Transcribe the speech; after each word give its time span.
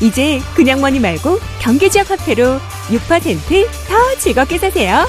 이제 0.00 0.40
그냥 0.54 0.80
머니 0.80 1.00
말고 1.00 1.38
경기지역 1.60 2.10
화폐로 2.10 2.58
6%더 2.88 4.18
즐겁게 4.18 4.58
사세요 4.58 5.06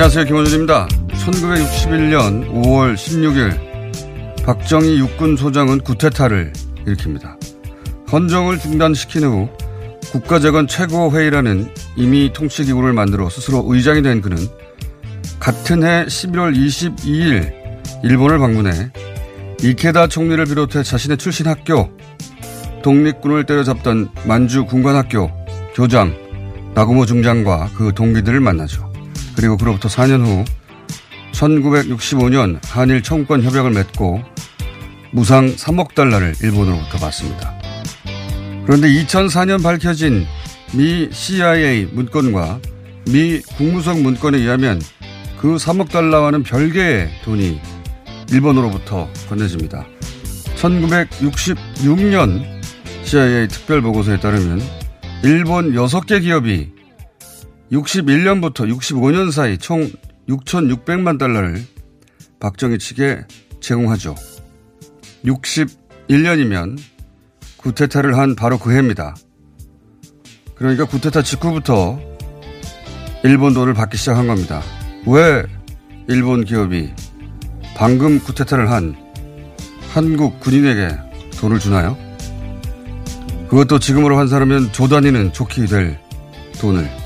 안녕하세요. 0.01 0.25
김원준입니다. 0.25 0.89
1961년 1.09 2.51
5월 2.65 2.95
16일 2.95 4.45
박정희 4.47 4.99
육군 4.99 5.37
소장은 5.37 5.81
구테타를 5.81 6.55
일으킵니다. 6.87 7.37
헌정을 8.11 8.59
중단시킨 8.61 9.25
후 9.25 9.51
국가재건 10.11 10.69
최고회의라는 10.69 11.69
임의 11.97 12.33
통치기구를 12.33 12.95
만들어 12.95 13.29
스스로 13.29 13.63
의장이 13.67 14.01
된 14.01 14.23
그는 14.23 14.39
같은 15.39 15.83
해 15.83 16.07
11월 16.07 16.57
22일 16.57 17.53
일본을 18.03 18.39
방문해 18.39 18.91
이케다 19.63 20.07
총리를 20.07 20.43
비롯해 20.47 20.83
자신의 20.83 21.19
출신 21.19 21.47
학교 21.47 21.91
독립군을 22.83 23.45
때려잡던 23.45 24.09
만주 24.25 24.65
군관학교 24.65 25.31
교장 25.75 26.17
나고모 26.73 27.05
중장과 27.05 27.73
그 27.77 27.93
동기들을 27.95 28.41
만나죠. 28.41 28.90
그리고 29.37 29.57
그로부터 29.57 29.89
4년 29.89 30.25
후 30.25 30.45
1965년 31.33 32.59
한일 32.65 33.03
청구권 33.03 33.43
협약을 33.43 33.71
맺고 33.71 34.23
무상 35.13 35.55
3억 35.55 35.95
달러를 35.95 36.35
일본으로부터 36.43 36.99
받습니다. 36.99 37.55
그런데 38.67 38.89
2004년 38.89 39.63
밝혀진 39.63 40.27
미 40.73 41.09
CIA 41.11 41.89
문건과 41.93 42.61
미 43.11 43.41
국무성 43.57 44.03
문건에 44.03 44.39
의하면 44.39 44.81
그 45.39 45.57
3억 45.57 45.91
달러와는 45.91 46.43
별개의 46.43 47.11
돈이 47.25 47.61
일본으로부터 48.31 49.09
건네집니다. 49.29 49.87
1966년 50.57 52.45
CIA 53.05 53.49
특별보고서에 53.49 54.21
따르면 54.21 54.61
일본 55.25 55.73
6개 55.73 56.21
기업이 56.21 56.80
61년부터 57.73 58.69
65년 58.69 59.31
사이 59.31 59.59
총 59.59 59.91
6,600만 60.29 61.19
달러를 61.19 61.65
박정희 62.41 62.79
측에 62.79 63.21
제공하죠. 63.61 64.15
61년이면 65.25 66.79
구테타를 67.59 68.17
한 68.17 68.35
바로 68.35 68.59
그 68.59 68.73
해입니다. 68.73 69.15
그러니까 70.55 70.85
구테타 70.85 71.23
직후부터 71.23 72.01
일본 73.23 73.55
돈을 73.55 73.75
받기 73.75 73.97
시작한 73.97 74.27
겁니다. 74.27 74.63
왜 75.07 75.45
일본 76.09 76.45
기업이 76.45 76.93
방금 77.77 78.19
구테타를 78.19 78.71
한 78.71 78.97
한국 79.93 80.41
군인에게 80.41 80.97
돈을 81.39 81.59
주나요? 81.59 81.97
그것도 83.49 83.79
지금으로 83.79 84.17
환산하면 84.17 84.73
조 84.73 84.87
단위는 84.89 85.33
좋게 85.33 85.67
될 85.67 85.99
돈을. 86.61 87.00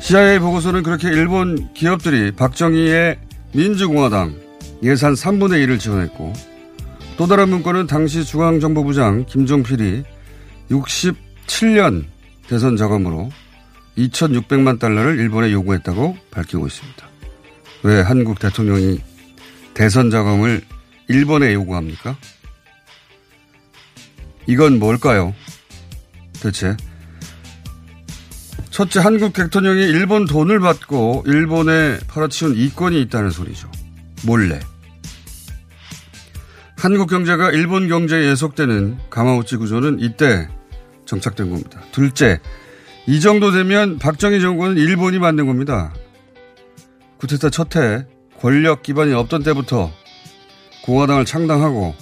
CIA 0.00 0.38
보고서는 0.38 0.82
그렇게 0.82 1.08
일본 1.08 1.72
기업들이 1.74 2.32
박정희의 2.32 3.18
민주공화당 3.52 4.34
예산 4.82 5.14
3분의 5.14 5.66
1을 5.66 5.78
지원했고 5.80 6.32
또 7.16 7.26
다른 7.26 7.48
문건은 7.48 7.86
당시 7.86 8.24
중앙정보부장 8.24 9.26
김종필이 9.26 10.04
67년 10.70 12.04
대선 12.46 12.76
자금으로 12.76 13.30
2,600만 13.98 14.78
달러를 14.78 15.18
일본에 15.18 15.50
요구했다고 15.50 16.16
밝히고 16.30 16.66
있습니다. 16.66 17.08
왜 17.82 18.00
한국 18.00 18.38
대통령이 18.38 19.00
대선 19.74 20.10
자금을 20.10 20.62
일본에 21.08 21.52
요구합니까? 21.54 22.16
이건 24.46 24.78
뭘까요? 24.78 25.34
대체 26.40 26.76
첫째 28.78 29.00
한국 29.00 29.32
대통령이 29.32 29.80
일본 29.80 30.24
돈을 30.24 30.60
받고 30.60 31.24
일본에 31.26 31.98
팔아치운 32.06 32.54
이권이 32.54 33.02
있다는 33.02 33.30
소리죠. 33.30 33.68
몰래. 34.24 34.60
한국 36.76 37.10
경제가 37.10 37.50
일본 37.50 37.88
경제에 37.88 38.30
예속되는 38.30 38.98
가마우치 39.10 39.56
구조는 39.56 39.98
이때 39.98 40.46
정착된 41.06 41.50
겁니다. 41.50 41.80
둘째, 41.90 42.38
이 43.08 43.18
정도 43.18 43.50
되면 43.50 43.98
박정희 43.98 44.40
정권은 44.40 44.76
일본이 44.76 45.18
만든 45.18 45.48
겁니다. 45.48 45.92
구테타 47.16 47.50
첫해 47.50 48.06
권력 48.38 48.84
기반이 48.84 49.12
없던 49.12 49.42
때부터 49.42 49.90
공화당을 50.84 51.24
창당하고 51.24 51.96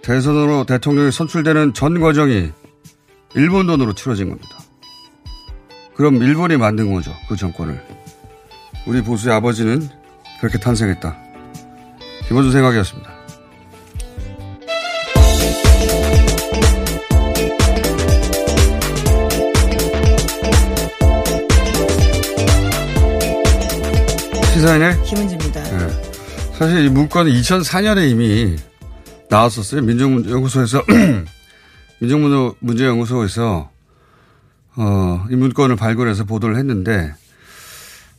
대선으로 0.00 0.64
대통령이 0.64 1.12
선출되는 1.12 1.74
전 1.74 2.00
과정이 2.00 2.52
일본 3.34 3.66
돈으로 3.66 3.92
치러진 3.92 4.30
겁니다. 4.30 4.65
그럼 5.96 6.22
일본이 6.22 6.58
만든 6.58 6.92
거죠. 6.92 7.10
그 7.26 7.36
정권을. 7.36 7.82
우리 8.86 9.02
보수의 9.02 9.34
아버지는 9.34 9.88
그렇게 10.40 10.58
탄생했다. 10.58 11.16
김원준 12.28 12.52
생각이었습니다. 12.52 13.16
시사인의 24.52 25.02
김은지입니다. 25.02 25.62
네. 25.62 25.88
사실 26.58 26.84
이 26.84 26.88
문건은 26.90 27.32
2004년에 27.32 28.10
이미 28.10 28.56
나왔었어요. 29.30 29.80
민정연구소에서 29.82 30.82
민정문제연구소에서 32.00 33.70
어, 34.76 35.24
이 35.30 35.36
문건을 35.36 35.76
발굴해서 35.76 36.24
보도를 36.24 36.56
했는데 36.56 37.14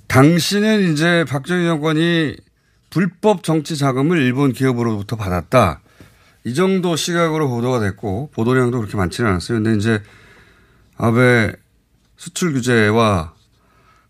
당시는 0.08 0.92
이제 0.92 1.26
박정희 1.28 1.66
정권이 1.66 2.36
불법 2.90 3.44
정치 3.44 3.78
자금을 3.78 4.20
일본 4.20 4.54
기업으로부터 4.54 5.16
받았다. 5.16 5.82
이 6.46 6.54
정도 6.54 6.96
시각으로 6.96 7.50
보도가 7.50 7.80
됐고 7.82 8.32
보도량도 8.34 8.80
그렇게 8.80 8.96
많지는 8.96 9.30
않았어요. 9.32 9.62
근데 9.62 9.78
이제 9.78 10.02
아베 10.98 11.52
수출 12.16 12.54
규제와 12.54 13.34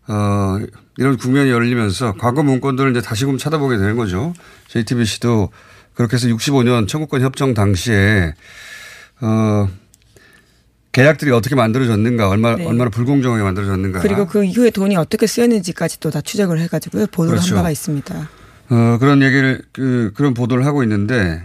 어, 0.08 0.58
이런 0.96 1.16
국면이 1.16 1.50
열리면서 1.50 2.14
과거 2.14 2.42
문건들을 2.42 2.92
이제 2.92 3.02
다시금 3.02 3.36
찾아보게 3.36 3.76
되는 3.76 3.96
거죠. 3.96 4.32
JTBC도 4.68 5.50
그렇게 5.94 6.14
해서 6.14 6.28
65년 6.28 6.88
청구권 6.88 7.20
협정 7.20 7.54
당시에 7.54 8.32
어, 9.20 9.68
계약들이 10.92 11.30
어떻게 11.30 11.54
만들어졌는가, 11.54 12.28
얼마, 12.28 12.56
네. 12.56 12.64
얼마나 12.66 12.90
불공정하게 12.90 13.42
만들어졌는가. 13.42 14.00
그리고 14.00 14.26
그 14.26 14.44
이후에 14.44 14.70
돈이 14.70 14.96
어떻게 14.96 15.26
쓰였는지까지 15.26 16.00
또 16.00 16.10
다 16.10 16.20
추적을 16.20 16.58
해가지고요. 16.60 17.06
보도를 17.08 17.38
그렇죠. 17.38 17.54
한 17.54 17.62
바가 17.62 17.70
있습니다. 17.70 18.28
어, 18.70 18.98
그런 18.98 19.22
얘기를, 19.22 19.62
그, 19.72 20.12
그런 20.14 20.34
보도를 20.34 20.64
하고 20.66 20.82
있는데, 20.82 21.42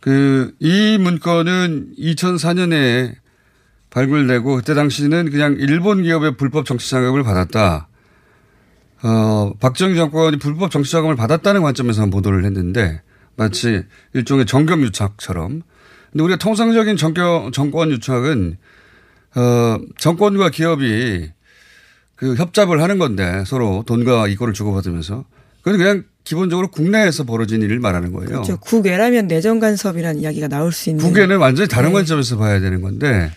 그, 0.00 0.52
이 0.58 0.98
문건은 0.98 1.94
2004년에 1.98 3.14
발굴되고, 3.90 4.56
그때 4.56 4.74
당시는 4.74 5.30
그냥 5.30 5.56
일본 5.58 6.02
기업의 6.02 6.36
불법 6.36 6.66
정치 6.66 6.90
자금을 6.90 7.22
받았다. 7.22 7.88
어, 9.04 9.52
박정희 9.60 9.94
정권이 9.96 10.38
불법 10.38 10.70
정치 10.70 10.90
자금을 10.92 11.16
받았다는 11.16 11.62
관점에서 11.62 12.06
보도를 12.06 12.44
했는데, 12.44 13.00
마치 13.36 13.82
일종의 14.12 14.46
정경 14.46 14.82
유착처럼. 14.82 15.62
근데 16.14 16.22
우리가 16.22 16.38
통상적인 16.38 16.96
정경, 16.96 17.50
정권 17.52 17.90
유착은, 17.90 18.56
어, 19.34 19.78
정권과 19.98 20.50
기업이 20.50 21.28
그 22.14 22.34
협잡을 22.36 22.80
하는 22.80 22.98
건데 22.98 23.42
서로 23.44 23.82
돈과 23.84 24.28
이권을 24.28 24.54
주고받으면서 24.54 25.24
그건 25.62 25.76
그냥 25.78 26.04
기본적으로 26.22 26.70
국내에서 26.70 27.24
벌어진 27.24 27.62
일을 27.62 27.80
말하는 27.80 28.12
거예요. 28.12 28.28
그렇죠. 28.28 28.58
국외라면 28.58 29.26
내정 29.26 29.58
간섭이라는 29.58 30.20
이야기가 30.20 30.46
나올 30.46 30.70
수 30.70 30.88
있는. 30.88 31.04
국외는 31.04 31.38
완전히 31.38 31.68
다른 31.68 31.88
네. 31.88 31.94
관점에서 31.94 32.38
봐야 32.38 32.60
되는 32.60 32.80
건데 32.80 33.32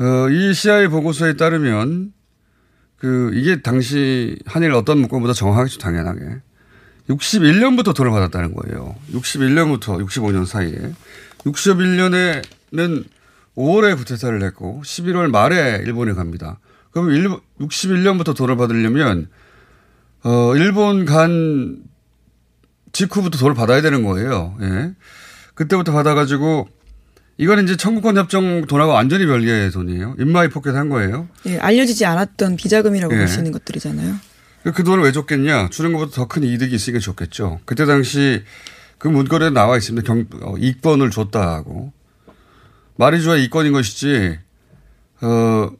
어, 0.00 0.30
이 0.30 0.54
CIA 0.54 0.88
보고서에 0.88 1.34
따르면 1.34 2.14
그 2.96 3.32
이게 3.34 3.60
당시 3.60 4.38
한일 4.46 4.72
어떤 4.72 4.98
문건보다 4.98 5.34
정확하겠죠 5.34 5.78
당연하게 5.78 6.20
61년부터 7.10 7.94
돈을 7.94 8.10
받았다는 8.10 8.54
거예요. 8.54 8.94
61년부터 9.12 10.02
65년 10.06 10.46
사이에 10.46 10.74
61년에는 11.46 13.04
5월에 13.56 13.96
구테타를 13.96 14.42
했고 14.42 14.82
11월 14.84 15.30
말에 15.30 15.82
일본에 15.84 16.12
갑니다. 16.12 16.58
그럼 16.90 17.08
61년부터 17.60 18.36
돈을 18.36 18.56
받으려면 18.56 19.28
어 20.24 20.54
일본 20.56 21.04
간 21.04 21.78
직후부터 22.92 23.38
돈을 23.38 23.54
받아야 23.54 23.80
되는 23.82 24.02
거예요. 24.02 24.56
예. 24.62 24.92
그때부터 25.54 25.92
받아가지고 25.92 26.68
이거는 27.38 27.64
이제 27.64 27.76
청구권 27.76 28.16
협정 28.16 28.66
돈하고 28.66 28.92
완전히 28.92 29.26
별개의 29.26 29.70
돈이에요. 29.70 30.16
in 30.18 30.33
my 30.33 30.48
pocket 30.48 30.74
한 30.74 30.88
거예요. 30.88 31.28
예, 31.46 31.58
알려지지 31.58 32.06
않았던 32.06 32.56
비자금이라고 32.56 33.12
예. 33.14 33.18
볼수 33.18 33.38
있는 33.38 33.52
것들이잖아요. 33.52 34.16
그 34.74 34.82
돈을 34.82 35.04
왜 35.04 35.12
줬겠냐? 35.12 35.68
주는 35.70 35.92
것보다 35.92 36.12
더 36.12 36.26
큰 36.26 36.42
이득이 36.42 36.74
있으니까 36.74 36.98
줬겠죠. 37.00 37.60
그때 37.66 37.84
당시 37.84 38.42
그 38.98 39.08
문건에 39.08 39.50
나와 39.50 39.76
있습니다. 39.76 40.06
경, 40.06 40.26
어, 40.42 40.56
이권을 40.58 41.10
줬다고. 41.10 41.92
말이 42.96 43.22
좋아 43.22 43.36
이권인 43.36 43.72
것이지, 43.72 44.38
어, 45.20 45.70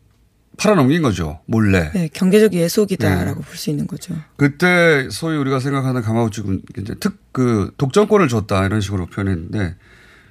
팔아넘긴 0.59 1.03
거죠. 1.03 1.41
몰래. 1.47 1.91
네, 1.93 2.09
경제적 2.13 2.55
예속이다라고 2.55 3.43
볼수 3.43 3.71
있는 3.71 3.87
거죠. 3.87 4.15
그때 4.37 5.09
소위 5.11 5.37
우리가 5.37 5.61
생각하는 5.61 6.03
가마우치 6.03 6.43
군, 6.43 6.63
이제 6.79 6.95
특, 6.99 7.19
그 7.33 7.73
독점권을 7.77 8.29
줬다 8.29 8.65
이런 8.65 8.81
식으로 8.81 9.07
표현했는데 9.07 9.77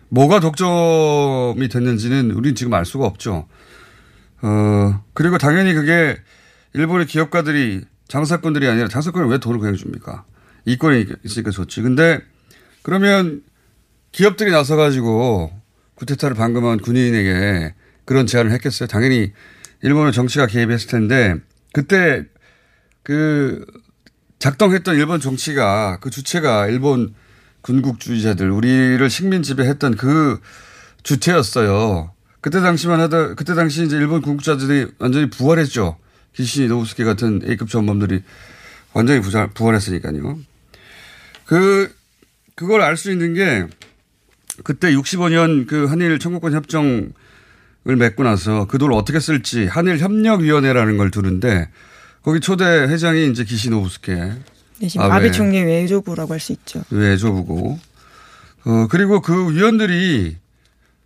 뭐가 0.10 0.40
독점이 0.40 1.68
됐는지는 1.70 2.32
우리는 2.32 2.56
지금 2.56 2.74
알 2.74 2.86
수가 2.86 3.06
없죠. 3.06 3.48
어, 4.42 5.04
그리고 5.14 5.38
당연히 5.38 5.74
그게 5.74 6.18
일본의 6.74 7.08
기업가들이 7.08 7.82
장사꾼들이 8.08 8.68
아니라 8.68 8.88
장사꾼이 8.88 9.30
왜 9.30 9.40
돈을 9.40 9.60
그냥 9.60 9.76
줍니까? 9.76 10.26
이권이 10.66 11.06
있으니까 11.24 11.52
좋지. 11.52 11.82
근데 11.82 12.22
그러면 12.86 13.42
기업들이 14.12 14.52
나서 14.52 14.76
가지고 14.76 15.52
구테타를 15.96 16.36
방금한 16.36 16.78
군인에게 16.78 17.74
그런 18.06 18.28
제안을 18.28 18.52
했겠어요? 18.52 18.88
당연히 18.88 19.34
일본의 19.82 20.14
정치가 20.14 20.46
개입했을 20.46 20.88
텐데 20.90 21.36
그때 21.74 22.26
그 23.02 23.66
작동했던 24.38 24.98
일본 24.98 25.20
정치가 25.20 25.98
그 26.00 26.12
주체가 26.12 26.68
일본 26.68 27.16
군국주의자들 27.62 28.52
우리를 28.52 29.10
식민 29.10 29.42
지배했던 29.42 29.96
그 29.96 30.40
주체였어요. 31.02 32.14
그때 32.40 32.62
당시만 32.62 33.00
하다 33.00 33.34
그때 33.34 33.56
당시 33.56 33.84
이제 33.84 33.98
일본 33.98 34.22
군국자들이 34.22 34.92
완전히 35.00 35.32
부활했죠. 35.32 35.98
기시 36.34 36.68
노부스키 36.68 37.04
같은 37.04 37.42
A급 37.48 37.68
전범들이 37.68 38.22
완전히 38.94 39.22
부활했으니까요. 39.56 40.38
그 41.48 41.92
그걸 42.56 42.82
알 42.82 42.96
수 42.98 43.12
있는 43.12 43.34
게 43.34 43.68
그때 44.64 44.92
65년 44.94 45.68
그 45.68 45.86
한일 45.86 46.18
청구권 46.20 46.54
협정을 46.54 47.12
맺고 47.84 48.24
나서 48.24 48.66
그 48.68 48.78
돈을 48.78 48.96
어떻게 48.96 49.20
쓸지 49.20 49.66
한일 49.68 50.00
협력위원회라는 50.00 50.98
걸 50.98 51.12
두는데 51.12 51.70
거기 52.24 52.40
초대 52.40 52.64
회장이 52.64 53.30
이제 53.30 53.44
기시노부스케 53.44 54.32
네, 54.80 54.88
지금 54.88 55.06
아, 55.06 55.16
아베 55.16 55.28
네. 55.28 55.32
총리의 55.32 55.66
외조부라고 55.66 56.34
할 56.34 56.40
수 56.40 56.54
있죠. 56.54 56.84
외조부고 56.90 57.80
어 58.66 58.88
그리고 58.90 59.22
그 59.22 59.52
위원들이 59.54 60.38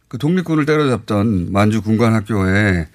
그 0.07 0.17
독립군을 0.17 0.65
때려잡던 0.65 1.51
만주 1.51 1.81
군관학교에 1.81 2.87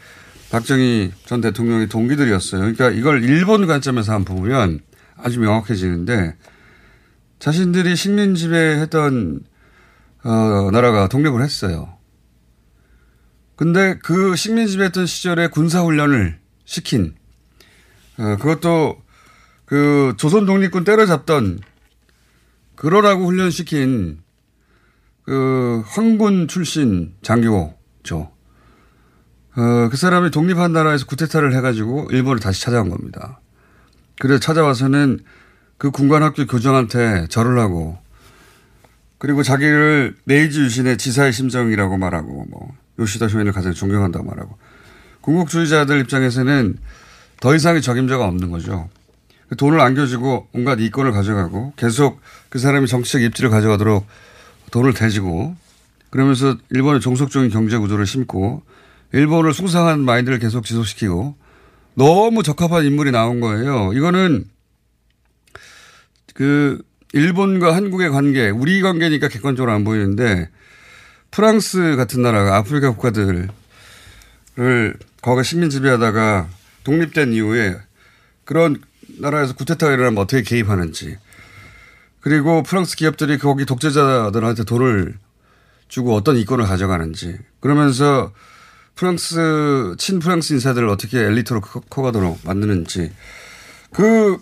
박정희 0.51 1.13
전 1.27 1.41
대통령의 1.41 1.89
동기들이었어요. 1.89 2.61
그러니까 2.61 2.91
이걸 2.91 3.23
일본 3.25 3.67
관점에서 3.67 4.13
한번 4.15 4.37
보면 4.37 4.81
아주 5.17 5.41
명확해지는데 5.41 6.35
자신들이 7.39 7.97
식민 7.97 8.35
지배했던 8.35 9.45
어 10.25 10.71
나라가 10.73 11.09
독립을 11.09 11.43
했어요. 11.43 11.99
근데 13.57 13.99
그 14.03 14.37
식민 14.37 14.67
지배했던 14.67 15.07
시절에 15.07 15.49
군사 15.49 15.83
훈련을 15.83 16.39
시킨 16.65 17.15
어 18.19 18.37
그것도 18.37 19.03
그 19.67 20.15
조선 20.17 20.47
독립군 20.47 20.85
때려잡던 20.85 21.61
그러라고 22.77 23.27
훈련시킨 23.27 24.23
그 25.23 25.83
황군 25.87 26.49
출신 26.49 27.15
장교죠. 27.23 28.31
어, 29.57 29.89
그 29.89 29.97
사람이 29.97 30.31
독립한 30.31 30.73
나라에서 30.73 31.07
구테타를 31.07 31.55
해가지고 31.55 32.09
일본을 32.11 32.41
다시 32.41 32.61
찾아온 32.61 32.91
겁니다. 32.91 33.41
그래서 34.21 34.41
찾아와서는 34.41 35.21
그 35.79 35.91
군관학교 35.91 36.47
교장한테 36.47 37.27
절을 37.29 37.59
하고 37.59 37.99
그리고 39.19 39.43
자기를 39.43 40.17
메이지 40.25 40.61
유신의 40.61 40.99
지사의 40.99 41.33
심정이라고 41.33 41.97
말하고 41.97 42.47
뭐 42.51 42.77
요시다 42.99 43.29
쇼인을 43.29 43.53
가장 43.53 43.73
존경한다고 43.73 44.25
말하고 44.25 44.57
군국주의자들 45.23 46.01
입장에서는 46.01 46.77
더 47.41 47.55
이상의 47.55 47.83
적임자가 47.83 48.27
없는 48.27 48.51
거죠. 48.51 48.89
그 49.49 49.57
돈을 49.57 49.81
안겨주고 49.81 50.49
온갖 50.53 50.81
이권을 50.81 51.13
가져가고 51.13 51.73
계속 51.77 52.21
그 52.49 52.59
사람이 52.59 52.87
정치적 52.87 53.23
입지를 53.23 53.51
가져가도록 53.51 54.07
돈을 54.71 54.95
대지고 54.95 55.57
그러면서 56.11 56.57
일본의 56.71 57.01
종속적인 57.01 57.51
경제 57.51 57.77
구조를 57.77 58.07
심고 58.07 58.63
일본을 59.13 59.53
숭상한 59.53 60.01
마인드를 60.01 60.39
계속 60.39 60.65
지속시키고 60.65 61.35
너무 61.95 62.43
적합한 62.43 62.85
인물이 62.85 63.11
나온 63.11 63.41
거예요. 63.41 63.93
이거는 63.93 64.45
그 66.35 66.83
일본과 67.15 67.75
한국의 67.75 68.11
관계, 68.11 68.51
우리 68.51 68.83
관계니까 68.83 69.29
객관적으로 69.29 69.73
안 69.73 69.85
보이는데 69.85 70.51
프랑스 71.31 71.97
같은 71.97 72.23
나라가 72.23 72.57
아프리카 72.57 72.91
국가들 72.91 73.49
거기 75.23 75.45
식민 75.45 75.71
지배하다가 75.71 76.49
독립된 76.85 77.33
이후에 77.33 77.77
그런 78.45 78.81
나라에서 79.19 79.55
구테타가 79.55 79.93
일어나면 79.93 80.19
어떻게 80.19 80.43
개입하는지. 80.43 81.17
그리고 82.21 82.63
프랑스 82.63 82.97
기업들이 82.97 83.39
거기 83.39 83.65
독재자들한테 83.65 84.65
돈을 84.65 85.19
주고 85.89 86.15
어떤 86.15 86.37
이권을 86.37 86.67
가져가는지. 86.67 87.39
그러면서 87.61 88.33
프랑스 88.95 89.95
친프랑스 89.99 90.53
인사들을 90.55 90.89
어떻게 90.89 91.21
엘리트로 91.21 91.61
커가도록 91.61 92.41
만드는지. 92.45 93.13
그, 93.93 94.39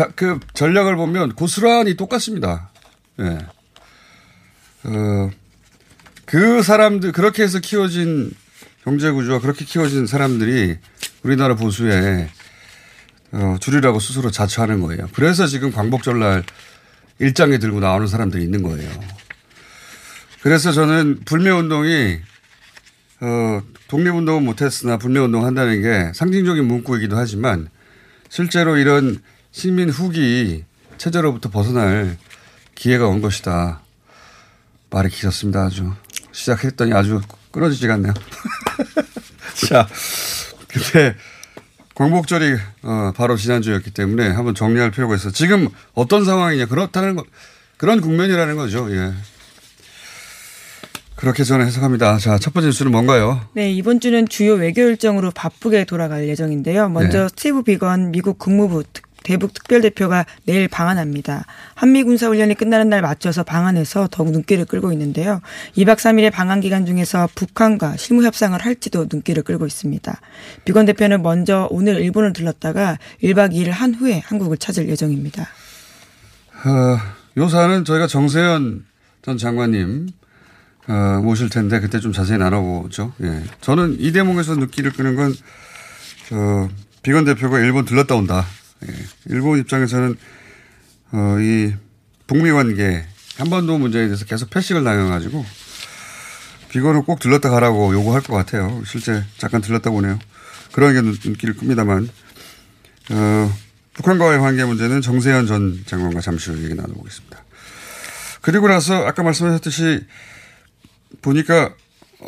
자, 0.00 0.08
그 0.16 0.40
전략을 0.54 0.96
보면 0.96 1.34
고스란히 1.34 1.94
똑같습니다. 1.94 2.70
예. 3.18 3.22
네. 3.24 3.38
어, 4.84 5.30
그 6.24 6.62
사람들 6.62 7.12
그렇게 7.12 7.42
해서 7.42 7.58
키워진 7.60 8.32
경제 8.82 9.10
구조와 9.10 9.40
그렇게 9.40 9.66
키워진 9.66 10.06
사람들이 10.06 10.78
우리나라 11.22 11.54
보수에 11.54 12.30
어, 13.32 13.56
줄이라고 13.60 14.00
스스로 14.00 14.30
자처하는 14.30 14.80
거예요. 14.80 15.06
그래서 15.12 15.46
지금 15.46 15.70
광복절날 15.70 16.44
일장에 17.18 17.58
들고 17.58 17.80
나오는 17.80 18.06
사람들이 18.06 18.42
있는 18.42 18.62
거예요. 18.62 18.90
그래서 20.40 20.72
저는 20.72 21.26
불매운동이 21.26 22.20
어, 23.20 23.62
독립운동은 23.88 24.46
못했으나 24.46 24.96
불매운동 24.96 25.44
한다는 25.44 25.82
게 25.82 26.10
상징적인 26.14 26.64
문구이기도 26.64 27.18
하지만 27.18 27.68
실제로 28.30 28.78
이런 28.78 29.20
식민 29.52 29.90
후기 29.90 30.64
체제로부터 30.98 31.50
벗어날 31.50 32.16
기회가 32.74 33.06
온 33.08 33.20
것이다. 33.20 33.80
말이 34.90 35.08
길었습니다. 35.08 35.64
아주. 35.64 35.92
시작했더니 36.32 36.92
아주 36.92 37.20
끊어지지가 37.50 37.94
않네요. 37.94 38.14
자, 39.68 39.88
근데 40.68 41.16
광복절이 41.94 42.56
어, 42.82 43.12
바로 43.16 43.36
지난주였기 43.36 43.90
때문에 43.90 44.28
한번 44.28 44.54
정리할 44.54 44.90
필요가 44.90 45.14
있어. 45.16 45.30
지금 45.30 45.68
어떤 45.94 46.24
상황이냐 46.24 46.66
그렇다는 46.66 47.16
거 47.16 47.24
그런 47.76 48.00
국면이라는 48.00 48.56
거죠. 48.56 48.90
예. 48.94 49.12
그렇게 51.16 51.44
저는 51.44 51.66
해석합니다. 51.66 52.16
자, 52.16 52.38
첫 52.38 52.54
번째 52.54 52.68
뉴스는 52.68 52.92
뭔가요? 52.92 53.46
네, 53.52 53.70
이번 53.70 54.00
주는 54.00 54.26
주요 54.26 54.54
외교 54.54 54.80
일정으로 54.80 55.30
바쁘게 55.32 55.84
돌아갈 55.84 56.26
예정인데요. 56.26 56.88
먼저 56.88 57.22
네. 57.22 57.28
스티브 57.28 57.62
비건 57.64 58.10
미국 58.10 58.38
국무부 58.38 58.82
특 58.90 59.09
대북 59.30 59.54
특별대표가 59.54 60.26
내일 60.44 60.66
방한합니다. 60.66 61.44
한미 61.76 62.02
군사훈련이 62.02 62.56
끝나는 62.56 62.88
날 62.88 63.00
맞춰서 63.00 63.44
방한해서 63.44 64.08
더욱 64.10 64.32
눈길을 64.32 64.64
끌고 64.64 64.90
있는데요. 64.90 65.40
2박 65.76 65.98
3일의 65.98 66.32
방한 66.32 66.60
기간 66.60 66.84
중에서 66.84 67.28
북한과 67.36 67.96
실무 67.96 68.24
협상을 68.24 68.58
할지도 68.58 69.06
눈길을 69.08 69.44
끌고 69.44 69.66
있습니다. 69.66 70.20
비건 70.64 70.86
대표는 70.86 71.22
먼저 71.22 71.68
오늘 71.70 72.00
일본을 72.00 72.32
들렀다가 72.32 72.98
1박 73.22 73.52
2일 73.52 73.70
한 73.70 73.94
후에 73.94 74.18
한국을 74.18 74.56
찾을 74.56 74.88
예정입니다. 74.88 75.42
어, 75.44 76.98
요사는 77.36 77.84
저희가 77.84 78.08
정세현 78.08 78.84
전 79.22 79.38
장관님 79.38 80.08
어, 80.88 81.20
모실 81.22 81.50
텐데 81.50 81.78
그때 81.78 82.00
좀 82.00 82.12
자세히 82.12 82.36
나눠보죠. 82.36 83.12
예. 83.22 83.44
저는 83.60 83.98
이 84.00 84.10
대목에서 84.10 84.56
눈길을 84.56 84.90
끄는 84.90 85.14
건 85.14 85.32
어, 86.32 86.68
비건 87.04 87.24
대표가 87.26 87.60
일본 87.60 87.84
들렀다 87.84 88.16
온다. 88.16 88.44
예. 88.88 88.94
일본 89.26 89.58
입장에서는 89.58 90.16
어, 91.12 91.36
이 91.40 91.74
북미 92.26 92.50
관계 92.52 93.04
한반도 93.36 93.78
문제에 93.78 94.06
대해서 94.06 94.24
계속 94.24 94.50
패식을 94.50 94.84
당해가지고 94.84 95.44
비건을 96.70 97.02
꼭 97.02 97.18
들렀다 97.18 97.50
가라고 97.50 97.92
요구할 97.92 98.22
것 98.22 98.34
같아요. 98.34 98.82
실제 98.86 99.24
잠깐 99.38 99.60
들렀다 99.60 99.90
오네요. 99.90 100.18
그런 100.72 100.94
게 100.94 101.00
눈길을 101.00 101.56
끕니다만 101.56 102.08
어, 103.10 103.52
북한과의 103.94 104.38
관계 104.38 104.64
문제는 104.64 105.00
정세현 105.00 105.46
전 105.46 105.82
장관과 105.86 106.20
잠시 106.20 106.50
후 106.50 106.62
얘기 106.62 106.74
나눠보겠습니다. 106.74 107.44
그리고 108.40 108.68
나서 108.68 109.04
아까 109.06 109.22
말씀하셨듯이 109.22 110.06
보니까 111.22 111.74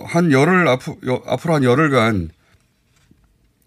한 0.06 0.32
열흘 0.32 0.66
앞으로 0.68 1.54
한 1.54 1.64
열흘간 1.64 2.30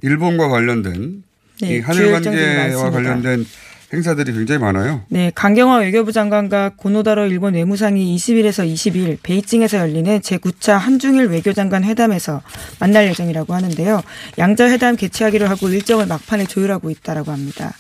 일본과 0.02 0.50
관련된 0.50 1.24
네, 1.62 1.78
이 1.78 1.80
한일 1.80 2.12
관계와 2.12 2.92
관련된 2.92 3.46
행사들이 3.94 4.34
굉장히 4.34 4.60
많아요. 4.60 5.04
네, 5.10 5.32
강경화 5.34 5.78
외교부 5.78 6.12
장관과 6.12 6.72
고노다로 6.76 7.28
일본 7.28 7.54
외무상이 7.54 8.16
20일에서 8.16 8.72
22일 8.72 9.18
베이징에서 9.22 9.78
열리는 9.78 10.20
제9차 10.20 10.74
한중일 10.74 11.28
외교장관 11.28 11.84
회담에서 11.84 12.42
만날 12.80 13.08
예정이라고 13.08 13.54
하는데요. 13.54 14.02
양자 14.38 14.70
회담 14.70 14.96
개최하기로 14.96 15.48
하고 15.48 15.70
일정을 15.70 16.08
막판에 16.08 16.46
조율하고 16.46 16.90
있다라고 16.90 17.32
합니다. 17.32 17.74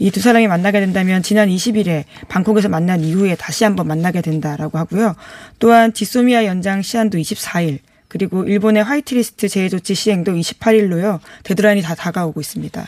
이 0.00 0.10
두 0.12 0.20
사람이 0.20 0.46
만나게 0.46 0.78
된다면 0.78 1.22
지난 1.24 1.48
20일에 1.48 2.04
방콕에서 2.28 2.68
만난 2.68 3.00
이후에 3.00 3.34
다시 3.34 3.64
한번 3.64 3.88
만나게 3.88 4.20
된다라고 4.20 4.78
하고요. 4.78 5.16
또한 5.58 5.92
지소미아 5.92 6.44
연장 6.44 6.82
시한도 6.82 7.18
24일, 7.18 7.80
그리고 8.06 8.44
일본의 8.44 8.84
화이트리스트 8.84 9.48
제해 9.48 9.68
조치 9.68 9.94
시행도 9.94 10.32
28일로요. 10.34 11.18
데드라인이 11.42 11.82
다 11.82 11.94
다가오고 11.96 12.40
있습니다. 12.40 12.86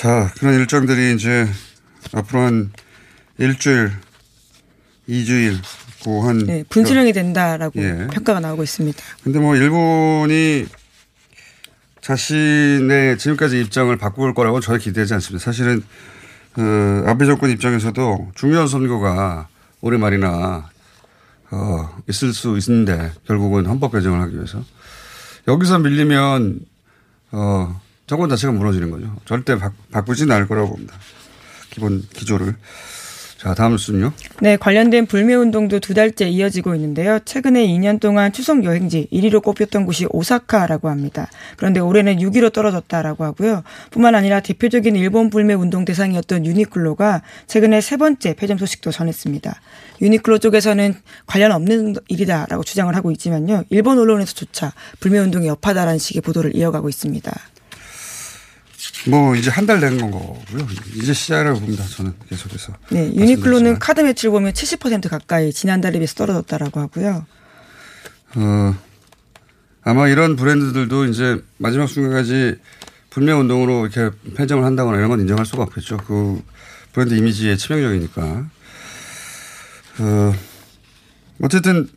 자, 0.00 0.32
그런 0.38 0.54
일정들이 0.54 1.16
이제 1.16 1.48
앞으로 2.12 2.42
한 2.42 2.70
일주일, 3.36 3.90
이주일, 5.08 5.58
고한 6.04 6.38
네, 6.38 6.62
분수령이 6.68 7.12
된다라고 7.12 7.82
예. 7.82 8.06
평가가 8.12 8.38
나오고 8.38 8.62
있습니다. 8.62 8.96
근데 9.24 9.40
뭐 9.40 9.56
일본이 9.56 10.66
자신의 12.00 13.18
지금까지 13.18 13.60
입장을 13.60 13.96
바꿀 13.96 14.34
거라고 14.34 14.60
저는 14.60 14.78
기대하지 14.78 15.14
않습니다. 15.14 15.44
사실은 15.44 15.82
어, 16.56 17.10
아베 17.10 17.26
정권 17.26 17.50
입장에서도 17.50 18.30
중요한 18.36 18.68
선거가 18.68 19.48
올해 19.80 19.98
말이나 19.98 20.70
어, 21.50 22.02
있을 22.08 22.32
수 22.32 22.56
있는데 22.58 23.10
결국은 23.26 23.66
헌법 23.66 23.94
개정을 23.94 24.20
하기 24.20 24.36
위해서 24.36 24.62
여기서 25.48 25.80
밀리면 25.80 26.60
어, 27.32 27.80
정권 28.08 28.30
자체가 28.30 28.52
무너지는 28.52 28.90
거죠. 28.90 29.14
절대 29.26 29.56
바, 29.56 29.70
바꾸지는 29.92 30.34
않을 30.34 30.48
거라고 30.48 30.70
봅니다. 30.70 30.94
기본 31.70 32.02
기조를. 32.14 32.56
자, 33.36 33.54
다음 33.54 33.72
뉴스는요. 33.72 34.12
네, 34.40 34.56
관련된 34.56 35.06
불매 35.06 35.34
운동도 35.34 35.78
두 35.78 35.94
달째 35.94 36.26
이어지고 36.26 36.74
있는데요. 36.74 37.20
최근에 37.24 37.64
2년 37.68 38.00
동안 38.00 38.32
추석 38.32 38.64
여행지 38.64 39.06
1위로 39.12 39.44
꼽혔던 39.44 39.84
곳이 39.84 40.06
오사카라고 40.10 40.88
합니다. 40.88 41.30
그런데 41.56 41.78
올해는 41.78 42.16
6위로 42.16 42.52
떨어졌다라고 42.52 43.22
하고요. 43.22 43.62
뿐만 43.90 44.16
아니라 44.16 44.40
대표적인 44.40 44.96
일본 44.96 45.30
불매 45.30 45.54
운동 45.54 45.84
대상이었던 45.84 46.46
유니클로가 46.46 47.22
최근에 47.46 47.80
세 47.80 47.96
번째 47.96 48.34
폐점 48.34 48.58
소식도 48.58 48.90
전했습니다. 48.90 49.60
유니클로 50.00 50.38
쪽에서는 50.38 50.94
관련 51.26 51.52
없는 51.52 51.94
일이다라고 52.08 52.64
주장을 52.64 52.92
하고 52.96 53.12
있지만요. 53.12 53.62
일본 53.70 54.00
언론에서조차 54.00 54.72
불매 54.98 55.20
운동이 55.20 55.46
여파다라는 55.46 55.98
식의 55.98 56.22
보도를 56.22 56.56
이어가고 56.56 56.88
있습니다. 56.88 57.32
뭐 59.06 59.34
이제 59.36 59.50
한 59.50 59.64
달된 59.66 60.00
거고요. 60.00 60.44
이제 60.96 61.12
시작이라고 61.12 61.60
봅니다. 61.60 61.84
저는 61.84 62.14
계속해서. 62.28 62.72
네, 62.90 63.06
유니클로는 63.14 63.78
카드 63.78 64.00
매출 64.00 64.30
보면 64.30 64.52
70% 64.52 65.08
가까이 65.08 65.52
지난달에 65.52 65.98
비해서 65.98 66.14
떨어졌다라고 66.14 66.80
하고요. 66.80 67.26
어, 68.34 68.74
아마 69.82 70.08
이런 70.08 70.36
브랜드들도 70.36 71.06
이제 71.06 71.42
마지막 71.58 71.86
순간까지 71.88 72.56
불매 73.10 73.32
운동으로 73.32 73.86
이렇게 73.86 74.14
폐점을 74.36 74.64
한다거나 74.64 74.98
이런 74.98 75.08
건 75.08 75.20
인정할 75.20 75.46
수가 75.46 75.62
없겠죠. 75.64 75.98
그 75.98 76.42
브랜드 76.92 77.14
이미지에 77.14 77.56
치명적이니까. 77.56 78.22
어, 80.00 80.34
어쨌든 81.42 81.88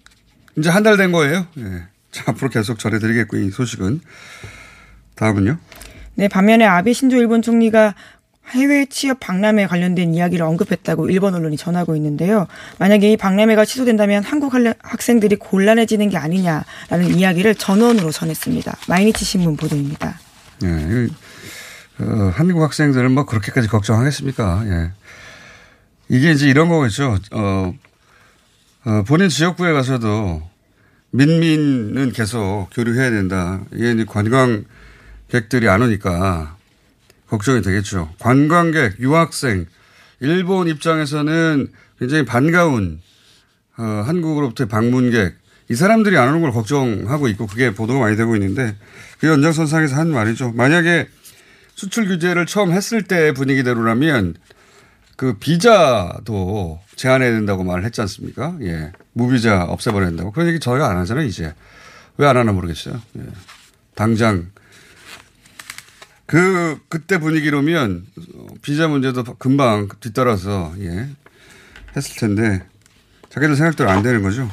이제 0.57 0.69
한 0.69 0.83
달 0.83 0.98
된 0.98 1.12
거예요. 1.12 1.48
예. 1.57 1.83
자, 2.12 2.24
앞으로 2.27 2.50
계속 2.50 2.77
전해드리겠고 2.79 3.38
이 3.38 3.51
소식은 3.51 4.01
다음은요. 5.15 5.57
네, 6.15 6.27
반면에 6.27 6.65
아베 6.65 6.93
신조 6.93 7.17
일본 7.17 7.41
총리가 7.41 7.95
해외 8.49 8.85
취업 8.85 9.19
박람회 9.19 9.67
관련된 9.67 10.13
이야기를 10.13 10.45
언급했다고 10.45 11.09
일본 11.09 11.35
언론이 11.35 11.55
전하고 11.57 11.95
있는데요. 11.95 12.47
만약에 12.79 13.11
이 13.11 13.17
박람회가 13.17 13.63
취소된다면 13.65 14.23
한국 14.23 14.53
학생들이 14.81 15.37
곤란해지는 15.37 16.09
게 16.09 16.17
아니냐라는 16.17 17.15
이야기를 17.15 17.55
전원으로 17.55 18.11
전했습니다. 18.11 18.77
마이니치 18.89 19.23
신문 19.23 19.55
보도입니다. 19.55 20.19
예, 20.63 21.07
어, 22.03 22.31
한국 22.33 22.61
학생들은 22.61 23.11
뭐 23.11 23.25
그렇게까지 23.25 23.67
걱정하겠습니까? 23.67 24.63
예. 24.65 24.91
이게 26.09 26.31
이제 26.31 26.49
이런 26.49 26.67
거겠죠. 26.67 27.17
어, 27.31 27.73
어, 28.83 29.03
본인 29.07 29.29
지역구에 29.29 29.71
가서도 29.71 30.41
민민은 31.11 32.11
계속 32.11 32.67
교류해야 32.73 33.11
된다. 33.11 33.61
이게 33.73 34.03
관광 34.05 34.65
객들이 35.31 35.69
안 35.69 35.81
오니까 35.81 36.57
걱정이 37.27 37.61
되겠죠. 37.61 38.13
관광객, 38.19 39.00
유학생, 39.00 39.65
일본 40.19 40.67
입장에서는 40.67 41.67
굉장히 41.97 42.25
반가운 42.25 43.01
어, 43.77 43.83
한국으로부터의 44.05 44.67
방문객 44.67 45.35
이 45.69 45.75
사람들이 45.75 46.17
안 46.17 46.27
오는 46.29 46.41
걸 46.41 46.51
걱정하고 46.51 47.29
있고 47.29 47.47
그게 47.47 47.73
보도가 47.73 48.00
많이 48.01 48.17
되고 48.17 48.35
있는데 48.35 48.75
그 49.19 49.27
연장선상에서 49.27 49.95
한 49.95 50.11
말이죠. 50.11 50.51
만약에 50.51 51.07
수출 51.75 52.07
규제를 52.07 52.45
처음 52.45 52.73
했을 52.73 53.03
때 53.03 53.31
분위기대로라면 53.31 54.35
그 55.15 55.38
비자도 55.38 56.81
제한해야 56.97 57.31
된다고 57.31 57.63
말을 57.63 57.85
했지 57.85 58.01
않습니까? 58.01 58.57
예. 58.61 58.91
무비자 59.13 59.63
없애버려야 59.63 60.09
된다고. 60.09 60.31
그런 60.31 60.47
얘기 60.50 60.59
저희가 60.59 60.89
안 60.89 60.97
하잖아요, 60.97 61.25
이제. 61.25 61.53
왜 62.17 62.27
안 62.27 62.35
하나 62.38 62.51
모르겠어요. 62.51 63.00
예. 63.17 63.21
당장 63.95 64.51
그, 66.31 66.79
그때 66.88 67.17
분위기로면 67.17 68.05
비자 68.61 68.88
문제도 68.88 69.21
금방 69.38 69.89
뒤따라서, 70.00 70.73
예. 70.79 71.09
했을 71.95 72.15
텐데 72.17 72.65
자기들 73.29 73.57
생각대로 73.57 73.89
안 73.89 74.01
되는 74.01 74.21
거죠. 74.23 74.50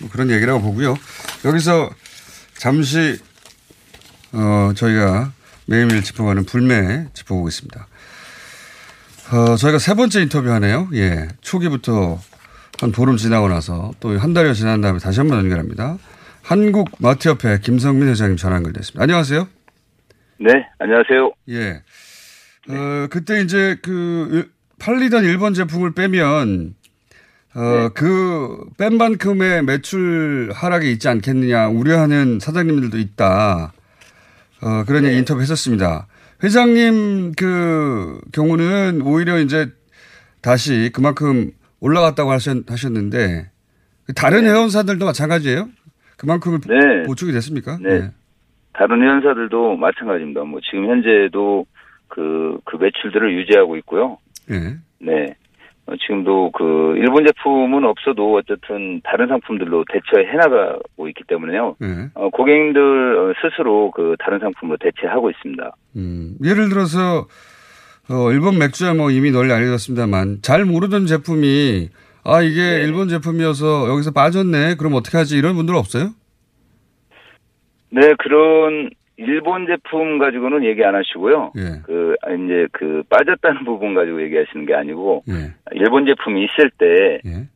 뭐 0.00 0.08
그런 0.10 0.30
얘기라고 0.30 0.60
보고요. 0.62 0.96
여기서 1.44 1.90
잠시 2.56 3.18
어, 4.32 4.70
저희가 4.76 5.32
매일매일 5.66 6.02
짚어가는 6.04 6.44
불매 6.44 7.08
짚어보겠습니다. 7.12 7.88
어, 9.32 9.56
저희가 9.56 9.78
세 9.80 9.94
번째 9.94 10.22
인터뷰 10.22 10.48
하네요. 10.52 10.88
예. 10.94 11.26
초기부터 11.40 12.20
한 12.80 12.92
보름 12.92 13.16
지나고 13.16 13.48
나서 13.48 13.92
또 14.00 14.16
한 14.16 14.32
달여 14.32 14.54
지난 14.54 14.80
다음에 14.80 15.00
다시 15.00 15.18
한 15.18 15.28
번 15.28 15.38
연결합니다. 15.40 15.98
한국 16.42 16.88
마트협회 16.98 17.58
김성민 17.62 18.08
회장님 18.08 18.36
전화 18.36 18.56
연결됐습니다. 18.56 19.02
안녕하세요. 19.02 19.48
네, 20.42 20.66
안녕하세요. 20.78 21.32
예. 21.50 21.82
어, 22.72 23.06
그때 23.10 23.42
이제 23.42 23.76
그 23.82 24.50
팔리던 24.78 25.24
일본 25.24 25.52
제품을 25.52 25.92
빼면 25.92 26.74
어, 27.54 27.60
네. 27.60 27.88
그뺀 27.94 28.96
만큼의 28.96 29.64
매출 29.64 30.50
하락이 30.54 30.90
있지 30.92 31.08
않겠느냐 31.08 31.68
우려하는 31.68 32.38
사장님들도 32.40 32.98
있다. 32.98 33.74
어, 34.62 34.84
그런 34.86 35.02
네. 35.02 35.08
얘기 35.08 35.18
인터뷰 35.18 35.42
했었습니다. 35.42 36.06
회장님 36.42 37.32
그 37.36 38.18
경우는 38.32 39.02
오히려 39.02 39.38
이제 39.40 39.70
다시 40.40 40.88
그만큼 40.94 41.50
올라갔다고 41.80 42.30
하셨, 42.32 42.56
는데 42.92 43.50
다른 44.14 44.44
네. 44.44 44.50
회원사들도 44.50 45.04
마찬가지예요? 45.04 45.68
그만큼 46.16 46.60
네. 46.60 47.06
보충이 47.06 47.32
됐습니까? 47.32 47.78
네. 47.82 48.10
네. 48.72 48.78
다른 48.78 49.02
회원사들도 49.02 49.76
마찬가지입니다. 49.76 50.44
뭐 50.44 50.60
지금 50.62 50.88
현재도 50.88 51.66
그, 52.08 52.58
그 52.64 52.76
매출들을 52.76 53.34
유지하고 53.38 53.76
있고요. 53.76 54.18
네. 54.48 54.76
네. 54.98 55.34
어, 55.86 55.94
지금도 55.96 56.52
그 56.52 56.94
일본 56.96 57.26
제품은 57.26 57.84
없어도 57.84 58.36
어쨌든 58.36 59.00
다른 59.02 59.26
상품들로 59.28 59.84
대처해 59.90 60.36
나가고 60.36 61.08
있기 61.08 61.24
때문에요. 61.26 61.76
네. 61.80 62.08
어, 62.14 62.30
고객님들 62.30 63.18
어, 63.18 63.32
스스로 63.42 63.90
그 63.90 64.14
다른 64.18 64.38
상품으로 64.38 64.78
대체하고 64.78 65.30
있습니다. 65.30 65.72
음, 65.96 66.36
예를 66.44 66.68
들어서 66.68 67.26
어, 68.08 68.30
일본 68.32 68.58
맥주야 68.58 68.94
뭐 68.94 69.10
이미 69.10 69.30
널리 69.30 69.52
알려졌습니다만 69.52 70.38
잘 70.42 70.64
모르던 70.64 71.06
제품이 71.06 71.88
아 72.24 72.42
이게 72.42 72.60
네. 72.60 72.82
일본 72.84 73.08
제품이어서 73.08 73.88
여기서 73.88 74.12
빠졌네. 74.12 74.76
그럼 74.76 74.94
어떻게 74.94 75.16
하지? 75.16 75.36
이런 75.38 75.56
분들 75.56 75.74
없어요? 75.74 76.10
네, 77.90 78.14
그런 78.18 78.90
일본 79.16 79.66
제품 79.66 80.18
가지고는 80.18 80.64
얘기 80.64 80.82
안 80.84 80.94
하시고요. 80.94 81.52
예. 81.56 81.82
그 81.84 82.16
이제 82.44 82.66
그 82.72 83.02
빠졌다는 83.10 83.64
부분 83.64 83.94
가지고 83.94 84.22
얘기하시는 84.22 84.64
게 84.64 84.74
아니고 84.74 85.24
예. 85.28 85.52
일본 85.72 86.06
제품이 86.06 86.44
있을 86.44 86.70
때 86.70 87.20
예. 87.26 87.46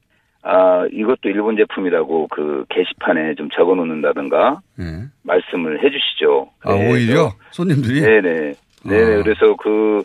아, 0.43 0.87
이것도 0.93 1.31
일본 1.31 1.57
제품이라고 1.57 2.29
그 2.29 2.67
게시판에 2.69 3.35
좀 3.37 3.49
적어 3.51 3.75
놓는다든가 3.75 4.61
예. 4.79 5.07
말씀을 5.23 5.83
해 5.83 5.91
주시죠. 5.91 6.51
아, 6.65 6.75
오히려 6.75 7.31
손님들이 7.51 8.03
네네. 8.03 8.21
네 8.21 8.55
네. 8.85 9.03
아. 9.03 9.23
그래서 9.23 9.57
그 9.57 10.03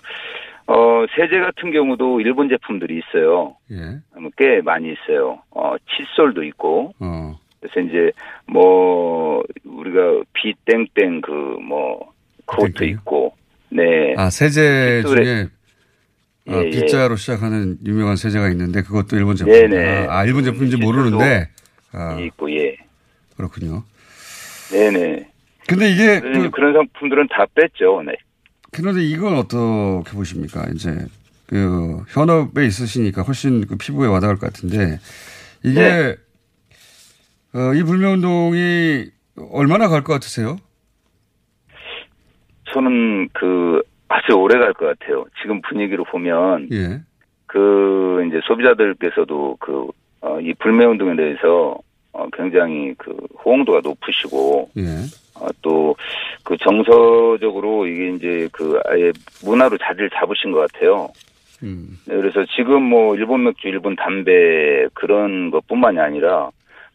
어, 0.67 1.05
세제 1.15 1.39
같은 1.39 1.71
경우도 1.71 2.21
일본 2.21 2.47
제품들이 2.47 2.99
있어요. 2.99 3.55
예. 3.71 3.99
꽤 4.37 4.61
많이 4.61 4.93
있어요. 4.93 5.39
어, 5.51 5.75
칫솔도 5.77 6.43
있고. 6.43 6.93
어. 6.99 7.35
그래서 7.59 7.79
이제 7.81 8.11
뭐 8.47 9.43
우리가 9.65 10.23
비땡땡 10.33 11.21
그 11.21 11.31
뭐 11.61 12.13
그것도 12.45 12.85
있고 12.85 13.35
네. 13.69 14.15
아 14.17 14.29
세제 14.29 15.03
중에 15.05 15.47
아, 16.47 16.63
예, 16.63 16.69
비자로 16.71 17.13
예. 17.13 17.17
시작하는 17.17 17.77
유명한 17.85 18.15
세제가 18.15 18.49
있는데 18.49 18.81
그것도 18.81 19.15
일본 19.15 19.35
제품. 19.35 19.53
네네. 19.53 20.07
아, 20.07 20.25
일본 20.25 20.43
제품인지 20.43 20.77
모르는데. 20.77 21.49
아, 21.91 22.19
있고 22.19 22.51
예. 22.51 22.75
그렇군요. 23.37 23.83
네네. 24.71 25.29
근데 25.67 25.91
이게 25.91 26.19
그, 26.19 26.49
그런 26.49 26.73
상품들은 26.73 27.27
다 27.27 27.45
뺐죠. 27.53 28.01
네. 28.03 28.13
그런데 28.71 29.03
이건 29.03 29.35
어떻게 29.35 30.15
보십니까? 30.15 30.65
이제 30.73 31.05
그 31.45 32.03
현업에 32.09 32.65
있으시니까 32.65 33.21
훨씬 33.21 33.67
그 33.67 33.75
피부에 33.77 34.07
와닿을 34.07 34.37
것 34.39 34.51
같은데 34.51 34.99
이게 35.63 35.79
네. 35.81 36.15
어, 37.53 37.73
이 37.73 37.83
불매운동이 37.83 39.05
얼마나 39.51 39.88
갈 39.88 40.03
것 40.03 40.13
같으세요? 40.13 40.57
저는 42.71 43.29
그 43.33 43.81
아주 44.07 44.33
오래 44.33 44.59
갈 44.59 44.73
것 44.73 44.85
같아요. 44.99 45.25
지금 45.41 45.62
분위기로 45.62 46.03
보면 46.05 46.69
예. 46.71 47.01
그 47.47 48.23
이제 48.27 48.39
소비자들께서도 48.45 49.57
그 49.59 49.88
어, 50.21 50.39
이 50.39 50.53
불매운동에 50.55 51.15
대해서 51.15 51.77
어, 52.12 52.27
굉장히 52.33 52.93
그 52.97 53.15
호응도가 53.43 53.81
높으시고 53.83 54.69
예. 54.77 54.83
어, 55.35 55.47
또그 55.62 56.57
정서적으로 56.59 57.88
이게 57.88 58.09
이제 58.15 58.49
그 58.51 58.79
아예 58.88 59.12
문화로 59.43 59.77
자리를 59.77 60.09
잡으신 60.12 60.51
것 60.51 60.71
같아요. 60.71 61.09
음. 61.63 61.97
네, 62.05 62.15
그래서 62.15 62.45
지금 62.55 62.83
뭐 62.83 63.15
일본 63.15 63.43
맥주, 63.43 63.67
일본 63.67 63.95
담배 63.95 64.85
그런 64.93 65.49
것뿐만이 65.51 65.99
아니라 65.99 66.49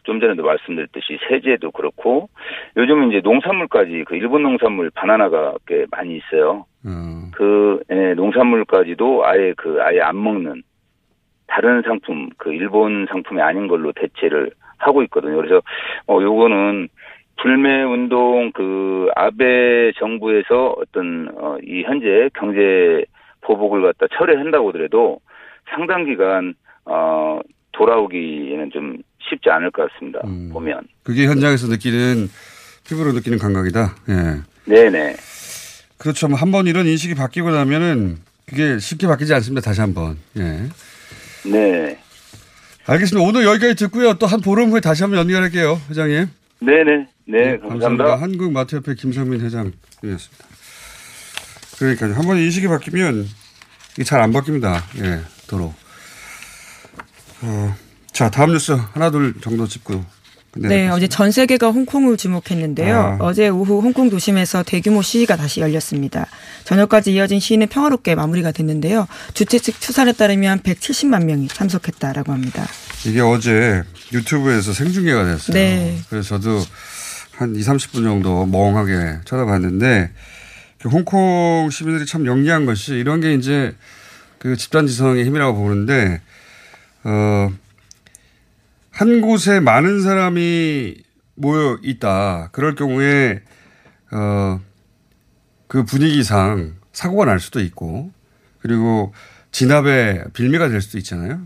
좀 0.05 0.21
전에도 0.21 0.43
말씀드렸듯이 0.43 1.19
세제도 1.29 1.71
그렇고 1.73 2.29
요즘은 2.77 3.11
이제 3.11 3.21
농산물까지 3.23 4.05
그 4.07 4.17
일본 4.17 4.43
농산물 4.43 4.91
바나나가 4.91 5.55
꽤 5.67 5.87
많이 5.91 6.17
있어요. 6.17 6.67
음. 6.85 7.31
그 7.35 7.83
예, 7.91 8.15
농산물까지도 8.15 9.27
아예 9.27 9.55
그 9.57 9.79
아예 9.83 10.01
안 10.01 10.23
먹는 10.23 10.63
다른 11.47 11.83
상품 11.83 12.29
그 12.37 12.53
일본 12.53 13.07
상품이 13.11 13.41
아닌 13.41 13.67
걸로 13.67 13.93
대체를 13.93 14.51
하고 14.79 15.03
있거든요. 15.05 15.37
그래서 15.37 15.63
어 16.07 16.21
요거는 16.21 16.89
불매 17.41 17.83
운동 17.83 18.53
그 18.53 19.09
아베 19.17 19.93
정부에서 19.99 20.77
어떤 20.79 21.29
어이 21.37 21.83
현재 21.85 22.29
경제 22.35 23.05
보복을 23.41 23.83
갖다 23.83 24.07
철회한다고 24.17 24.69
하더라도 24.69 25.19
상당 25.71 26.05
기간 26.05 26.55
어 26.85 27.41
돌아오기에는 27.73 28.71
좀 28.71 28.99
쉽지 29.29 29.51
않을 29.51 29.71
것 29.71 29.91
같습니다. 29.93 30.21
음. 30.25 30.51
보면. 30.53 30.81
그게 31.03 31.27
현장에서 31.27 31.67
느끼는 31.69 32.31
피부로 32.87 33.13
느끼는 33.13 33.39
감각이다. 33.39 33.95
예. 34.09 34.41
네네. 34.67 35.17
그렇죠. 35.99 36.29
뭐 36.29 36.39
한번 36.39 36.67
이런 36.67 36.87
인식이 36.87 37.15
바뀌고 37.15 37.51
나면은 37.51 38.19
그게 38.47 38.79
쉽게 38.79 39.07
바뀌지 39.07 39.33
않습니다. 39.35 39.61
다시 39.63 39.81
한 39.81 39.95
번. 39.95 40.19
예. 40.37 40.69
네. 41.45 41.99
알겠습니다. 42.87 43.27
오늘 43.27 43.45
여기까지 43.45 43.75
듣고요. 43.77 44.15
또 44.15 44.27
한 44.27 44.41
보름 44.43 44.71
후에 44.71 44.81
다시 44.81 45.03
한번 45.03 45.21
연결할게요. 45.21 45.81
회장님. 45.89 46.29
네네. 46.61 46.85
네, 47.27 47.39
네 47.41 47.59
감사합니다. 47.59 47.69
감사합니다. 48.05 48.17
한국마트협회 48.21 48.95
김성민 48.95 49.41
회장이었습니다. 49.41 50.45
그러니까 51.79 52.07
한 52.19 52.27
번 52.27 52.37
인식이 52.39 52.69
바뀌면 52.69 53.27
이게 53.95 54.05
잘 54.05 54.21
안 54.21 54.33
바뀝니다. 54.33 54.83
예, 55.03 55.21
도로. 55.47 55.73
어, 57.43 57.77
자, 58.15 58.31
다음 58.31 58.53
뉴스 58.53 58.71
하나 58.93 59.11
둘 59.11 59.35
정도 59.41 59.67
짚고 59.67 60.05
네, 60.57 60.89
어제 60.89 61.09
전 61.09 61.33
세계가 61.33 61.73
홍콩을 61.73 62.17
주목했는데요. 62.17 62.97
아. 62.97 63.17
어제 63.19 63.49
오후 63.49 63.81
홍콩 63.81 64.09
도심에서 64.09 64.63
대규모 64.63 65.03
시위가 65.03 65.35
다시 65.35 65.61
열렸습니다. 65.61 66.29
저녁까지 66.63 67.13
이어진 67.13 67.41
시위는 67.41 67.67
평화롭게 67.67 68.15
마무리가 68.15 68.53
됐는데요. 68.53 69.09
주최 69.35 69.59
측 69.59 69.81
추산에 69.81 70.13
따르면 70.13 70.61
170만 70.61 71.25
명이 71.25 71.49
참석했다라고 71.49 72.33
합니다. 72.33 72.65
이게 73.05 73.21
어제 73.21 73.83
유튜브에서 74.13 74.73
생중계가 74.73 75.25
됐어요. 75.25 75.55
네. 75.55 75.99
그래서 76.09 76.39
저도 76.39 76.63
한 77.33 77.57
2, 77.57 77.61
30분 77.63 78.05
정도 78.05 78.47
멍하게 78.47 79.23
쳐다봤는데 79.25 80.11
그 80.81 80.89
홍콩 80.89 81.69
시민들이 81.73 82.07
참 82.07 82.27
영리한 82.27 82.65
것이 82.65 82.95
이런 82.95 83.21
게 83.21 83.35
이제 83.35 83.75
그 84.39 84.57
집단 84.57 84.87
지성의 84.87 85.25
힘이라고 85.25 85.59
보는데 85.59 86.21
어, 87.03 87.51
한 88.95 89.21
곳에 89.21 89.59
많은 89.59 90.03
사람이 90.03 91.03
모여 91.35 91.77
있다. 91.83 92.51
그럴 92.53 92.77
경우에, 92.77 93.43
어, 94.13 94.61
그 95.67 95.85
분위기상 95.85 96.77
사고가 96.93 97.25
날 97.25 97.41
수도 97.41 97.59
있고, 97.59 98.13
그리고 98.61 99.13
진압의 99.51 100.27
빌미가 100.33 100.69
될 100.69 100.81
수도 100.81 100.99
있잖아요. 100.99 101.41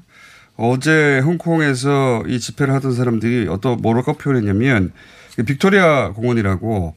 어제 0.58 1.20
홍콩에서 1.20 2.22
이 2.26 2.38
집회를 2.38 2.74
하던 2.74 2.92
사람들이 2.92 3.48
어떤 3.48 3.80
뭐라고 3.80 4.12
표현했냐면 4.18 4.92
빅토리아 5.46 6.12
공원이라고 6.12 6.96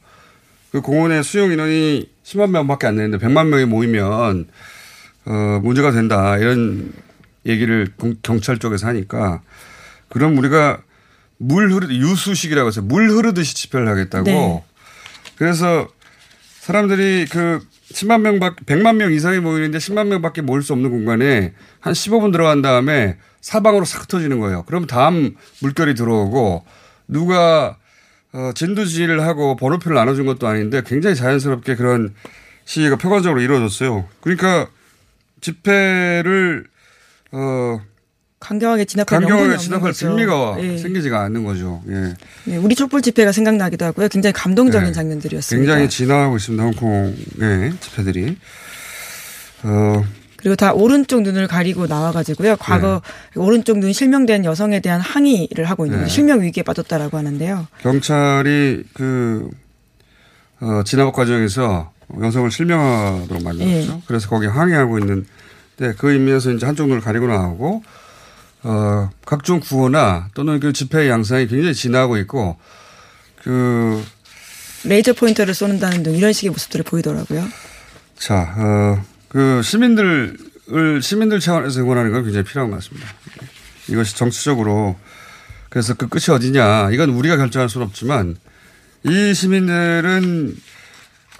그 0.72 0.80
공원의 0.82 1.22
수용 1.22 1.52
인원이 1.52 2.10
10만 2.24 2.50
명밖에 2.50 2.88
안 2.88 2.96
되는데 2.96 3.24
100만 3.24 3.46
명이 3.46 3.66
모이면 3.66 4.48
어 5.26 5.60
문제가 5.62 5.92
된다 5.92 6.36
이런 6.38 6.92
얘기를 7.46 7.86
경찰 8.22 8.58
쪽에서 8.58 8.88
하니까 8.88 9.42
그럼 10.12 10.36
우리가 10.38 10.82
물 11.38 11.72
흐르 11.72 11.92
유수식이라고 11.92 12.68
해서 12.68 12.82
물 12.82 13.10
흐르듯이 13.10 13.54
집회를 13.54 13.88
하겠다고 13.88 14.24
네. 14.24 14.64
그래서 15.36 15.88
사람들이 16.60 17.26
그 17.30 17.60
10만 17.92 18.20
명 18.20 18.38
밖, 18.38 18.56
100만 18.64 18.96
명 18.96 19.12
이상이 19.12 19.40
모이는데 19.40 19.78
10만 19.78 20.06
명 20.06 20.22
밖에 20.22 20.40
모일 20.42 20.62
수 20.62 20.72
없는 20.72 20.90
공간에 20.90 21.52
한 21.80 21.92
15분 21.92 22.30
들어간 22.30 22.62
다음에 22.62 23.18
사방으로 23.40 23.84
싹 23.84 24.06
터지는 24.06 24.38
거예요. 24.38 24.62
그럼 24.64 24.86
다음 24.86 25.34
물결이 25.60 25.94
들어오고 25.94 26.64
누가 27.08 27.76
어, 28.32 28.52
진두지휘를 28.54 29.22
하고 29.22 29.56
번호표를 29.56 29.94
나눠준 29.96 30.24
것도 30.26 30.46
아닌데 30.46 30.82
굉장히 30.86 31.16
자연스럽게 31.16 31.74
그런 31.74 32.14
시위가 32.64 32.96
표관적으로 32.96 33.40
이루어졌어요. 33.40 34.08
그러니까 34.20 34.68
집회를 35.40 36.64
어 37.32 37.80
강경하게 38.42 38.84
진압할 38.86 39.20
강경하게 39.20 39.56
진압할 39.56 39.92
빌미가 39.92 40.56
예. 40.60 40.76
생기지가 40.76 41.20
않는 41.22 41.44
거죠. 41.44 41.80
예. 41.88 42.14
네, 42.44 42.56
우리 42.56 42.74
촛불 42.74 43.00
집회가 43.00 43.30
생각나기도 43.30 43.84
하고요. 43.84 44.08
굉장히 44.08 44.32
감동적인 44.32 44.88
예. 44.88 44.92
장면들이었습니다. 44.92 45.64
굉장히 45.64 45.88
진화하고 45.88 46.36
있습니다. 46.36 46.64
홍콩의 46.64 47.72
집회들이. 47.80 48.36
어, 49.62 50.04
그리고 50.36 50.56
다 50.56 50.72
오른쪽 50.72 51.22
눈을 51.22 51.46
가리고 51.46 51.86
나와가지고요. 51.86 52.56
과거 52.58 53.00
네. 53.34 53.40
오른쪽 53.40 53.78
눈 53.78 53.92
실명된 53.92 54.44
여성에 54.44 54.80
대한 54.80 55.00
항의를 55.00 55.66
하고 55.66 55.86
있는 55.86 56.02
네. 56.02 56.08
실명 56.08 56.42
위기에 56.42 56.64
빠졌다라고 56.64 57.16
하는데요. 57.16 57.68
경찰이 57.80 58.82
그 58.92 59.48
어, 60.60 60.82
진압 60.84 61.12
과정에서 61.12 61.92
여성을 62.20 62.50
실명하도록 62.50 63.40
만들었죠. 63.40 63.92
네. 63.92 64.02
그래서 64.06 64.28
거기 64.28 64.46
항의하고 64.46 64.98
있는데 64.98 65.94
그 65.96 66.12
의미에서 66.12 66.50
이제 66.50 66.66
한쪽 66.66 66.88
눈을 66.88 67.00
가리고 67.00 67.28
나오고 67.28 67.84
어, 68.64 69.10
각종 69.24 69.60
구호나 69.60 70.28
또는 70.34 70.60
그 70.60 70.72
집회 70.72 71.08
양상이 71.08 71.46
굉장히 71.46 71.74
진화하고 71.74 72.16
있고 72.18 72.56
그 73.42 74.04
레이저 74.84 75.12
포인터를 75.12 75.54
쏘는다는 75.54 76.02
등 76.02 76.14
이런 76.14 76.32
식의 76.32 76.50
모습들을 76.50 76.84
보이더라고요. 76.84 77.46
자, 78.16 78.54
어, 78.56 79.04
그 79.28 79.62
시민들을 79.62 80.36
시민들 81.02 81.40
차원에서 81.40 81.80
응원하는 81.80 82.12
건 82.12 82.24
굉장히 82.24 82.44
필요한 82.44 82.70
것 82.70 82.76
같습니다. 82.76 83.08
이것이 83.88 84.16
정치적으로 84.16 84.96
그래서 85.68 85.94
그 85.94 86.06
끝이 86.08 86.34
어디냐 86.34 86.90
이건 86.90 87.10
우리가 87.10 87.36
결정할 87.36 87.68
수는 87.68 87.86
없지만 87.86 88.36
이 89.04 89.34
시민들은 89.34 90.56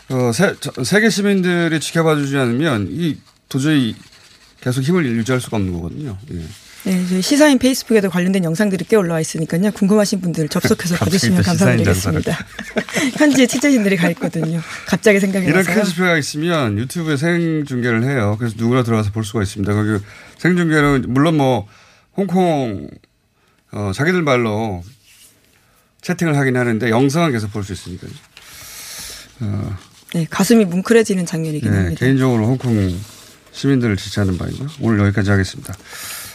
어, 0.08 0.32
세, 0.32 0.54
세계 0.84 1.08
시민들이 1.08 1.78
지켜봐 1.78 2.16
주지 2.16 2.36
않으면 2.36 2.88
이 2.90 3.18
도저히 3.48 3.94
계속 4.60 4.82
힘을 4.82 5.04
유지할 5.06 5.40
수가 5.40 5.56
없는 5.56 5.72
거거든요. 5.72 6.18
예. 6.32 6.42
네, 6.84 7.06
저희 7.08 7.22
시사인 7.22 7.58
페이스북에도 7.58 8.10
관련된 8.10 8.42
영상들이 8.42 8.86
꽤 8.88 8.96
올라와 8.96 9.20
있으니까요. 9.20 9.70
궁금하신 9.70 10.20
분들 10.20 10.48
접속해서 10.48 10.96
봐주시면 10.96 11.42
감사드리겠습니다. 11.42 12.36
현지에 13.18 13.46
취재진들이 13.46 13.96
가 13.96 14.10
있거든요. 14.10 14.60
갑자기 14.86 15.20
생각이 15.20 15.46
이런 15.46 15.64
나서요. 15.64 15.84
큰 15.84 16.18
있으면 16.18 16.78
유튜브에 16.78 17.16
생중계를 17.16 18.02
해요. 18.02 18.34
그래서 18.36 18.56
누구나 18.58 18.82
들어가서 18.82 19.12
볼 19.12 19.24
수가 19.24 19.42
있습니다. 19.42 19.72
거기 19.72 20.04
생중계는 20.38 21.04
물론 21.08 21.36
뭐 21.36 21.68
홍콩 22.16 22.88
어, 23.70 23.92
자기들 23.94 24.22
말로 24.22 24.82
채팅을 26.02 26.36
하긴 26.36 26.56
하는데 26.56 26.90
영상은 26.90 27.30
계속 27.30 27.52
볼 27.52 27.62
수 27.62 27.72
있으니까요. 27.74 28.10
어. 29.40 29.76
네, 30.14 30.26
가슴이 30.28 30.64
뭉클해지는 30.64 31.26
장면이긴 31.26 31.70
네, 31.70 31.76
합니다. 31.76 32.00
개인적으로 32.00 32.44
홍콩 32.46 32.92
시민들을 33.52 33.96
지지하는 33.96 34.36
바이고 34.36 34.66
오늘 34.80 34.98
여기까지 35.06 35.30
하겠습니다. 35.30 35.74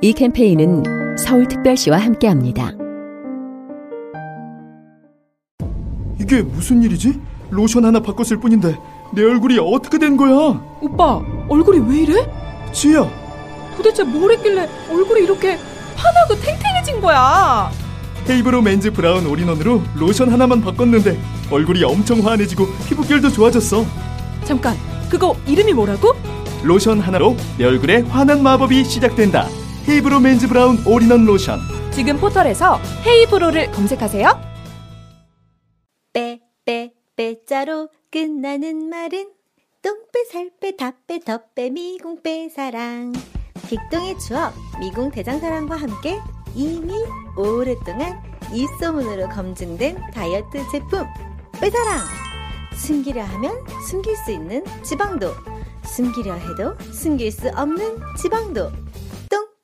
이 0.00 0.12
캠페인은 0.12 1.16
서울특별시와 1.16 1.98
함께합니다. 1.98 2.70
이게 6.20 6.42
무슨 6.42 6.82
일이지? 6.82 7.18
로션 7.50 7.84
하나 7.84 8.00
바꿨을 8.00 8.38
뿐인데 8.40 8.76
내 9.12 9.24
얼굴이 9.24 9.58
어떻게 9.58 9.98
된 9.98 10.16
거야? 10.16 10.60
오빠 10.80 11.20
얼굴이 11.48 11.80
왜 11.90 12.02
이래? 12.02 12.14
지야 12.72 13.08
도대체 13.76 14.04
뭘 14.04 14.32
했길래 14.32 14.68
얼굴이 14.90 15.22
이렇게 15.22 15.56
환하고 15.96 16.34
탱탱해진 16.40 17.00
거야? 17.00 17.70
헤이브로 18.28 18.60
맨즈 18.62 18.92
브라운 18.92 19.26
올인원으로 19.26 19.82
로션 19.96 20.30
하나만 20.30 20.60
바꿨는데 20.60 21.18
얼굴이 21.50 21.82
엄청 21.82 22.20
환해지고 22.24 22.66
피부결도 22.88 23.30
좋아졌어 23.30 23.84
잠깐 24.44 24.76
그거 25.08 25.34
이름이 25.46 25.72
뭐라고? 25.72 26.12
로션 26.62 27.00
하나로 27.00 27.36
내 27.56 27.64
얼굴에 27.64 28.00
환한 28.02 28.42
마법이 28.42 28.84
시작된다 28.84 29.48
헤이브로 29.88 30.20
맨즈 30.20 30.48
브라운 30.48 30.76
올인원 30.86 31.24
로션. 31.24 31.60
지금 31.92 32.18
포털에서 32.18 32.78
헤이브로를 33.06 33.70
검색하세요. 33.72 34.28
빼, 36.12 36.40
빼, 36.66 36.92
빼자로 37.16 37.88
끝나는 38.10 38.90
말은 38.90 39.30
똥빼, 39.80 40.24
살빼, 40.30 40.76
다빼, 40.76 41.20
덧빼, 41.20 41.70
미궁빼, 41.70 42.50
사랑. 42.50 43.14
빅동의 43.66 44.18
추억, 44.18 44.52
미궁 44.78 45.10
대장사랑과 45.10 45.76
함께 45.76 46.18
이미 46.54 46.92
오랫동안 47.38 48.20
입소문으로 48.52 49.30
검증된 49.30 50.10
다이어트 50.12 50.68
제품 50.70 51.06
빼사랑. 51.62 52.00
숨기려 52.74 53.22
하면 53.22 53.56
숨길 53.88 54.14
수 54.16 54.32
있는 54.32 54.62
지방도 54.82 55.32
숨기려 55.86 56.34
해도 56.34 56.76
숨길 56.92 57.32
수 57.32 57.48
없는 57.48 57.98
지방도. 58.18 58.70
똥 58.70 58.87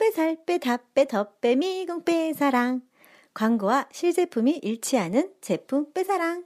빼 0.05 0.11
살 0.11 0.37
빼 0.45 0.59
다빼 0.59 1.07
덧빼 1.07 1.57
미궁 1.57 2.05
빼 2.05 2.35
사랑 2.35 2.83
광고와 3.33 3.87
실제품이 3.91 4.61
일치하는 4.63 5.31
제품 5.41 5.95
빼사랑 5.95 6.45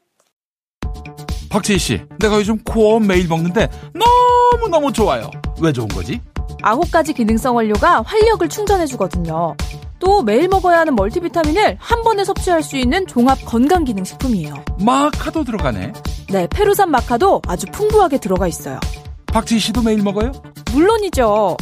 박재희 1.49 1.77
씨, 1.77 2.01
내가 2.21 2.37
요즘 2.37 2.63
코어 2.63 3.01
매일 3.01 3.27
먹는데 3.27 3.69
너무너무 3.95 4.93
좋아요. 4.93 5.29
왜 5.61 5.73
좋은 5.73 5.89
거지? 5.89 6.21
아홉 6.63 6.89
가지 6.93 7.13
기능성 7.13 7.57
원료가 7.57 8.03
활력을 8.03 8.49
충전해주거든요. 8.49 9.57
또 9.99 10.23
매일 10.23 10.47
먹어야 10.47 10.79
하는 10.79 10.95
멀티비타민을 10.95 11.79
한 11.81 12.03
번에 12.05 12.25
섭취할 12.25 12.63
수 12.63 12.77
있는 12.77 13.09
종합 13.09 13.45
건강 13.45 13.83
기능 13.83 14.05
식품이에요. 14.05 14.55
마카도 14.85 15.43
들어가네. 15.43 15.93
네, 16.31 16.47
페루산 16.49 16.93
마카도 16.93 17.43
아주 17.49 17.67
풍부하게 17.73 18.19
들어가 18.19 18.47
있어요. 18.47 18.79
박지희 19.27 19.59
씨도 19.59 19.83
매일 19.83 20.01
먹어요? 20.03 20.31
물론이죠. 20.73 21.57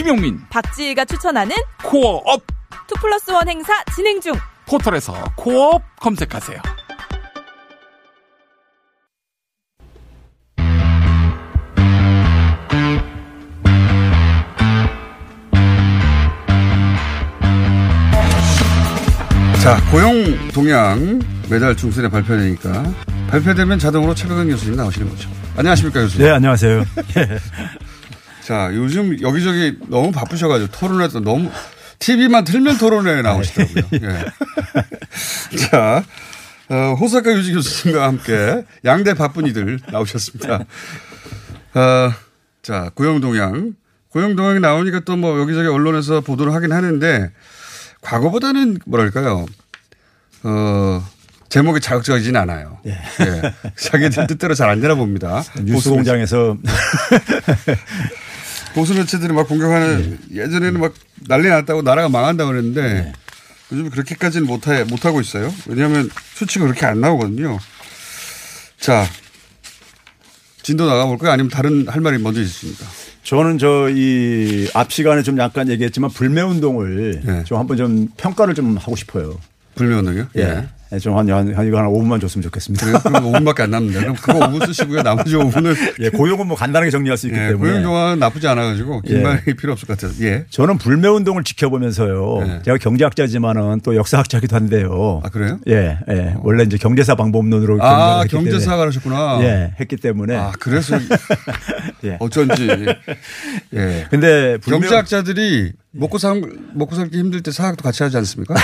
김용민, 0.00 0.40
박지희가 0.48 1.04
추천하는 1.04 1.54
코어업 1.84 2.42
2 2.90 3.00
플러스 3.02 3.30
1 3.30 3.36
행사 3.48 3.84
진행 3.94 4.18
중. 4.18 4.32
포털에서 4.66 5.12
코어업 5.36 5.82
검색하세요. 6.00 6.58
자, 19.62 19.90
고용 19.90 20.48
동향 20.54 21.20
매달 21.50 21.76
중순에 21.76 22.08
발표되니까 22.08 22.84
발표되면 23.28 23.78
자동으로 23.78 24.14
최백은 24.14 24.48
교수님 24.48 24.76
나오시는 24.76 25.10
거죠. 25.10 25.28
안녕하십니까 25.58 26.00
교수님. 26.00 26.26
네, 26.26 26.32
안녕하세요. 26.32 26.84
자, 28.50 28.68
요즘 28.74 29.16
여기저기 29.22 29.76
너무 29.86 30.10
바쁘셔가지고 30.10 30.72
토론회도 30.72 31.20
너무 31.20 31.48
TV만 32.00 32.42
틀면 32.42 32.78
토론회에 32.78 33.22
나오시더라고요. 33.22 33.84
예. 34.02 34.24
자, 35.70 36.02
어, 36.68 36.94
호사카 36.98 37.30
유지 37.32 37.52
교수님과 37.54 38.04
함께 38.04 38.64
양대 38.84 39.14
바쁜 39.14 39.46
이들 39.46 39.78
나오셨습니다. 39.92 40.64
어, 41.74 42.12
자, 42.60 42.90
고용동향. 42.92 43.74
고용동향이 44.08 44.58
나오니까 44.58 44.98
또 45.04 45.14
뭐 45.16 45.38
여기저기 45.38 45.68
언론에서 45.68 46.20
보도를 46.20 46.52
하긴 46.52 46.72
하는데 46.72 47.30
과거보다는 48.00 48.78
뭐랄까요. 48.84 49.46
어, 50.42 51.06
제목이 51.50 51.78
자극적이진 51.78 52.34
않아요. 52.34 52.78
예. 52.86 52.90
예. 52.90 53.54
자기들 53.76 54.26
뜻대로 54.26 54.54
잘 54.54 54.68
안 54.70 54.80
되나 54.80 54.96
봅니다. 54.96 55.44
뉴스 55.62 55.88
공장에서 55.90 56.56
보수 58.74 58.94
매체들이 58.94 59.32
막 59.32 59.48
공격하는 59.48 60.18
예. 60.32 60.48
전에는 60.48 60.80
막 60.80 60.94
난리 61.28 61.48
났다고 61.48 61.82
나라가 61.82 62.08
망한다고 62.08 62.50
그랬는데 62.50 62.80
예. 62.82 63.12
요즘 63.72 63.90
그렇게까지는 63.90 64.46
못해, 64.46 64.84
못하고 64.84 65.20
있어요. 65.20 65.52
왜냐하면 65.66 66.10
수치가 66.34 66.64
그렇게 66.64 66.86
안 66.86 67.00
나오거든요. 67.00 67.58
자, 68.78 69.06
진도 70.62 70.86
나가볼까요? 70.86 71.32
아니면 71.32 71.50
다른 71.50 71.86
할 71.88 72.00
말이 72.00 72.18
먼저 72.18 72.40
있습니까? 72.42 72.84
저는 73.22 73.58
저 73.58 73.88
이 73.90 74.68
앞 74.74 74.90
시간에 74.92 75.22
좀 75.22 75.38
약간 75.38 75.68
얘기했지만 75.68 76.10
불매 76.10 76.40
운동을 76.42 77.20
네. 77.24 77.44
좀 77.44 77.58
한번 77.58 77.76
좀 77.76 78.08
평가를 78.16 78.54
좀 78.54 78.76
하고 78.76 78.96
싶어요. 78.96 79.38
불매 79.74 79.94
운동이요? 79.96 80.28
예. 80.36 80.68
네. 80.90 80.96
네, 80.96 80.98
좀 80.98 81.16
한, 81.16 81.30
한, 81.30 81.54
한, 81.54 81.66
이거 81.66 81.78
한 81.78 81.86
5분만 81.86 82.20
줬으면 82.20 82.42
좋겠습니다. 82.42 82.84
그래, 82.84 82.98
그럼 83.00 83.32
5분밖에 83.32 83.60
안 83.60 83.70
남는데. 83.70 84.00
그럼 84.00 84.16
그거 84.16 84.40
5분 84.40 84.66
쓰시고요. 84.66 85.02
나머지 85.02 85.36
5분은. 85.36 85.76
예, 86.02 86.08
고용은 86.10 86.48
뭐 86.48 86.56
간단하게 86.56 86.90
정리할 86.90 87.16
수 87.16 87.28
있기 87.28 87.38
예, 87.38 87.48
때문에. 87.48 87.70
고용 87.70 87.82
동안 87.84 88.18
나쁘지 88.18 88.48
않아 88.48 88.62
가지고 88.64 89.00
긴 89.02 89.18
예. 89.18 89.22
말이 89.22 89.54
필요 89.54 89.72
없을 89.72 89.86
것 89.86 89.96
같아요. 89.96 90.12
예. 90.26 90.46
저는 90.50 90.78
불매 90.78 91.06
운동을 91.06 91.44
지켜보면서요. 91.44 92.40
예. 92.42 92.62
제가 92.64 92.78
경제학자지만은 92.78 93.82
또 93.84 93.94
역사학자기도 93.94 94.56
한데요. 94.56 95.20
아, 95.24 95.28
그래요? 95.28 95.60
예, 95.68 95.98
예. 96.08 96.34
어. 96.34 96.40
원래 96.42 96.64
이제 96.64 96.76
경제사 96.76 97.14
방법론으로. 97.14 97.78
아, 97.80 98.24
경제사가 98.28 98.88
하셨구나. 98.88 99.38
예, 99.42 99.74
했기 99.78 99.96
때문에. 99.96 100.36
아, 100.36 100.52
그래서. 100.58 100.98
예. 102.02 102.16
어쩐지. 102.18 102.68
예. 103.74 104.06
근데 104.10 104.58
불매... 104.58 104.80
경제학자들이 104.80 105.72
먹고 105.92 106.18
살, 106.18 106.40
먹고 106.74 106.94
살기 106.94 107.18
힘들 107.18 107.42
때 107.42 107.50
사학도 107.50 107.82
같이 107.82 108.02
하지 108.02 108.16
않습니까? 108.18 108.54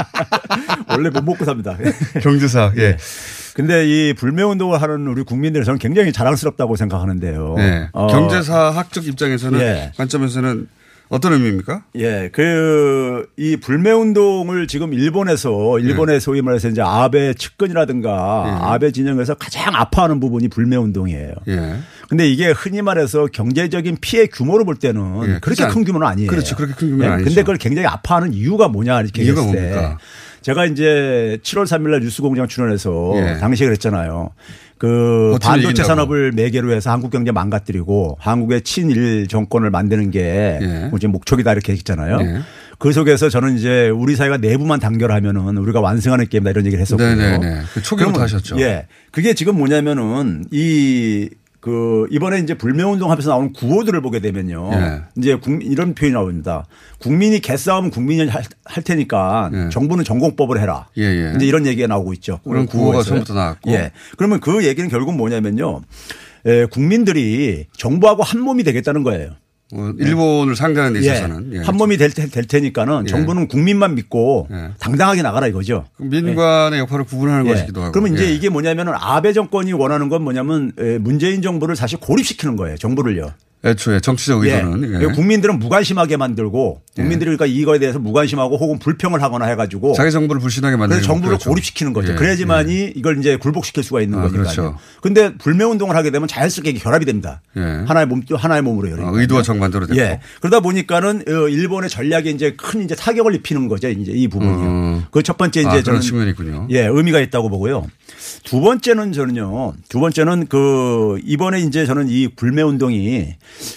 원래 0.88 1.10
못 1.10 1.22
먹고 1.22 1.44
삽니다. 1.44 1.76
경제사, 2.22 2.72
예. 2.78 2.96
근데 3.54 3.86
이 3.86 4.14
불매 4.14 4.42
운동을 4.42 4.80
하는 4.80 5.06
우리 5.06 5.22
국민들은 5.22 5.64
저는 5.64 5.78
굉장히 5.78 6.12
자랑스럽다고 6.12 6.76
생각하는데요. 6.76 7.54
네. 7.56 7.88
어. 7.92 8.06
경제사학적 8.06 9.06
입장에서는 9.06 9.60
예. 9.60 9.92
관점에서는 9.96 10.68
어떤 11.10 11.32
의미입니까? 11.32 11.82
예, 11.96 12.30
그, 12.32 13.26
이 13.36 13.56
불매 13.56 13.90
운동을 13.90 14.68
지금 14.68 14.94
일본에서, 14.94 15.80
일본의 15.80 16.16
네. 16.16 16.20
소위 16.20 16.40
말해서 16.40 16.68
이제 16.68 16.80
아베 16.82 17.34
측근이라든가 17.34 18.42
네. 18.46 18.64
아베 18.64 18.92
진영에서 18.92 19.34
가장 19.34 19.74
아파하는 19.74 20.20
부분이 20.20 20.46
불매 20.46 20.76
운동이에요. 20.76 21.32
예. 21.48 21.76
근데 22.08 22.30
이게 22.30 22.50
흔히 22.50 22.80
말해서 22.80 23.26
경제적인 23.26 23.98
피해 24.00 24.26
규모로 24.26 24.64
볼 24.64 24.76
때는 24.76 25.22
예. 25.24 25.38
그렇게 25.40 25.66
큰 25.66 25.82
규모는 25.82 26.06
아니에요. 26.06 26.30
그렇죠. 26.30 26.54
그렇게 26.54 26.74
큰 26.74 26.90
규모는 26.90 27.06
예. 27.06 27.10
아니죠. 27.14 27.28
근데 27.28 27.42
그걸 27.42 27.56
굉장히 27.56 27.88
아파하는 27.88 28.32
이유가 28.32 28.68
뭐냐 28.68 29.00
이렇게 29.00 29.24
이유가 29.24 29.42
뭡니까? 29.42 29.98
제가 30.50 30.66
이제 30.66 31.38
7월 31.42 31.64
3일 31.64 31.90
날 31.90 32.00
뉴스공장 32.00 32.48
출연해서 32.48 33.12
예. 33.16 33.38
당시에 33.38 33.68
그랬잖아요. 33.68 34.30
그 34.78 35.38
반도체 35.40 35.84
산업을 35.84 36.32
매개로 36.32 36.72
해서 36.72 36.90
한국 36.90 37.10
경제 37.10 37.30
망가뜨리고 37.30 38.16
한국의 38.18 38.62
친일 38.62 39.28
정권을 39.28 39.70
만드는 39.70 40.10
게 40.10 40.58
예. 40.60 40.90
이제 40.96 41.06
목적이다 41.06 41.52
이렇게 41.52 41.72
했잖아요. 41.72 42.18
예. 42.22 42.38
그 42.78 42.92
속에서 42.92 43.28
저는 43.28 43.58
이제 43.58 43.90
우리 43.90 44.16
사회가 44.16 44.38
내부만 44.38 44.80
단결하면은 44.80 45.58
우리가 45.58 45.80
완성하는 45.80 46.26
게임이다 46.28 46.50
이런 46.50 46.66
얘기를 46.66 46.80
했었거든요. 46.80 47.14
네네네. 47.14 47.60
그 47.74 47.82
초기부터 47.82 48.22
하셨죠. 48.22 48.58
예. 48.60 48.86
그게 49.12 49.34
지금 49.34 49.56
뭐냐면은 49.56 50.46
이 50.50 51.28
그 51.60 52.06
이번에 52.10 52.38
이제 52.38 52.54
불매운동 52.54 53.10
하면서 53.10 53.30
나오는 53.30 53.52
구호들을 53.52 54.00
보게 54.00 54.20
되면요. 54.20 54.70
네. 54.70 55.00
이제 55.18 55.34
국민 55.36 55.70
이런 55.70 55.94
표현이 55.94 56.14
나옵니다. 56.14 56.64
국민이 56.98 57.38
개싸움 57.40 57.90
국민이 57.90 58.26
할, 58.28 58.42
할 58.64 58.82
테니까 58.82 59.50
네. 59.52 59.68
정부는 59.68 60.04
전공법을 60.04 60.60
해라. 60.60 60.88
예, 60.96 61.02
예. 61.02 61.32
이제 61.36 61.46
이런 61.46 61.66
얘기가 61.66 61.86
나오고 61.86 62.14
있죠. 62.14 62.40
그런 62.44 62.66
구호가 62.66 63.02
처음부터 63.02 63.34
나왔고. 63.34 63.70
예. 63.72 63.92
그러면 64.16 64.40
그 64.40 64.64
얘기는 64.64 64.88
결국 64.88 65.14
뭐냐면요. 65.16 65.82
에, 66.46 66.64
국민들이 66.66 67.66
정부하고 67.76 68.22
한 68.22 68.40
몸이 68.40 68.64
되겠다는 68.64 69.02
거예요. 69.02 69.32
뭐 69.72 69.94
일본을 69.98 70.56
상대하는 70.56 70.94
데 70.94 71.06
있어서는 71.06 71.52
예. 71.52 71.58
예. 71.58 71.62
한 71.62 71.76
몸이 71.76 71.96
될, 71.96 72.10
될 72.10 72.44
테니까는 72.44 73.04
예. 73.06 73.10
정부는 73.10 73.48
국민만 73.48 73.94
믿고 73.94 74.48
예. 74.50 74.70
당당하게 74.78 75.22
나가라 75.22 75.46
이거죠. 75.46 75.86
민관의 75.98 76.80
역할을 76.80 77.04
구분하는 77.04 77.46
예. 77.46 77.52
것이기도 77.52 77.82
하고. 77.82 77.92
그러면 77.92 78.14
이제 78.14 78.32
이게 78.32 78.48
뭐냐면은 78.48 78.94
아베 78.96 79.32
정권이 79.32 79.72
원하는 79.72 80.08
건 80.08 80.22
뭐냐면 80.22 80.72
문재인 81.00 81.40
정부를 81.42 81.76
사실 81.76 81.98
고립시키는 82.00 82.56
거예요. 82.56 82.76
정부를요. 82.76 83.32
애초에 83.62 84.00
정치적 84.00 84.42
의도는 84.42 85.02
예. 85.02 85.06
국민들은 85.06 85.58
무관심하게 85.58 86.16
만들고 86.16 86.80
국민들이 86.96 87.36
그러니까 87.36 87.44
이거에 87.44 87.78
대해서 87.78 87.98
무관심하고 87.98 88.56
혹은 88.56 88.78
불평을 88.78 89.22
하거나 89.22 89.44
해가지고 89.46 89.92
자기 89.92 90.10
정부를 90.10 90.40
불신하게 90.40 90.76
만드는 90.76 91.02
정부를 91.02 91.36
그렇죠. 91.36 91.50
고립시키는 91.50 91.92
거죠. 91.92 92.12
예. 92.12 92.16
그래야지만이 92.16 92.74
예. 92.74 92.92
이걸 92.96 93.18
이제 93.18 93.36
굴복시킬 93.36 93.82
수가 93.84 94.00
있는 94.00 94.18
아, 94.18 94.22
거니까요. 94.22 94.42
그렇죠. 94.42 94.76
근데 95.02 95.34
불매 95.36 95.64
운동을 95.64 95.94
하게 95.94 96.10
되면 96.10 96.26
자연스럽게 96.26 96.72
결합이 96.74 97.04
됩니다. 97.04 97.42
예. 97.56 97.60
하나의 97.60 98.06
몸 98.06 98.22
하나의 98.32 98.62
몸으로 98.62 98.90
요 98.90 99.06
아, 99.06 99.10
의도와 99.12 99.42
정반대로 99.42 99.86
됐고. 99.86 100.00
예. 100.00 100.20
그러다 100.40 100.60
보니까는 100.60 101.24
어, 101.28 101.48
일본의 101.48 101.90
전략에 101.90 102.30
이제 102.30 102.54
큰 102.56 102.82
이제 102.82 102.94
타격을 102.94 103.34
입히는 103.34 103.68
거죠. 103.68 103.88
이제 103.88 104.12
이 104.12 104.26
부분이요. 104.28 104.54
음. 104.54 105.04
그첫 105.10 105.36
번째 105.36 105.60
이제 105.60 105.68
아, 105.68 105.82
저는 105.82 106.00
측면이군요. 106.00 106.68
예, 106.70 106.86
의미가 106.86 107.20
있다고 107.20 107.50
보고요. 107.50 107.86
두 108.42 108.60
번째는 108.60 109.12
저는요. 109.12 109.74
두 109.88 110.00
번째는 110.00 110.46
그 110.46 111.18
이번에 111.24 111.60
이제 111.60 111.84
저는 111.84 112.08
이 112.08 112.28
불매 112.28 112.62
운동이 112.62 113.34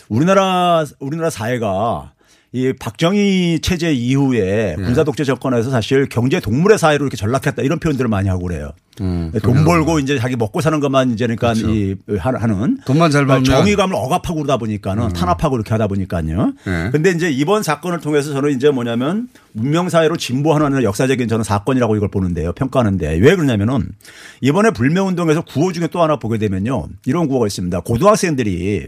우리나라 0.09 0.85
우리나라 0.99 1.29
사회가 1.29 2.13
이 2.55 2.71
박정희 2.71 3.61
체제 3.63 3.91
이후에 3.91 4.75
네. 4.77 4.83
군사 4.83 5.03
독재 5.03 5.23
정권에서 5.23 5.71
사실 5.71 6.07
경제 6.07 6.39
동물의 6.39 6.77
사회로 6.77 7.03
이렇게 7.03 7.17
전락했다 7.17 7.63
이런 7.63 7.79
표현들을 7.79 8.07
많이 8.07 8.29
하고 8.29 8.43
그래요. 8.43 8.69
음, 9.01 9.31
돈 9.41 9.65
벌고 9.65 9.97
이제 9.97 10.19
자기 10.19 10.35
먹고 10.35 10.61
사는 10.61 10.79
것만 10.79 11.13
이제 11.13 11.25
그러니까 11.25 11.53
그렇죠. 11.53 11.73
이 11.73 11.95
하는 12.15 12.77
돈만 12.85 13.09
잘 13.09 13.25
벌면 13.25 13.43
정의감을 13.43 13.95
억압하고 13.95 14.35
그러다 14.35 14.57
보니까는 14.57 15.05
음. 15.05 15.13
탄압하고 15.13 15.55
이렇게 15.55 15.71
하다 15.71 15.87
보니까요. 15.87 16.53
네. 16.67 16.89
근데 16.91 17.09
이제 17.09 17.31
이번 17.31 17.63
사건을 17.63 18.01
통해서 18.01 18.31
저는 18.33 18.51
이제 18.51 18.69
뭐냐면 18.69 19.29
문명 19.53 19.89
사회로 19.89 20.17
진보하는 20.17 20.83
역사적인 20.83 21.27
저는 21.27 21.43
사건이라고 21.43 21.95
이걸 21.95 22.09
보는데요. 22.09 22.53
평가하는데 22.53 23.15
왜 23.15 23.35
그러냐면은 23.35 23.89
이번에 24.41 24.69
불매 24.69 24.99
운동에서 24.99 25.41
구호 25.41 25.71
중에 25.71 25.87
또 25.87 26.03
하나 26.03 26.17
보게 26.17 26.37
되면요. 26.37 26.85
이런 27.07 27.27
구호가 27.27 27.47
있습니다. 27.47 27.79
고등학생들이 27.79 28.85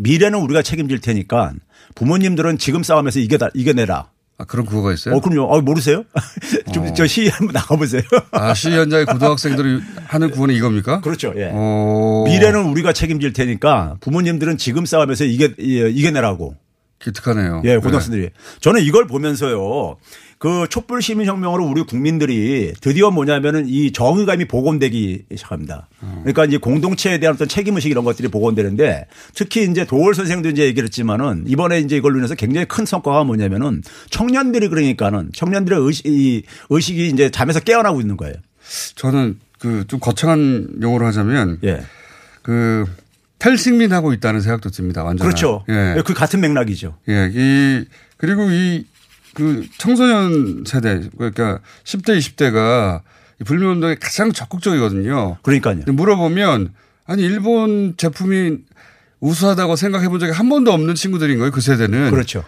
미래는 0.00 0.38
우리가 0.40 0.62
책임질 0.62 1.00
테니까 1.00 1.52
부모님들은 1.94 2.58
지금 2.58 2.82
싸움에서 2.82 3.18
이겨다, 3.20 3.50
이겨내라. 3.54 4.08
아, 4.38 4.44
그런 4.44 4.64
구호가 4.64 4.92
있어요? 4.94 5.14
어, 5.14 5.20
그럼요. 5.20 5.54
아, 5.54 5.60
모르세요? 5.60 6.04
좀, 6.72 6.86
어. 6.86 6.94
저시 6.94 7.28
한번 7.28 7.52
나가보세요. 7.52 8.02
아, 8.30 8.54
시 8.54 8.70
현장의 8.70 9.04
고등학생들이 9.04 9.80
하는 10.06 10.30
구호는 10.30 10.54
이겁니까? 10.54 11.02
그렇죠. 11.02 11.34
예. 11.36 11.50
어. 11.52 12.24
미래는 12.26 12.64
우리가 12.70 12.94
책임질 12.94 13.34
테니까 13.34 13.96
부모님들은 14.00 14.56
지금 14.56 14.86
싸움에서 14.86 15.24
이겨, 15.24 15.48
이겨내라고. 15.58 16.56
기특하네요. 17.00 17.62
예, 17.66 17.76
고등학생들이. 17.76 18.22
네. 18.22 18.30
저는 18.60 18.82
이걸 18.82 19.06
보면서요. 19.06 19.96
그 20.40 20.66
촛불 20.70 21.02
시민혁명으로 21.02 21.66
우리 21.66 21.82
국민들이 21.82 22.72
드디어 22.80 23.10
뭐냐면은 23.10 23.66
이 23.68 23.92
정의감이 23.92 24.46
복원되기 24.46 25.26
시작합니다. 25.36 25.86
그러니까 26.00 26.46
이제 26.46 26.56
공동체에 26.56 27.20
대한 27.20 27.34
어떤 27.34 27.46
책임의식 27.46 27.90
이런 27.90 28.04
것들이 28.04 28.28
복원되는데 28.28 29.06
특히 29.34 29.64
이제 29.70 29.84
도월 29.84 30.14
선생도 30.14 30.48
이제 30.48 30.64
얘기를 30.64 30.86
했지만은 30.86 31.44
이번에 31.46 31.80
이제 31.80 31.98
이걸로 31.98 32.16
인해서 32.16 32.34
굉장히 32.34 32.66
큰 32.66 32.86
성과가 32.86 33.22
뭐냐면은 33.24 33.82
청년들이 34.08 34.68
그러니까는 34.68 35.30
청년들의 35.34 35.78
의식, 35.78 36.06
의식이 36.70 37.08
이제 37.08 37.28
잠에서 37.30 37.60
깨어나고 37.60 38.00
있는 38.00 38.16
거예요. 38.16 38.34
저는 38.96 39.38
그 39.58 39.84
좀 39.88 40.00
거창한 40.00 40.78
용어로 40.80 41.04
하자면 41.06 41.58
예. 41.64 41.82
그 42.40 42.86
탈식민하고 43.38 44.14
있다는 44.14 44.40
생각도 44.40 44.70
듭니다. 44.70 45.04
완전. 45.04 45.26
그렇죠. 45.26 45.64
예. 45.68 46.00
그 46.02 46.14
같은 46.14 46.40
맥락이죠. 46.40 46.96
예. 47.10 47.30
이 47.30 47.84
그리고 48.16 48.50
이 48.50 48.86
그 49.34 49.66
청소년 49.78 50.64
세대 50.66 51.02
그러니까 51.16 51.60
10대 51.84 52.18
20대가 52.18 53.00
불매운동에 53.44 53.96
가장 53.96 54.32
적극적이거든요. 54.32 55.38
그러니까요. 55.42 55.82
물어보면 55.86 56.72
아니 57.06 57.22
일본 57.22 57.94
제품이 57.96 58.58
우수하다고 59.20 59.76
생각해 59.76 60.08
본 60.08 60.20
적이 60.20 60.32
한 60.32 60.48
번도 60.48 60.72
없는 60.72 60.94
친구들인 60.94 61.38
거예요. 61.38 61.50
그 61.50 61.60
세대는. 61.60 62.10
그렇죠. 62.10 62.44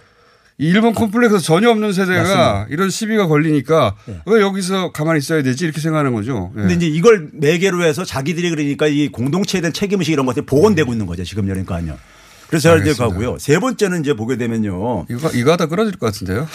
일본 0.59 0.95
콤플렉스 0.95 1.41
전혀 1.41 1.71
없는 1.71 1.93
세대가 1.93 2.23
맞습니다. 2.23 2.67
이런 2.71 2.91
시비가 2.91 3.27
걸리니까 3.27 3.97
네. 4.07 4.21
왜 4.27 4.41
여기서 4.41 4.93
가만히 4.93 5.19
있어야 5.19 5.43
되지 5.43 5.65
이렇게 5.65 5.81
생각하는 5.81 6.13
거죠. 6.13 6.53
네. 6.55 6.63
근데 6.63 6.75
이제 6.75 6.87
이걸 6.87 7.31
매개로 7.33 7.83
해서 7.85 8.05
자기들이 8.05 8.51
그러니까 8.51 8.87
이 8.87 9.09
공동체에 9.09 9.61
대한 9.61 9.73
책임의식 9.73 10.13
이런 10.13 10.27
것들이 10.27 10.47
복원되고 10.47 10.93
있는 10.93 11.07
거죠. 11.07 11.25
지금 11.25 11.47
그러니까요. 11.47 11.99
그래서 12.53 12.79
잘 12.79 12.95
가고요. 12.95 13.39
세 13.39 13.59
번째는 13.59 14.01
이제 14.01 14.13
보게 14.13 14.37
되면요. 14.37 15.07
이거, 15.09 15.31
이거 15.31 15.53
하다 15.53 15.67
끊어질 15.67 15.99
것 15.99 16.05
같은데요. 16.13 16.47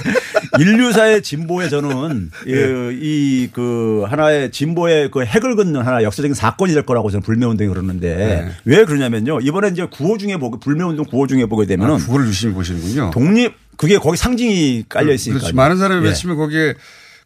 인류사의 0.58 1.20
진보에 1.20 1.68
저는 1.68 2.30
네. 2.46 2.98
이그 2.98 4.04
하나의 4.08 4.52
진보의 4.52 5.10
그 5.10 5.22
핵을 5.22 5.54
긋는 5.54 5.82
하나 5.82 6.02
역사적인 6.02 6.32
사건이 6.32 6.72
될 6.72 6.86
거라고 6.86 7.10
저는 7.10 7.22
불매운동이 7.22 7.68
그러는데 7.68 8.14
네. 8.16 8.52
왜 8.64 8.86
그러냐면요. 8.86 9.40
이번에 9.42 9.68
이제 9.68 9.84
구호 9.84 10.16
중에 10.16 10.38
보게 10.38 10.56
불매운동 10.60 11.04
구호 11.04 11.26
중에 11.26 11.44
보게 11.44 11.66
되면은 11.66 11.94
아, 11.94 11.98
구호를 11.98 12.26
유심히 12.26 12.54
보시는군요. 12.54 13.10
독립 13.12 13.52
그게 13.76 13.98
거기 13.98 14.16
상징이 14.16 14.84
깔려 14.88 15.12
있으니까. 15.12 15.50
많은 15.52 15.76
사람이 15.76 16.06
예. 16.06 16.08
외치면 16.08 16.36
거기에 16.38 16.74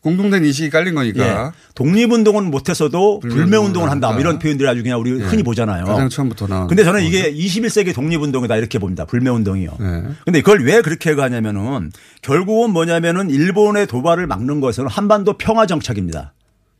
공동된 0.01 0.45
인식이 0.45 0.71
깔린 0.71 0.95
거니까. 0.95 1.27
예. 1.27 1.51
독립운동은 1.75 2.51
못했어도 2.51 3.21
불매운동을 3.21 3.91
한다. 3.91 4.13
뭐 4.13 4.21
이런 4.21 4.39
표현들이 4.39 4.69
아주 4.69 4.83
그냥 4.83 5.01
우리 5.01 5.19
예. 5.19 5.25
흔히 5.25 5.43
보잖아요. 5.43 5.85
가장 5.85 6.09
처음부터 6.09 6.47
나온. 6.47 6.69
근데 6.69 6.85
저는 6.85 7.03
이게 7.03 7.33
21세기 7.33 7.95
독립운동이다 7.95 8.57
이렇게 8.57 8.79
봅니다. 8.79 9.05
불매운동이요. 9.05 9.71
예. 9.81 10.03
근데 10.25 10.41
그걸 10.41 10.65
왜 10.65 10.83
그렇게 10.83 11.15
가냐면은 11.15 11.91
결국은 12.23 12.71
뭐냐면은 12.71 13.31
일본의 13.31 13.87
도발을 13.87 14.27
막는 14.27 14.61
것은 14.61 14.87
한반도 14.87 15.37
평화 15.37 15.67
정착입니다. 15.67 16.33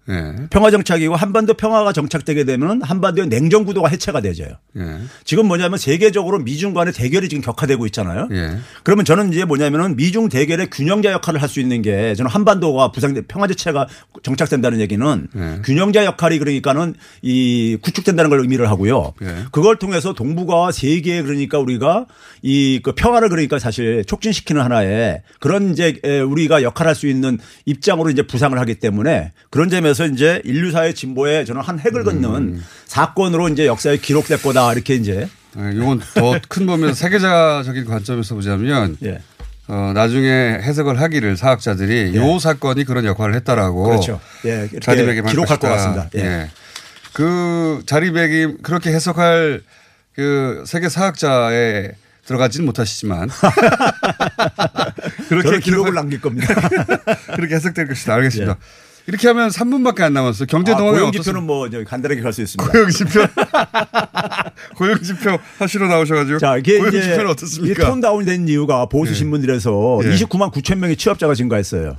예. 0.09 0.35
평화 0.51 0.71
정착이고 0.71 1.15
한반도 1.15 1.55
평화가 1.55 1.93
정착되게 1.93 2.45
되면 2.45 2.83
한반도의 2.83 3.29
냉전 3.29 3.65
구도가 3.65 3.89
해체가 3.89 4.21
되져요. 4.21 4.49
예. 4.79 4.83
지금 5.25 5.47
뭐냐면 5.47 5.79
세계적으로 5.79 6.39
미중 6.39 6.75
간의 6.75 6.93
대결이 6.93 7.29
지금 7.29 7.43
격화되고 7.43 7.87
있잖아요. 7.87 8.29
예. 8.33 8.59
그러면 8.83 9.05
저는 9.05 9.33
이제 9.33 9.45
뭐냐면은 9.45 9.97
미중 9.97 10.29
대결의 10.29 10.69
균형자 10.71 11.13
역할을 11.13 11.43
할 11.43 11.49
수 11.49 11.61
있는 11.61 11.81
게 11.81 12.15
저는 12.15 12.31
한반도가 12.31 12.93
부상 12.93 13.15
평화 13.27 13.47
자체가 13.47 13.87
정착된다는 14.23 14.81
얘기는 14.81 15.29
예. 15.37 15.63
균형자 15.65 16.05
역할이 16.05 16.39
그러니까는 16.39 16.95
이 17.23 17.79
구축된다는 17.81 18.29
걸 18.29 18.41
의미를 18.41 18.69
하고요. 18.69 19.15
예. 19.23 19.45
그걸 19.53 19.77
통해서 19.77 20.13
동북아와 20.13 20.73
세계에 20.73 21.23
그러니까 21.23 21.59
우리가 21.59 22.07
이 22.43 22.81
그 22.83 22.93
평화를 22.93 23.29
그러니까 23.29 23.59
사실 23.59 24.05
촉진시키는 24.05 24.63
하나의 24.63 25.23
그런 25.41 25.73
이제 25.73 26.01
에, 26.05 26.21
우리가 26.21 26.63
역할할 26.63 26.95
수 26.95 27.07
있는 27.07 27.39
입장으로 27.67 28.11
이제 28.11 28.23
부상을 28.23 28.57
하기 28.59 28.77
때문에 28.77 29.33
그런 29.51 29.69
점에서 29.69 29.98
이제 30.07 30.41
인류사의 30.45 30.95
진보에 30.95 31.45
저는 31.45 31.63
한 31.63 31.79
획을 31.79 32.05
긋는 32.05 32.25
음. 32.35 32.65
사건으로 32.87 33.49
이제 33.49 33.67
역사에 33.67 33.97
기록될 33.99 34.43
거다 34.43 34.73
이렇게 34.73 34.95
이제 34.95 35.29
아, 35.57 35.71
이건 35.75 36.01
더 36.15 36.39
큰 36.49 36.67
범위에서 36.67 36.95
세계적인 36.95 37.85
관점에서 37.87 38.35
보자면 38.35 38.97
예. 39.05 39.21
어, 39.67 39.93
나중에 39.95 40.29
해석을 40.63 41.01
하기를 41.01 41.37
사학자들이 41.37 42.15
요 42.17 42.39
사건이 42.39 42.85
그런 42.85 43.05
역할을 43.05 43.35
했다라고 43.35 43.85
그렇죠. 43.85 44.21
예, 44.47 44.69
자리배김할 44.81 45.31
기록할 45.31 45.59
것 45.59 45.69
것이다. 45.69 45.95
같습니다. 45.95 46.09
예. 46.17 46.51
그 47.13 47.83
자리배김 47.87 48.59
그렇게 48.63 48.91
해석할 48.91 49.63
그 50.15 50.65
세계 50.67 50.89
사학자에 50.89 51.93
들어가지는 52.27 52.67
못하시지만 52.67 53.29
저는 55.29 55.61
기록을 55.61 55.95
남길 55.95 56.21
겁니다. 56.21 56.55
그렇게 57.37 57.55
해석될 57.55 57.89
것이다. 57.89 58.15
알겠습니다. 58.15 58.57
이렇게 59.09 59.27
하면 59.29 59.49
3분밖에 59.49 60.03
안 60.03 60.13
남았어요. 60.13 60.47
경제 60.47 60.73
아, 60.73 60.77
동화가 60.77 60.99
고용지표는 60.99 61.43
뭐 61.45 61.67
간단하게 61.87 62.21
갈 62.21 62.33
수 62.33 62.43
있습니다. 62.43 62.71
고용지표 62.71 63.21
고용지표 64.77 65.39
하시러 65.59 65.89
나오셔가지고 65.89 66.39
자, 66.39 66.59
이게 66.59 66.79
고용지표는 66.79 67.27
어떻습니까? 67.29 67.85
이톤 67.85 68.01
다운이 68.03 68.27
된 68.27 68.47
이유가 68.47 68.87
보수 68.87 69.15
신문들에서 69.15 70.01
예. 70.05 70.11
29만 70.11 70.53
9천 70.53 70.77
명의 70.77 70.95
취업자가 70.97 71.35
증가했어요. 71.35 71.97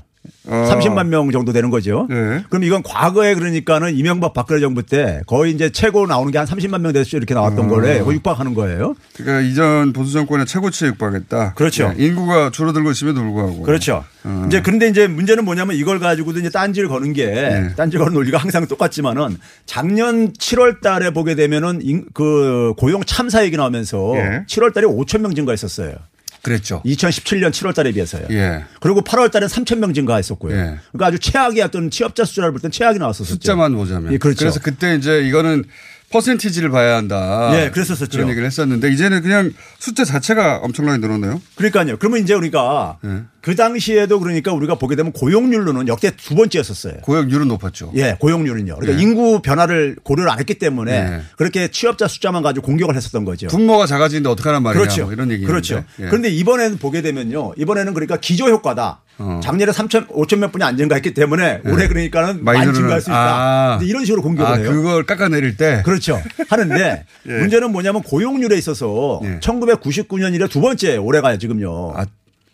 어. 0.47 0.67
30만 0.69 1.07
명 1.07 1.31
정도 1.31 1.53
되는 1.53 1.69
거죠. 1.69 2.07
예. 2.11 2.43
그럼 2.49 2.63
이건 2.63 2.83
과거에 2.83 3.35
그러니까는 3.35 3.95
이명박 3.95 4.33
박근혜 4.33 4.59
정부 4.59 4.83
때 4.83 5.21
거의 5.27 5.53
이제 5.53 5.69
최고 5.69 6.05
나오는 6.07 6.31
게 6.31 6.37
한 6.39 6.47
30만 6.47 6.81
명 6.81 6.91
됐죠. 6.93 7.17
이렇게 7.17 7.33
나왔던 7.33 7.65
어. 7.65 7.67
거래. 7.67 8.01
그 8.03 8.13
육박하는 8.13 8.53
거예요. 8.53 8.95
그러니까 9.15 9.41
이전 9.41 9.93
보수 9.93 10.11
정권의 10.13 10.45
최고치에 10.45 10.89
육박했다. 10.89 11.53
그렇죠. 11.53 11.93
예, 11.97 12.05
인구가 12.05 12.49
줄어들고 12.51 12.91
있음에도 12.91 13.21
불구하고. 13.21 13.61
그렇죠. 13.63 14.03
어. 14.23 14.43
이제 14.47 14.61
그런데 14.61 14.87
이제 14.87 15.07
문제는 15.07 15.45
뭐냐면 15.45 15.75
이걸 15.75 15.99
가지고도 15.99 16.39
이제 16.39 16.49
딴지를 16.49 16.89
거는 16.89 17.13
게 17.13 17.25
네. 17.25 17.69
딴지 17.75 17.97
거는 17.97 18.13
논리가 18.13 18.37
항상 18.37 18.67
똑같지만은 18.67 19.37
작년 19.65 20.33
7월 20.33 20.81
달에 20.81 21.11
보게 21.11 21.35
되면은 21.35 21.81
인- 21.83 22.05
그 22.13 22.73
고용 22.77 23.03
참사 23.05 23.43
얘기 23.45 23.55
나오면서 23.57 24.13
예. 24.15 24.43
7월 24.47 24.73
달에 24.73 24.85
5천 24.87 25.21
명 25.21 25.33
증가했었어요. 25.35 25.93
그랬죠. 26.41 26.81
2017년 26.85 27.51
7월 27.51 27.73
달에 27.73 27.91
비해서요. 27.91 28.27
예. 28.31 28.63
그리고 28.79 29.01
8월 29.01 29.31
달에 29.31 29.47
3천 29.47 29.77
명 29.79 29.93
증가했었고요. 29.93 30.55
예. 30.55 30.79
그러니까 30.91 31.07
아주 31.07 31.19
최악의 31.19 31.61
어떤 31.61 31.89
취업자 31.89 32.23
숫자를 32.25 32.51
볼땐 32.51 32.71
최악이 32.71 32.99
나왔었죠. 32.99 33.25
숫자만 33.25 33.73
보자면. 33.75 34.13
예, 34.13 34.17
그렇죠. 34.17 34.45
래서 34.45 34.59
그때 34.59 34.95
이제 34.95 35.21
이거는 35.21 35.65
퍼센티지를 36.11 36.69
봐야 36.69 36.95
한다. 36.95 37.51
예, 37.53 37.69
그랬었었죠. 37.69 38.09
그런 38.11 38.29
얘기를 38.29 38.45
했었는데 38.45 38.91
이제는 38.91 39.21
그냥 39.21 39.51
숫자 39.77 40.03
자체가 40.03 40.57
엄청나게 40.63 40.97
늘었네요. 40.97 41.41
그러니까요. 41.55 41.97
그러면 41.97 42.21
이제 42.21 42.33
우리가 42.33 42.97
예. 43.05 43.23
그 43.41 43.55
당시에도 43.55 44.19
그러니까 44.19 44.51
우리가 44.51 44.75
보게 44.75 44.95
되면 44.95 45.11
고용률로는 45.11 45.87
역대 45.87 46.11
두 46.15 46.35
번째였었어요. 46.35 47.01
고용률은 47.01 47.47
높았죠. 47.47 47.91
예, 47.95 48.17
고용률은요. 48.19 48.75
그러니까 48.75 48.99
예. 48.99 49.03
인구 49.03 49.41
변화를 49.41 49.97
고려를 50.03 50.31
안 50.31 50.39
했기 50.39 50.55
때문에 50.55 50.91
예. 50.91 51.21
그렇게 51.37 51.69
취업자 51.69 52.07
숫자만 52.07 52.43
가지고 52.43 52.65
공격을 52.65 52.95
했었던 52.95 53.23
거죠. 53.25 53.47
분모가 53.47 53.85
작아지는데 53.85 54.29
어떡하란 54.29 54.63
말이냐. 54.63 54.81
그렇죠. 54.81 55.03
뭐 55.03 55.13
이런 55.13 55.31
얘기. 55.31 55.45
그렇죠. 55.45 55.83
그런데 55.97 56.29
이번에는 56.29 56.77
보게 56.77 57.01
되면요. 57.01 57.53
이번에는 57.57 57.93
그러니까 57.93 58.17
기저 58.17 58.49
효과다. 58.49 59.01
어. 59.19 59.39
작년에 59.43 59.71
3천, 59.71 60.07
5천 60.07 60.37
몇 60.37 60.51
분이 60.51 60.63
안 60.63 60.77
증가했기 60.77 61.13
때문에 61.13 61.61
예. 61.65 61.69
올해 61.69 61.87
그러니까는 61.87 62.43
많이 62.43 62.59
많이 62.59 62.73
증가할 62.73 63.01
수 63.01 63.09
있다. 63.09 63.17
아. 63.17 63.79
이런 63.81 64.05
식으로 64.05 64.21
공격을 64.21 64.51
아, 64.51 64.55
해요. 64.55 64.71
그걸 64.71 65.05
깎아내릴 65.05 65.57
때. 65.57 65.81
그렇죠. 65.85 66.21
하는데 66.49 67.05
예. 67.27 67.31
문제는 67.31 67.71
뭐냐면 67.71 68.01
고용률에 68.01 68.57
있어서 68.57 69.19
예. 69.23 69.39
1999년 69.39 70.33
이래 70.33 70.47
두 70.47 70.61
번째 70.61 70.97
올해가 70.97 71.37
지금요. 71.37 71.93
아, 71.95 72.05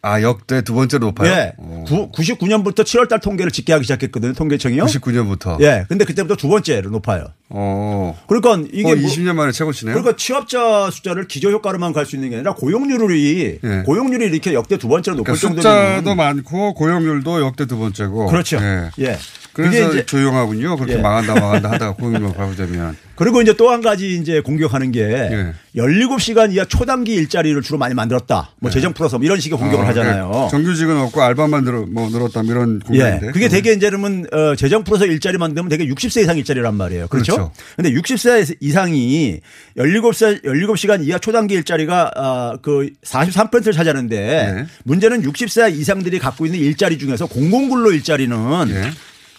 아, 0.07 0.21
역대 0.21 0.61
두 0.61 0.75
번째로 0.75 1.07
높아요? 1.07 1.31
예. 1.31 1.53
구, 1.87 2.11
99년부터 2.11 2.83
7월 2.83 3.09
달 3.09 3.19
통계를 3.19 3.51
집계하기 3.51 3.83
시작했거든요. 3.85 4.33
통계청이요. 4.33 4.85
99년부터. 4.85 5.59
예. 5.61 5.85
근데 5.89 6.05
그때부터 6.05 6.35
두 6.35 6.47
번째로 6.47 6.91
높아요. 6.91 7.25
어. 7.49 8.15
그러니까 8.27 8.67
이게 8.71 8.91
어, 8.91 8.95
뭐- 8.95 9.09
20년 9.09 9.33
만에 9.33 9.51
최고치네요. 9.51 9.95
그러니까 9.95 10.15
취업자 10.15 10.89
숫자를 10.91 11.27
기저 11.27 11.49
효과로만 11.49 11.91
갈 11.93 12.05
수 12.05 12.15
있는 12.15 12.29
게 12.29 12.35
아니라 12.35 12.53
고용률이 12.53 13.59
예. 13.63 13.81
고용률이 13.83 14.25
이렇게 14.25 14.53
역대 14.53 14.77
두 14.77 14.87
번째로 14.87 15.17
높을 15.17 15.33
그러니까 15.33 15.47
정도면 15.61 15.95
숫자도 15.97 16.13
많고 16.15 16.73
고용률도 16.75 17.41
역대 17.41 17.65
두 17.65 17.79
번째고. 17.79 18.27
그렇죠. 18.27 18.57
예. 18.61 18.91
예. 18.99 19.17
그래서 19.53 20.05
조용하군요. 20.05 20.75
그렇게 20.75 20.93
예. 20.93 20.97
망한다 20.97 21.33
망한다 21.39 21.71
하다가 21.71 21.93
고용률 21.95 22.33
바보자면. 22.37 22.95
그리고 23.15 23.41
이제 23.41 23.53
또 23.53 23.65
한 23.69 23.81
가지 23.81 24.15
이제 24.15 24.41
공격하는 24.41 24.91
게 24.91 25.01
예. 25.01 25.53
17시간 25.75 26.53
이하 26.53 26.65
초단기 26.65 27.13
일자리를 27.13 27.61
주로 27.61 27.77
많이 27.77 27.93
만들었다. 27.93 28.51
뭐 28.59 28.69
재정 28.71 28.93
풀어서 28.93 29.17
뭐 29.17 29.25
이런 29.25 29.39
식의 29.39 29.57
공격을 29.57 29.85
아, 29.85 29.89
하잖아요. 29.89 30.27
그러니까 30.29 30.47
정규직은 30.49 30.97
없고 30.97 31.21
알바만 31.21 31.63
늘어, 31.63 31.85
뭐 31.87 32.09
늘었다 32.09 32.43
뭐 32.43 32.51
이런 32.51 32.79
공격인데. 32.79 33.27
예. 33.27 33.31
그게 33.31 33.47
되게 33.49 33.73
이제 33.73 33.89
그러면 33.89 34.25
어, 34.31 34.55
재정 34.55 34.83
풀어서 34.83 35.05
일자리 35.05 35.37
만들면 35.37 35.69
되게 35.69 35.85
60세 35.87 36.21
이상 36.21 36.37
일자리란 36.37 36.75
말이에요. 36.75 37.07
그렇죠? 37.07 37.33
그렇죠. 37.33 37.51
근데 37.75 37.91
60세 37.91 38.57
이상이 38.59 39.39
17세 39.77 40.43
17시간 40.43 41.05
이하 41.05 41.17
초단기 41.17 41.55
일자리가 41.55 42.11
아, 42.15 42.57
그 42.61 42.89
43%를 43.03 43.73
차지하는데 43.73 44.15
네. 44.53 44.65
문제는 44.83 45.23
60세 45.23 45.75
이상들이 45.75 46.19
갖고 46.19 46.45
있는 46.45 46.59
일자리 46.59 46.97
중에서 46.97 47.25
공공근로 47.25 47.91
일자리는 47.91 48.37
예. 48.69 48.91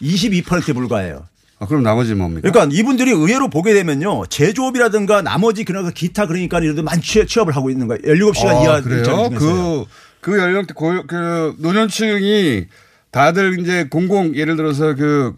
22%에 0.03 0.73
불과해요. 0.73 1.25
아, 1.59 1.67
그럼 1.67 1.83
나머지 1.83 2.15
뭡니까? 2.15 2.51
그러니까 2.51 2.77
이분들이 2.77 3.11
의외로 3.11 3.49
보게 3.49 3.73
되면요. 3.73 4.27
제조업이라든가 4.27 5.23
나머지 5.23 5.65
그런 5.65 5.91
기타 5.93 6.27
그러니까 6.27 6.61
이런 6.61 6.85
많이 6.85 7.01
취- 7.01 7.27
취업 7.27 7.49
을 7.49 7.57
하고 7.57 7.71
있는 7.71 7.87
거예요. 7.87 8.03
17시간 8.03 8.63
이하 8.63 8.75
아, 8.77 8.81
그래요? 8.83 8.99
일자리 8.99 9.17
중에서. 9.31 9.39
그, 9.39 9.85
그 10.21 10.39
연령대 10.39 10.75
고, 10.75 11.03
그 11.07 11.55
노년층이 11.59 12.67
다들 13.11 13.59
이제 13.61 13.87
공공 13.89 14.37
예를 14.37 14.57
들어서 14.57 14.95
그 14.95 15.35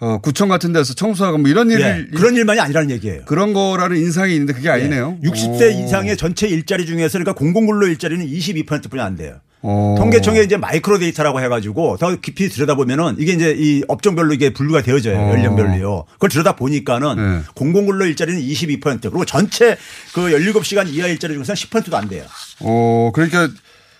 어, 0.00 0.18
구청 0.18 0.48
같은 0.48 0.72
데서 0.72 0.92
청소하고 0.92 1.38
뭐 1.38 1.48
이런 1.48 1.70
예, 1.70 2.06
그런 2.14 2.34
일만이 2.34 2.60
아니라는 2.60 2.90
얘기예요. 2.90 3.22
그런 3.24 3.54
거라는 3.54 3.96
인상이 3.96 4.34
있는데 4.34 4.52
그게 4.52 4.68
아니네요. 4.68 5.18
60세 5.22 5.74
오. 5.74 5.84
이상의 5.84 6.16
전체 6.18 6.46
일자리 6.46 6.84
중에서 6.84 7.12
그러니까 7.18 7.32
공공근로 7.32 7.86
일자리는 7.86 8.26
22%뿐이 8.26 9.00
안 9.00 9.16
돼요. 9.16 9.36
오. 9.64 9.94
통계청에 9.96 10.42
이제 10.42 10.58
마이크로 10.58 10.98
데이터라고 10.98 11.40
해가지고 11.40 11.96
더 11.98 12.14
깊이 12.16 12.50
들여다보면은 12.50 13.16
이게 13.18 13.32
이제 13.32 13.54
이 13.56 13.82
업종별로 13.88 14.34
이게 14.34 14.52
분류가 14.52 14.82
되어져요. 14.82 15.16
어. 15.18 15.30
연령별로요. 15.30 16.04
그걸 16.12 16.28
들여다보니까는 16.28 17.16
네. 17.16 17.42
공공근로 17.54 18.04
일자리는 18.04 18.38
22% 18.42 19.00
그리고 19.00 19.24
전체 19.24 19.78
그 20.12 20.20
17시간 20.30 20.86
이하 20.88 21.06
일자리 21.08 21.32
중에서는 21.32 21.56
10%도 21.56 21.96
안 21.96 22.08
돼요. 22.10 22.24
어, 22.60 23.10
그러니까 23.14 23.48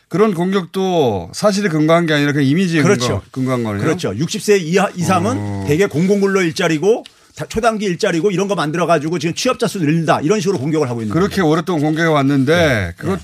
그런 0.09 0.35
공격도 0.35 1.31
사실에 1.33 1.71
근거한 1.71 2.05
게 2.05 2.13
아니라 2.13 2.33
그냥 2.33 2.47
이미지에 2.47 2.83
그렇죠. 2.83 3.23
근거, 3.33 3.55
근거한 3.55 3.65
거네요. 3.65 3.83
그렇죠. 3.83 4.13
60세 4.13 4.61
이하 4.61 4.91
이상은 4.95 5.37
어. 5.39 5.65
대개 5.67 5.87
공공근로 5.87 6.43
일자리고 6.43 7.05
다- 7.37 7.47
초단기 7.49 7.87
일자리고 7.87 8.31
이런 8.31 8.49
거 8.49 8.55
만들어 8.55 8.87
가지고 8.87 9.19
지금 9.19 9.35
취업자 9.35 9.67
수 9.67 9.79
늘린다 9.79 10.21
이런 10.21 10.41
식으로 10.41 10.59
공격을 10.59 10.91
하고 10.91 11.01
있는 11.01 11.15
그렇게 11.15 11.41
오랫동안 11.41 11.83
공개가 11.83 12.11
왔는데 12.13 12.55
네. 12.55 12.93
그것 12.99 13.19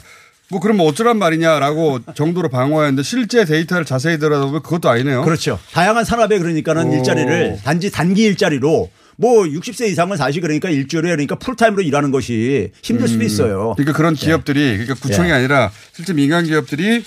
뭐 0.51 0.61
그러면 0.61 0.87
어쩌란 0.87 1.19
말이냐라고 1.19 2.01
정도로 2.15 2.49
방어했는데 2.49 3.03
실제 3.03 3.45
데이터를 3.45 3.85
자세히 3.85 4.19
들여다보면 4.19 4.63
그것도 4.63 4.89
아니네요. 4.89 5.23
그렇죠. 5.23 5.59
다양한 5.73 6.05
산업에 6.05 6.39
그러니까는 6.39 6.89
오. 6.89 6.95
일자리를 6.95 7.61
단지 7.65 7.91
단기 7.91 8.25
일자리로 8.25 8.91
뭐 9.17 9.45
60세 9.45 9.89
이상은 9.89 10.17
사실 10.17 10.41
그러니까 10.41 10.69
일주일에 10.71 11.11
그러니까 11.11 11.37
풀타임으로 11.37 11.83
일하는 11.83 12.11
것이 12.11 12.73
힘들 12.83 13.07
수도 13.07 13.21
음. 13.21 13.27
있어요. 13.27 13.75
그러니까 13.77 13.97
그런 13.97 14.15
기업들이 14.15 14.79
그러니까 14.79 14.95
구청이 14.95 15.29
예. 15.29 15.35
아니라 15.35 15.71
실제 15.93 16.13
민간 16.15 16.45
기업들이 16.45 17.05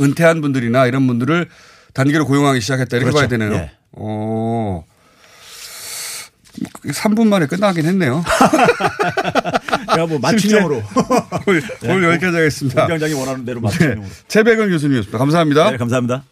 은퇴한 0.00 0.40
분들이나 0.40 0.86
이런 0.86 1.06
분들을 1.06 1.48
단기로 1.92 2.26
고용하기 2.26 2.60
시작했다 2.60 2.96
이렇게 2.96 3.10
그렇죠. 3.12 3.18
봐야 3.18 3.28
되네요. 3.28 3.52
예. 3.54 3.70
어. 3.92 4.84
3분 6.84 7.28
만에 7.28 7.46
끝나긴 7.46 7.84
했네요. 7.86 8.24
제가 9.94 10.06
뭐 10.06 10.18
맞춤형으로 10.18 10.82
오늘, 11.46 11.62
네, 11.82 11.88
여기까지 12.12 12.36
하겠습니다. 12.36 12.82
공장장이 12.82 13.14
원하는 13.14 13.44
대로 13.44 13.60
맞춤형으로. 13.60 14.02
네, 14.02 14.08
최백은 14.28 14.70
교수님이었습니다. 14.70 15.18
감사합니다. 15.18 15.70
네, 15.70 15.76
감사합니다. 15.76 16.24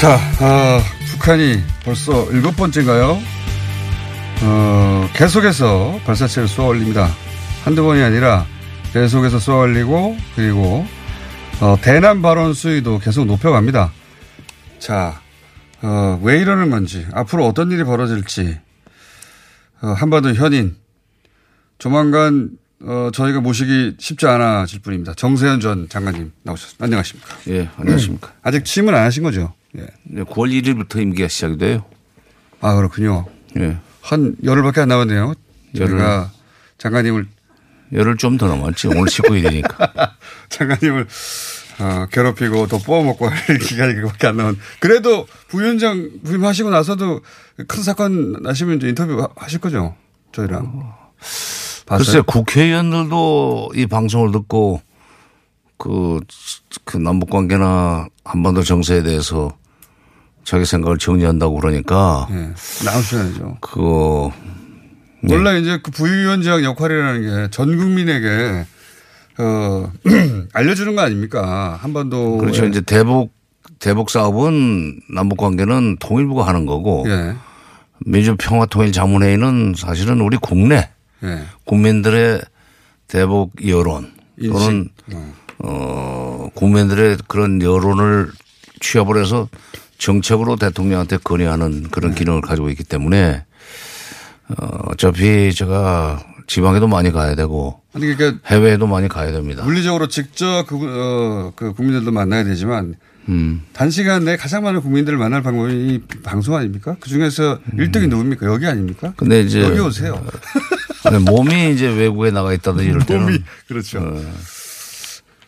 자, 0.00 0.18
아, 0.40 0.82
북한이 1.12 1.62
벌써 1.82 2.30
일곱 2.30 2.56
번째인가요? 2.56 3.18
어, 4.46 5.08
계속해서 5.14 6.00
발사체를 6.04 6.48
쏘아 6.48 6.66
올립니다. 6.68 7.08
한두 7.64 7.82
번이 7.82 8.02
아니라 8.02 8.44
계속해서 8.92 9.38
쏘아 9.38 9.62
올리고, 9.62 10.16
그리고, 10.36 10.86
어, 11.60 11.76
대남 11.80 12.20
발언 12.20 12.52
수위도 12.52 12.98
계속 12.98 13.24
높여갑니다. 13.24 13.90
자, 14.78 15.20
어, 15.82 16.20
왜 16.22 16.38
이러는 16.40 16.70
건지, 16.70 17.06
앞으로 17.12 17.46
어떤 17.46 17.70
일이 17.70 17.84
벌어질지, 17.84 18.58
어, 19.82 19.88
한반도 19.88 20.34
현인, 20.34 20.76
조만간, 21.78 22.50
어, 22.82 23.08
저희가 23.14 23.40
모시기 23.40 23.94
쉽지 23.98 24.26
않아질 24.26 24.80
뿐입니다. 24.80 25.14
정세현 25.14 25.60
전 25.60 25.88
장관님 25.88 26.32
나오셨습니다. 26.42 26.84
안녕하십니까. 26.84 27.36
예, 27.48 27.70
안녕하십니까. 27.78 28.32
아직 28.42 28.64
취임은 28.66 28.94
안 28.94 29.04
하신 29.04 29.22
거죠? 29.22 29.54
예. 29.78 29.86
9월 30.24 30.52
1일부터 30.62 31.00
임기가 31.00 31.28
시작이 31.28 31.56
돼요. 31.56 31.84
아, 32.60 32.74
그렇군요. 32.74 33.24
예. 33.58 33.78
한 34.04 34.36
열흘밖에 34.44 34.82
안 34.82 34.88
남았네요. 34.88 35.32
저희가 35.76 36.30
장관님을 36.76 37.26
열흘 37.94 38.18
좀더 38.18 38.46
남았지. 38.48 38.88
오늘 38.88 39.04
19일이니까. 39.04 40.10
장관님을 40.50 41.06
어, 41.80 42.06
괴롭히고 42.12 42.66
또 42.66 42.78
뽑아먹고 42.80 43.28
할 43.28 43.38
기간이 43.58 43.94
그밖에 43.94 44.26
안 44.26 44.36
남은. 44.36 44.58
그래도 44.78 45.26
부위원장 45.48 46.10
부임하시고 46.22 46.68
나서도 46.68 47.22
큰 47.66 47.82
사건 47.82 48.34
나시면 48.42 48.76
이제 48.76 48.88
인터뷰 48.90 49.26
하실 49.36 49.58
거죠? 49.58 49.96
저희랑. 50.32 50.92
글쎄 51.86 52.20
국회의원들도 52.20 53.72
이 53.74 53.86
방송을 53.86 54.32
듣고 54.32 54.82
그, 55.78 56.20
그 56.84 56.98
남북 56.98 57.30
관계나 57.30 58.08
한반도 58.22 58.62
정세에 58.62 59.02
대해서 59.02 59.56
자기 60.44 60.64
생각을 60.64 60.98
정리한다고 60.98 61.56
그러니까. 61.58 62.26
네. 62.30 62.50
나오셔야죠. 62.84 63.58
그거. 63.60 64.32
원래 65.30 65.58
이제 65.58 65.78
그 65.82 65.90
부위원장 65.90 66.62
역할이라는 66.64 67.22
게 67.22 67.50
전 67.50 67.76
국민에게 67.76 68.66
어, 69.38 69.90
알려주는 70.52 70.94
거 70.94 71.02
아닙니까? 71.02 71.78
한반도. 71.80 72.38
그렇죠. 72.38 72.66
이제 72.66 72.80
대북, 72.82 73.32
대북 73.78 74.10
사업은 74.10 75.00
남북 75.14 75.38
관계는 75.38 75.96
통일부가 75.98 76.46
하는 76.46 76.66
거고. 76.66 77.04
예. 77.08 77.34
민주평화통일자문회의는 78.06 79.74
사실은 79.76 80.20
우리 80.20 80.36
국내 80.36 80.90
예. 81.22 81.42
국민들의 81.64 82.40
대북 83.08 83.52
여론. 83.66 84.12
또는 84.42 84.88
어, 85.58 86.48
국민들의 86.54 87.18
그런 87.28 87.62
여론을 87.62 88.30
취합을 88.80 89.20
해서 89.22 89.48
정책으로 90.04 90.56
대통령한테 90.56 91.16
건의하는 91.16 91.84
그런 91.90 92.10
네. 92.12 92.18
기능을 92.18 92.42
가지고 92.42 92.68
있기 92.68 92.84
때문에 92.84 93.44
어, 94.48 94.66
어차피 94.88 95.54
제가 95.54 96.22
지방에도 96.46 96.86
많이 96.86 97.10
가야 97.10 97.34
되고 97.34 97.80
아니 97.94 98.14
그러니까 98.14 98.38
해외에도 98.46 98.86
많이 98.86 99.08
가야 99.08 99.32
됩니다. 99.32 99.64
물리적으로 99.64 100.08
직접 100.08 100.66
그, 100.68 100.76
어, 100.76 101.52
그 101.56 101.72
국민들도 101.72 102.12
만나야 102.12 102.44
되지만 102.44 102.96
음. 103.30 103.62
단시간 103.72 104.26
내에 104.26 104.36
가장 104.36 104.62
많은 104.62 104.82
국민들을 104.82 105.16
만날 105.16 105.42
방법이 105.42 105.72
이 105.72 106.02
방송 106.22 106.54
아닙니까? 106.54 106.96
그 107.00 107.08
중에서 107.08 107.58
1등이 107.72 108.08
누굽니까? 108.08 108.44
여기 108.46 108.66
아닙니까? 108.66 109.08
음. 109.08 109.12
근데 109.16 109.40
이제 109.40 109.62
여기 109.62 109.80
오세요. 109.80 110.22
아니, 111.06 111.18
몸이 111.24 111.72
이제 111.72 111.86
외국에 111.86 112.30
나가 112.30 112.52
있다든지 112.52 112.86
이럴 112.86 113.00
때는 113.06 113.22
몸이, 113.24 113.38
그렇죠. 113.68 114.00
어, 114.00 114.20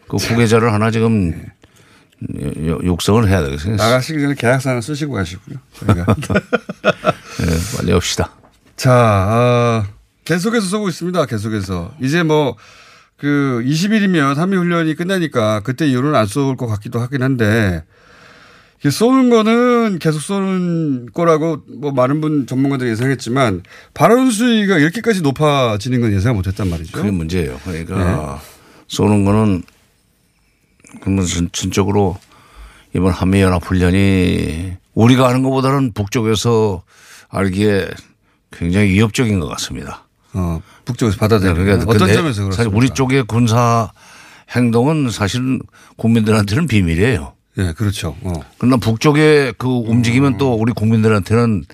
그 0.09 0.17
후계자를 0.17 0.73
하나 0.73 0.91
지금 0.91 1.33
요- 1.33 1.39
육성을 2.85 3.29
해야 3.29 3.43
되겠어요. 3.45 3.77
나가시기 3.77 4.21
전에 4.21 4.35
계약서 4.35 4.71
하나 4.71 4.81
쓰시고 4.81 5.13
가시고요. 5.15 5.57
저희가. 5.75 6.15
네, 7.39 7.77
빨리 7.77 7.93
합시다. 7.93 8.31
자, 8.77 8.93
아, 8.93 9.87
계속해서 10.25 10.67
쏘고 10.67 10.89
있습니다. 10.89 11.27
계속해서. 11.27 11.95
이제 12.01 12.23
뭐, 12.23 12.57
그 13.17 13.63
20일이면 13.67 14.35
한미훈련이 14.37 14.95
끝나니까 14.95 15.61
그때 15.61 15.87
이후로는 15.87 16.19
안 16.19 16.27
쏠 16.27 16.57
것 16.57 16.67
같기도 16.67 17.01
하긴 17.01 17.23
한데, 17.23 17.85
쏘는 18.89 19.31
거는 19.31 19.99
계속 19.99 20.21
쏘는 20.21 21.07
거라고 21.13 21.63
뭐 21.81 21.91
많은 21.93 22.21
분 22.21 22.47
전문가들이 22.47 22.91
예상했지만 22.91 23.63
발언 23.95 24.31
수위가 24.31 24.79
이렇게까지 24.79 25.23
높아지는 25.23 26.01
건 26.03 26.13
예상 26.13 26.37
못 26.37 26.47
했단 26.47 26.71
말이죠. 26.71 26.93
그게 26.93 27.11
문제예요. 27.11 27.59
그러니까 27.65 27.97
네. 27.97 28.49
쏘는 28.87 29.25
거는 29.25 29.65
그러면 31.01 31.27
전- 31.27 31.49
전적으로 31.53 32.17
이번 32.95 33.13
한미연합훈련이 33.13 34.73
우리가 34.95 35.29
하는 35.29 35.43
것보다는 35.43 35.93
북쪽에서 35.93 36.83
알기에 37.29 37.89
굉장히 38.53 38.89
위협적인 38.91 39.41
것 39.41 39.47
같습니다. 39.49 40.05
어, 40.33 40.61
북쪽에서 40.85 41.17
받아들이는 41.19 41.55
그러니까 41.65 41.85
어떤 41.91 41.99
그 41.99 42.05
내- 42.07 42.15
점에서 42.15 42.43
그렇습니까? 42.43 42.57
사실 42.57 42.71
우리 42.75 42.91
쪽의 42.91 43.25
군사 43.25 43.91
행동은 44.51 45.11
사실은 45.11 45.61
국민들한테는 45.97 46.67
비밀이에요. 46.67 47.33
예, 47.59 47.73
그렇죠. 47.73 48.17
어. 48.23 48.33
그러나 48.59 48.77
북쪽에 48.77 49.53
그 49.59 49.67
움직이면 49.69 50.37
또 50.39 50.55
우리 50.55 50.73
국민들한테는 50.73 51.65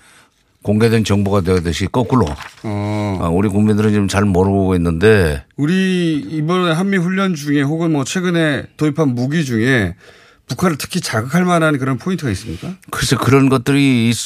공개된 0.62 1.04
정보가 1.04 1.40
되듯이 1.42 1.86
거꾸로 1.86 2.26
어. 2.62 3.18
아, 3.20 3.28
우리 3.28 3.48
국민들은 3.48 3.90
지금 3.90 4.08
잘 4.08 4.24
모르고 4.24 4.74
있는데 4.76 5.44
우리 5.56 6.18
이번에 6.18 6.72
한미 6.72 6.96
훈련 6.96 7.34
중에 7.34 7.62
혹은 7.62 7.92
뭐 7.92 8.04
최근에 8.04 8.66
도입한 8.76 9.14
무기 9.14 9.44
중에 9.44 9.94
북한을 10.48 10.76
특히 10.78 11.00
자극할 11.00 11.44
만한 11.44 11.78
그런 11.78 11.98
포인트가 11.98 12.30
있습니까? 12.32 12.74
글쎄 12.90 13.16
그런 13.16 13.48
것들이 13.48 14.10
있, 14.10 14.16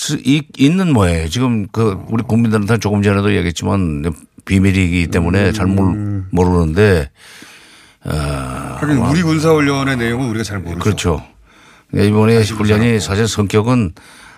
있, 0.59 0.73
는 0.73 0.93
모양이에요. 0.93 1.29
지금 1.29 1.67
그 1.69 2.03
우리 2.09 2.23
국민들한테 2.23 2.79
조금 2.79 3.03
전에도 3.03 3.35
얘기했지만 3.35 4.13
비밀이기 4.45 5.09
때문에 5.09 5.53
잘 5.53 5.67
모르, 5.67 6.25
모르는데 6.31 7.11
어, 8.05 8.11
하긴 8.81 8.99
우리 8.99 9.23
군사훈련의 9.23 9.97
내용은 9.97 10.29
우리가 10.31 10.45
잘 10.45 10.59
모르죠. 10.61 10.81
그렇죠. 10.81 11.23
이번에 11.95 12.43
훈련이 12.43 13.01
사실 13.01 13.29
성격은 13.29 13.95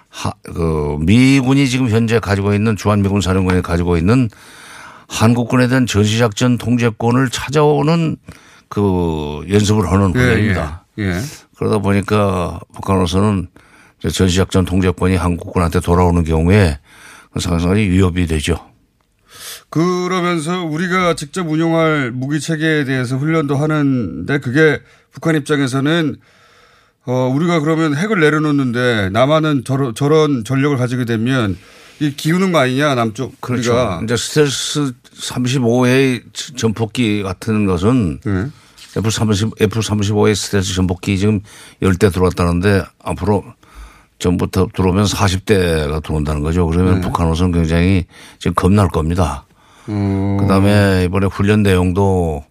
하, 0.08 0.32
그 0.42 0.96
미군이 1.00 1.68
지금 1.68 1.88
현재 1.88 2.18
가지고 2.18 2.54
있는 2.54 2.76
주한미군 2.76 3.20
사령관이 3.20 3.62
가지고 3.62 3.96
있는 3.96 4.28
한국군에 5.08 5.68
대한 5.68 5.86
전시작전 5.86 6.58
통제권을 6.58 7.30
찾아오는 7.30 8.16
그 8.68 9.44
연습을 9.48 9.90
하는 9.90 10.12
예, 10.14 10.18
훈련입니다. 10.18 10.84
예, 10.98 11.02
예. 11.04 11.20
그러다 11.56 11.78
보니까 11.78 12.60
북한으로서는 12.74 13.48
전시작전 14.12 14.64
통제권이 14.64 15.16
한국군한테 15.16 15.80
돌아오는 15.80 16.22
경우에 16.24 16.78
그 17.32 17.40
상당히 17.40 17.88
위협이 17.88 18.26
되죠. 18.26 18.58
그러면서 19.70 20.64
우리가 20.64 21.14
직접 21.14 21.48
운용할 21.48 22.10
무기 22.12 22.40
체계에 22.40 22.84
대해서 22.84 23.16
훈련도 23.16 23.56
하는데 23.56 24.38
그게 24.38 24.80
북한 25.10 25.36
입장에서는 25.36 26.16
어 27.08 27.32
우리가 27.34 27.60
그러면 27.60 27.96
핵을 27.96 28.20
내려놓는데 28.20 29.08
남한은 29.14 29.64
저런, 29.64 29.94
저런 29.94 30.44
전력을 30.44 30.76
가지게 30.76 31.06
되면 31.06 31.56
이 32.00 32.12
기우는 32.14 32.52
거 32.52 32.58
아니냐 32.58 32.94
남쪽 32.94 33.40
그렇죠. 33.40 33.72
우리가 33.72 34.00
이제 34.04 34.14
스텔스 34.14 34.92
35의 35.18 36.22
전폭기 36.58 37.22
같은 37.22 37.64
것은 37.64 38.20
네. 38.22 38.46
F-30, 38.98 39.58
F-35의 39.58 40.34
스텔스 40.34 40.74
전폭기 40.74 41.16
지금 41.16 41.40
10대 41.82 42.12
들어왔다는데 42.12 42.82
앞으로 43.02 43.42
전부터 44.18 44.68
들어오면 44.74 45.06
40대가 45.06 46.02
들어온다는 46.02 46.42
거죠. 46.42 46.66
그러면 46.66 46.96
네. 46.96 47.00
북한으로서는 47.00 47.52
굉장히 47.52 48.04
지금 48.38 48.54
겁날 48.54 48.88
겁니다. 48.88 49.46
음. 49.88 50.36
그 50.38 50.46
다음에 50.46 51.04
이번에 51.06 51.26
훈련 51.26 51.62
내용도 51.62 52.44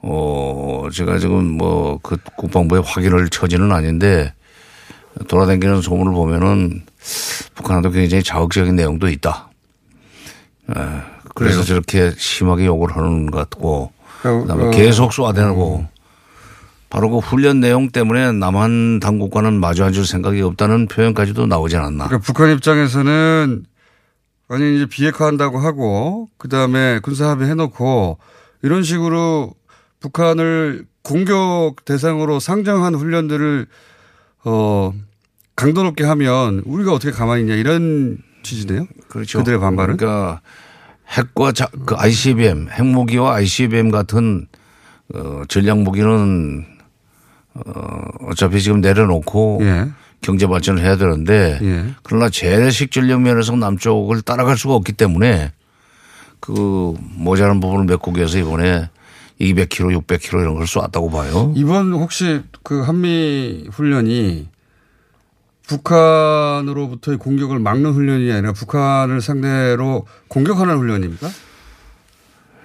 어, 0.00 0.88
제가 0.92 1.18
지금 1.18 1.44
뭐 1.58 1.98
그 2.02 2.16
국방부에 2.36 2.80
확인을 2.84 3.28
처지는 3.28 3.72
아닌데 3.72 4.32
돌아다니는 5.26 5.82
소문을 5.82 6.12
보면은 6.12 6.84
북한도 7.54 7.90
굉장히 7.90 8.22
자극적인 8.22 8.76
내용도 8.76 9.08
있다. 9.08 9.48
예, 10.70 10.74
그래서 11.34 11.62
그래요? 11.62 11.64
저렇게 11.64 12.12
심하게 12.16 12.66
욕을 12.66 12.94
하는 12.96 13.30
것 13.30 13.38
같고 13.38 13.92
어, 14.24 14.40
그다음에 14.42 14.64
어. 14.66 14.70
계속 14.70 15.12
쏘아대고 15.12 15.86
바로 16.90 17.10
그 17.10 17.18
훈련 17.18 17.60
내용 17.60 17.90
때문에 17.90 18.32
남한 18.32 19.00
당국과는 19.00 19.60
마주 19.60 19.84
앉을 19.84 20.04
생각이 20.04 20.40
없다는 20.40 20.86
표현까지도 20.88 21.46
나오지 21.46 21.76
않았나. 21.76 22.06
그러니까 22.06 22.24
북한 22.24 22.50
입장에서는 22.52 23.64
아니 24.48 24.76
이제 24.76 24.86
비핵화한다고 24.86 25.58
하고 25.58 26.28
그 26.38 26.48
다음에 26.48 27.00
군사 27.00 27.28
합의 27.28 27.48
해놓고 27.48 28.18
이런 28.62 28.82
식으로 28.82 29.52
북한을 30.00 30.86
공격 31.02 31.84
대상으로 31.84 32.40
상정한 32.40 32.94
훈련들을 32.94 33.66
어 34.44 34.94
강도 35.56 35.82
높게 35.82 36.04
하면 36.04 36.62
우리가 36.64 36.92
어떻게 36.92 37.10
가만히 37.10 37.42
있냐 37.42 37.54
이런 37.54 38.18
취지네요. 38.42 38.86
그렇죠. 39.08 39.38
그들의 39.38 39.58
반발은. 39.58 39.96
그러니까 39.96 40.40
핵과 41.08 41.52
자, 41.52 41.68
그 41.86 41.96
ICBM, 41.96 42.68
핵무기와 42.70 43.34
ICBM 43.36 43.90
같은 43.90 44.46
어, 45.14 45.42
전략 45.48 45.78
무기는 45.78 46.64
어, 47.54 48.02
어차피 48.26 48.60
지금 48.60 48.80
내려놓고 48.80 49.58
예. 49.62 49.88
경제 50.20 50.46
발전을 50.46 50.82
해야 50.82 50.96
되는데 50.96 51.58
예. 51.62 51.94
그러나 52.02 52.28
재래식 52.28 52.90
전력 52.90 53.22
면에서 53.22 53.56
남쪽을 53.56 54.22
따라갈 54.22 54.56
수가 54.58 54.74
없기 54.74 54.92
때문에 54.92 55.52
그 56.40 56.94
모자란 57.16 57.60
부분을 57.60 57.86
메꾸기 57.86 58.18
위해서 58.18 58.38
이번에 58.38 58.90
200km, 59.40 60.02
600km 60.02 60.40
이런 60.40 60.54
걸 60.56 60.66
쏘았다고 60.66 61.10
봐요. 61.10 61.52
이번 61.56 61.92
혹시 61.92 62.42
그 62.62 62.80
한미 62.82 63.66
훈련이 63.70 64.48
북한으로부터의 65.68 67.18
공격을 67.18 67.58
막는 67.58 67.92
훈련이 67.92 68.32
아니라 68.32 68.52
북한을 68.52 69.20
상대로 69.20 70.06
공격하는 70.28 70.76
훈련입니까? 70.78 71.28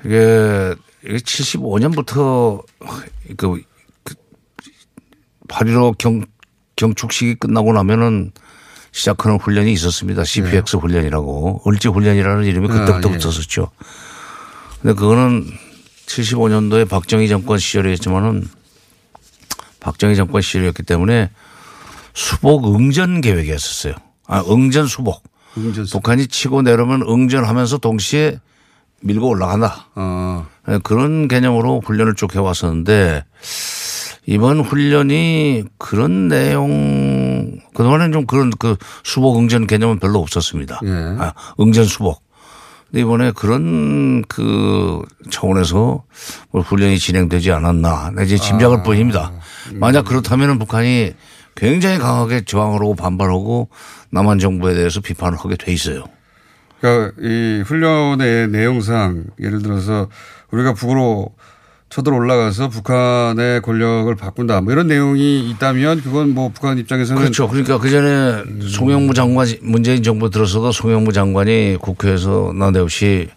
이게 0.05 0.73
75년부터 1.03 2.63
그, 3.37 3.61
그 4.03 4.15
8.15 5.49 5.97
경, 5.97 6.23
경축식이 6.75 7.35
끝나고 7.35 7.73
나면은 7.73 8.31
시작하는 8.91 9.37
훈련이 9.37 9.73
있었습니다. 9.73 10.23
CPX 10.23 10.77
훈련이라고. 10.77 11.63
을지 11.67 11.87
훈련이라는 11.89 12.45
이름이 12.45 12.67
그때부터 12.67 13.09
아, 13.09 13.13
예. 13.13 13.17
붙었었죠. 13.17 13.69
근데 14.81 14.93
그거는 14.93 15.45
75년도에 16.13 16.87
박정희 16.87 17.27
정권 17.27 17.57
시절이었지만은 17.57 18.47
박정희 19.79 20.15
정권 20.15 20.41
시절이었기 20.41 20.83
때문에 20.83 21.29
수복 22.13 22.73
응전 22.75 23.21
계획이었었어요. 23.21 23.95
아, 24.27 24.43
응전 24.49 24.87
수복. 24.87 25.23
북한이 25.91 26.27
치고 26.27 26.61
내려오면 26.61 27.03
응전하면서 27.03 27.77
동시에 27.79 28.39
밀고 29.01 29.27
올라간다. 29.27 29.87
네, 30.67 30.79
그런 30.83 31.27
개념으로 31.27 31.81
훈련을 31.83 32.15
쭉 32.15 32.33
해왔었는데 32.33 33.25
이번 34.25 34.61
훈련이 34.61 35.65
그런 35.77 36.29
내용 36.29 37.59
그동안에는 37.73 38.13
좀 38.13 38.25
그런 38.25 38.51
그 38.57 38.77
수복 39.03 39.37
응전 39.37 39.67
개념은 39.67 39.99
별로 39.99 40.19
없었습니다. 40.19 40.79
아, 41.19 41.33
응전 41.59 41.85
수복. 41.85 42.22
근데 42.93 43.01
이번에 43.01 43.31
그런 43.31 44.21
그 44.27 45.01
차원에서 45.31 46.03
뭐 46.51 46.61
훈련이 46.61 46.99
진행되지 46.99 47.51
않았나 47.51 48.11
내지 48.15 48.37
짐작할 48.37 48.83
뿐입니다. 48.83 49.31
만약 49.73 50.05
그렇다면 50.05 50.59
북한이 50.59 51.13
굉장히 51.55 51.97
강하게 51.97 52.45
저항을 52.45 52.81
하고 52.81 52.95
반발하고 52.95 53.69
남한 54.11 54.37
정부에 54.37 54.75
대해서 54.75 55.01
비판을 55.01 55.39
하게 55.39 55.55
돼 55.55 55.73
있어요. 55.73 56.03
그러니까 56.79 57.13
이 57.19 57.63
훈련의 57.65 58.49
내용상 58.49 59.23
예를 59.39 59.63
들어서 59.63 60.07
우리가 60.51 60.75
북으로 60.75 61.33
쳐들어 61.93 62.15
올라가서 62.15 62.69
북한의 62.69 63.61
권력을 63.61 64.15
바꾼다 64.15 64.61
뭐 64.61 64.73
이런 64.73 64.87
내용이 64.87 65.47
있다면 65.51 66.01
그건 66.01 66.33
뭐 66.33 66.49
북한 66.49 66.79
입장에서는 66.79 67.21
그렇죠. 67.21 67.47
그러니까 67.47 67.77
그 67.77 67.87
전에 67.87 68.43
송영무 68.67 69.13
장관 69.13 69.45
문재인 69.61 70.01
정부 70.01 70.31
들어서도 70.31 70.71
송영무 70.71 71.13
장관이 71.13 71.77
국회에서 71.79 72.51
난데없이 72.57 73.29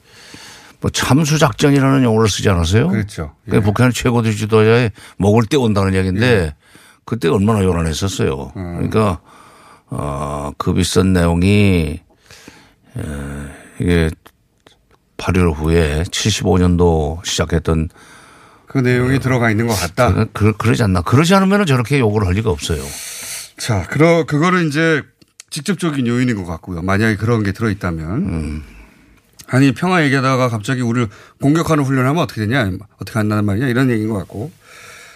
뭐 0.80 0.90
참수 0.90 1.38
작전이라는 1.38 2.02
용어를 2.02 2.30
쓰지 2.30 2.48
않았어요? 2.48 2.88
그렇죠. 2.88 3.34
그 3.46 3.60
북한 3.60 3.92
최고 3.92 4.22
지도자의 4.22 4.90
목을 5.18 5.44
떼온다는 5.50 5.92
얘기인데 5.92 6.54
그때 7.04 7.28
얼마나 7.28 7.62
요란했었어요. 7.62 8.52
그러니까 8.54 9.20
어, 9.90 10.52
그 10.56 10.72
비싼 10.72 11.12
내용이 11.12 12.00
에, 12.96 13.02
이게 13.80 14.08
8.15 15.18 15.54
후에 15.56 16.04
75년도 16.04 17.22
시작했던 17.22 17.90
그 18.66 18.78
내용이 18.78 19.18
들어가 19.20 19.50
있는 19.50 19.66
것 19.66 19.74
같다. 19.74 20.26
그, 20.32 20.52
그러지 20.56 20.82
않나. 20.82 21.02
그러지 21.02 21.34
않으면 21.34 21.66
저렇게 21.66 21.98
욕을 21.98 22.26
할 22.26 22.34
리가 22.34 22.50
없어요. 22.50 22.82
자, 23.58 23.86
그러 23.88 24.24
그거는 24.24 24.68
이제 24.68 25.02
직접적인 25.50 26.06
요인인 26.06 26.36
것 26.36 26.44
같고요. 26.44 26.82
만약에 26.82 27.16
그런 27.16 27.42
게 27.42 27.52
들어 27.52 27.70
있다면 27.70 28.62
아니 29.46 29.72
평화 29.72 30.04
얘기하다가 30.04 30.48
갑자기 30.48 30.82
우리를 30.82 31.08
공격하는 31.40 31.84
훈련하면 31.84 32.22
어떻게 32.22 32.42
되냐, 32.42 32.70
어떻게 33.00 33.18
한다는 33.18 33.44
말이냐 33.44 33.68
이런 33.68 33.90
얘기인 33.90 34.08
것 34.08 34.16
같고 34.18 34.50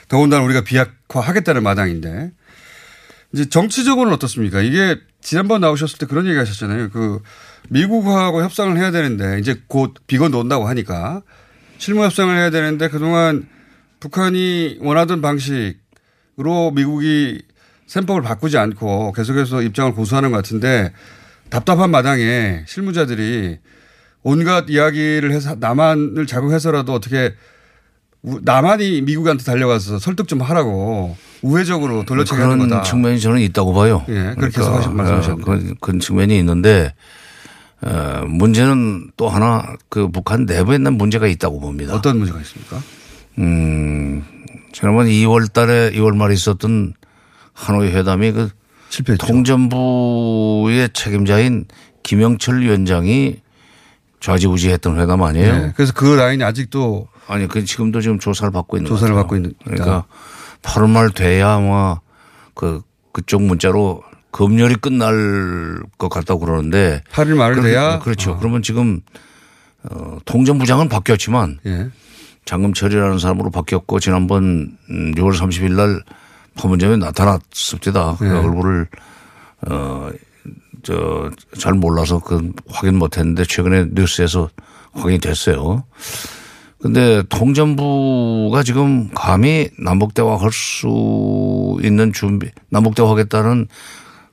더군다나 0.08 0.42
우리가 0.44 0.62
비약화 0.62 1.20
하겠다는 1.20 1.62
마당인데 1.62 2.32
이제 3.32 3.48
정치적으로는 3.48 4.14
어떻습니까? 4.14 4.60
이게 4.60 4.98
지난번 5.20 5.60
나오셨을 5.60 5.98
때 5.98 6.06
그런 6.06 6.26
얘기 6.26 6.36
하셨잖아요. 6.38 6.90
그 6.90 7.20
미국하고 7.68 8.42
협상을 8.42 8.76
해야 8.76 8.90
되는데 8.90 9.38
이제 9.38 9.60
곧 9.66 9.94
비건 10.06 10.30
논다고 10.30 10.66
하니까 10.68 11.22
실무 11.80 12.04
협상을 12.04 12.36
해야 12.36 12.50
되는데 12.50 12.88
그동안 12.88 13.46
북한이 14.00 14.76
원하던 14.82 15.22
방식으로 15.22 16.72
미국이 16.74 17.40
셈법을 17.86 18.20
바꾸지 18.20 18.58
않고 18.58 19.12
계속해서 19.12 19.62
입장을 19.62 19.92
고수하는 19.94 20.30
것 20.30 20.36
같은데 20.36 20.92
답답한 21.48 21.90
마당에 21.90 22.64
실무자들이 22.66 23.56
온갖 24.22 24.66
이야기를 24.68 25.32
해서 25.32 25.56
남한을 25.58 26.26
자극해서라도 26.26 26.92
어떻게 26.92 27.34
우- 28.22 28.40
남한이 28.42 29.00
미국한테 29.00 29.42
달려가서 29.44 29.98
설득 30.00 30.28
좀 30.28 30.42
하라고 30.42 31.16
우회적으로 31.40 32.04
돌려차기 32.04 32.42
하는 32.42 32.56
그런 32.58 32.68
거다. 32.68 32.82
측면이 32.82 33.18
저는 33.18 33.40
있다고 33.40 33.72
봐요. 33.72 34.04
예, 34.10 34.34
그렇게 34.38 34.58
계속 34.58 34.74
하시- 34.74 34.90
말씀하셨는데. 34.90 35.42
그런, 35.44 35.74
그런 35.80 35.98
측면이 36.00 36.38
있는데 36.40 36.92
어, 37.82 38.24
문제는 38.26 39.12
또 39.16 39.28
하나 39.28 39.74
그 39.88 40.08
북한 40.10 40.44
내부에 40.44 40.76
있는 40.76 40.98
문제가 40.98 41.26
있다고 41.26 41.60
봅니다. 41.60 41.94
어떤 41.94 42.18
문제가 42.18 42.40
있습니까? 42.40 42.78
음, 43.38 44.22
지난번 44.72 45.06
2월 45.06 45.50
달에 45.52 45.90
2월 45.92 46.14
말에 46.16 46.34
있었던 46.34 46.94
하노이 47.54 47.88
회담이 47.88 48.32
그 48.32 48.50
통전부의 49.18 50.90
책임자인 50.92 51.66
김영철 52.02 52.60
위원장이 52.62 53.36
좌지우지했던 54.20 54.98
회담 55.00 55.22
아니에요? 55.22 55.52
네, 55.56 55.72
그래서 55.74 55.92
그 55.94 56.04
라인이 56.14 56.42
아직도 56.44 57.08
아니, 57.26 57.46
그 57.48 57.64
지금도 57.64 58.00
지금 58.00 58.18
조사를 58.18 58.50
받고 58.50 58.76
있는 58.76 58.88
조사를. 58.88 59.14
받고 59.14 59.36
있는- 59.36 59.54
그러니까 59.64 60.04
8월 60.62 60.90
말 60.90 61.10
돼야 61.10 61.54
아마 61.54 62.00
그 62.54 62.82
그쪽 63.12 63.42
문자로 63.42 64.02
검열이 64.32 64.76
끝날 64.76 65.80
것 65.98 66.08
같다고 66.08 66.40
그러는데 66.40 67.02
8일 67.12 67.34
말 67.36 67.52
그럼- 67.52 67.64
돼야? 67.66 67.98
그렇죠. 67.98 68.36
그러면 68.38 68.62
지금 68.62 69.00
어, 69.82 70.18
통전부장은 70.24 70.88
바뀌었지만 70.88 71.58
예. 71.66 71.88
장금철이라는 72.44 73.18
사람으로 73.18 73.50
바뀌었고 73.50 73.98
지난번 74.00 74.76
음, 74.90 75.12
6월 75.14 75.34
30일 75.36 75.72
날 75.72 76.02
판문점에 76.54 76.96
나타났습니다. 76.96 78.16
그 78.18 78.26
예. 78.26 78.30
얼굴을 78.30 78.86
어, 79.68 80.10
저, 80.82 81.30
잘 81.58 81.74
몰라서 81.74 82.18
그 82.20 82.52
확인 82.68 82.96
못 82.98 83.18
했는데 83.18 83.44
최근에 83.44 83.86
뉴스에서 83.92 84.48
확인이 84.92 85.18
됐어요. 85.18 85.84
근데 86.80 87.22
통전부가 87.28 88.62
지금 88.62 89.10
감히 89.14 89.68
남북대화 89.78 90.36
할 90.38 90.50
수 90.50 91.78
있는 91.82 92.12
준비, 92.12 92.48
남북대화 92.70 93.10
하겠다는 93.10 93.68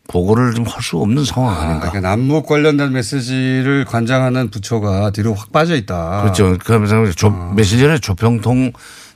보고를 0.07 0.53
좀 0.53 0.65
할 0.65 0.81
수 0.81 0.97
없는 0.97 1.25
상황 1.25 1.55
아닌가. 1.57 1.89
그러니까 1.89 2.01
남북 2.01 2.45
관련된 2.47 2.91
메시지를 2.93 3.85
관장하는 3.85 4.49
부처가 4.49 5.09
뒤로 5.11 5.33
확 5.33 5.51
빠져 5.51 5.75
있다. 5.75 6.21
그렇죠. 6.21 6.57
그러면서 6.63 7.11
조, 7.11 7.27
아. 7.27 7.53
며칠 7.55 7.79
전에 7.79 7.97
조평통 7.97 8.71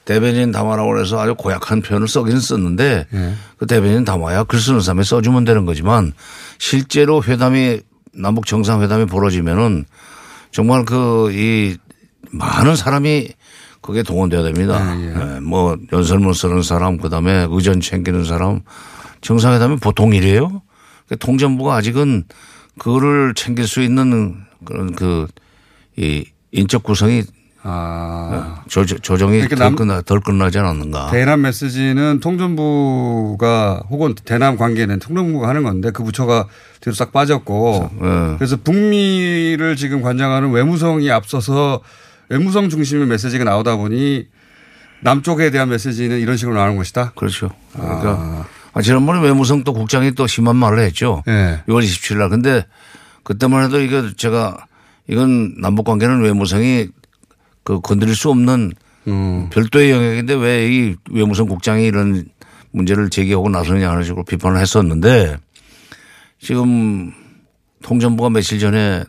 대변인 0.06 0.52
담화라고 0.52 1.00
해서 1.00 1.20
아주 1.20 1.36
고약한 1.36 1.82
표현을 1.82 2.08
써기는 2.08 2.40
썼는데 2.40 3.06
예. 3.14 3.34
그 3.58 3.68
대변인 3.68 4.04
담화야 4.04 4.44
글 4.46 4.60
쓰는 4.60 4.82
사람이 4.82 5.04
써주면 5.04 5.46
되는 5.46 5.66
거지만 5.66 6.14
실제로 6.58 7.24
회담이 7.24 7.80
남북 8.14 8.46
정상회담이 8.46 9.06
벌어지면은 9.06 9.86
정말 10.52 10.84
그 10.86 11.32
이 11.32 11.78
많은 12.32 12.76
사람이 12.76 13.30
그게 13.82 14.04
동원돼야 14.04 14.42
됩니다. 14.44 14.96
예, 15.00 15.40
뭐 15.40 15.76
연설문 15.92 16.34
쓰는 16.34 16.62
사람 16.62 16.98
그다음에 16.98 17.48
의전 17.50 17.82
챙기는 17.82 18.24
사람 18.26 18.62
정상회담이 19.22 19.78
보통 19.78 20.14
일이에요. 20.14 20.62
그 21.12 21.18
통전부가 21.18 21.76
아직은 21.76 22.24
그거를 22.80 23.34
챙길 23.36 23.68
수 23.68 23.82
있는 23.82 24.38
그런 24.66 24.96
그 24.96 25.28
이 25.98 26.24
인적 26.54 26.84
구성이 26.84 27.22
아. 27.64 28.64
조, 28.70 28.86
조정이 28.86 29.46
덜, 29.50 29.58
남- 29.60 29.76
끝나, 29.76 30.02
덜 30.02 30.22
끝나지 30.22 30.58
않았는가. 30.58 31.12
대남 31.12 31.42
메시지는 31.42 32.22
통전부가 32.22 33.84
혹은 33.90 34.16
대남 34.16 34.56
관계는 34.56 35.00
통전부가 35.00 35.50
하는 35.50 35.64
건데 35.64 35.92
그 35.92 36.02
부처가 36.06 36.48
뒤로 36.80 36.94
싹 36.96 37.12
빠졌고 37.12 37.90
예. 38.02 38.36
그래서 38.38 38.56
북미를 38.56 39.76
지금 39.76 40.02
관장하는 40.02 40.52
외무성이 40.52 41.12
앞서서 41.12 41.82
외무성 42.30 42.70
중심의 42.70 43.08
메시지가 43.08 43.44
나오다 43.44 43.76
보니 43.76 44.28
남쪽에 45.02 45.52
대한 45.52 45.68
메시지는 45.70 46.20
이런 46.22 46.38
식으로 46.38 46.56
나오는 46.56 46.78
것이다. 46.78 47.12
그렇죠. 47.18 47.50
그러니까 47.74 48.12
아, 48.18 48.46
지난번에 48.82 49.22
외무성 49.22 49.64
또 49.64 49.74
국장이 49.74 50.14
또 50.14 50.28
심한 50.28 50.56
말을 50.56 50.80
했죠. 50.80 51.24
예. 51.28 51.62
6월 51.68 51.84
27일 51.84 52.18
날. 52.18 52.30
근데 52.30 52.66
그때만 53.24 53.66
해도 53.66 53.80
이거 53.82 54.12
제가 54.16 54.66
이건 55.08 55.56
남북 55.60 55.84
관계는 55.86 56.22
외무성이 56.22 56.88
그 57.64 57.82
건드릴 57.82 58.16
수 58.16 58.30
없는 58.30 58.72
음. 59.08 59.50
별도의 59.52 59.92
영역인데 59.92 60.34
왜 60.36 60.68
이 60.70 60.96
외무성 61.12 61.48
국장이 61.48 61.86
이런 61.86 62.26
문제를 62.72 63.10
제기하고 63.10 63.50
나서느냐 63.50 63.90
하는 63.90 64.04
식으로 64.04 64.24
비판을 64.24 64.60
했었는데 64.62 65.38
지금 66.40 67.12
통전부가 67.84 68.30
며칠 68.30 68.60
전에 68.60 69.04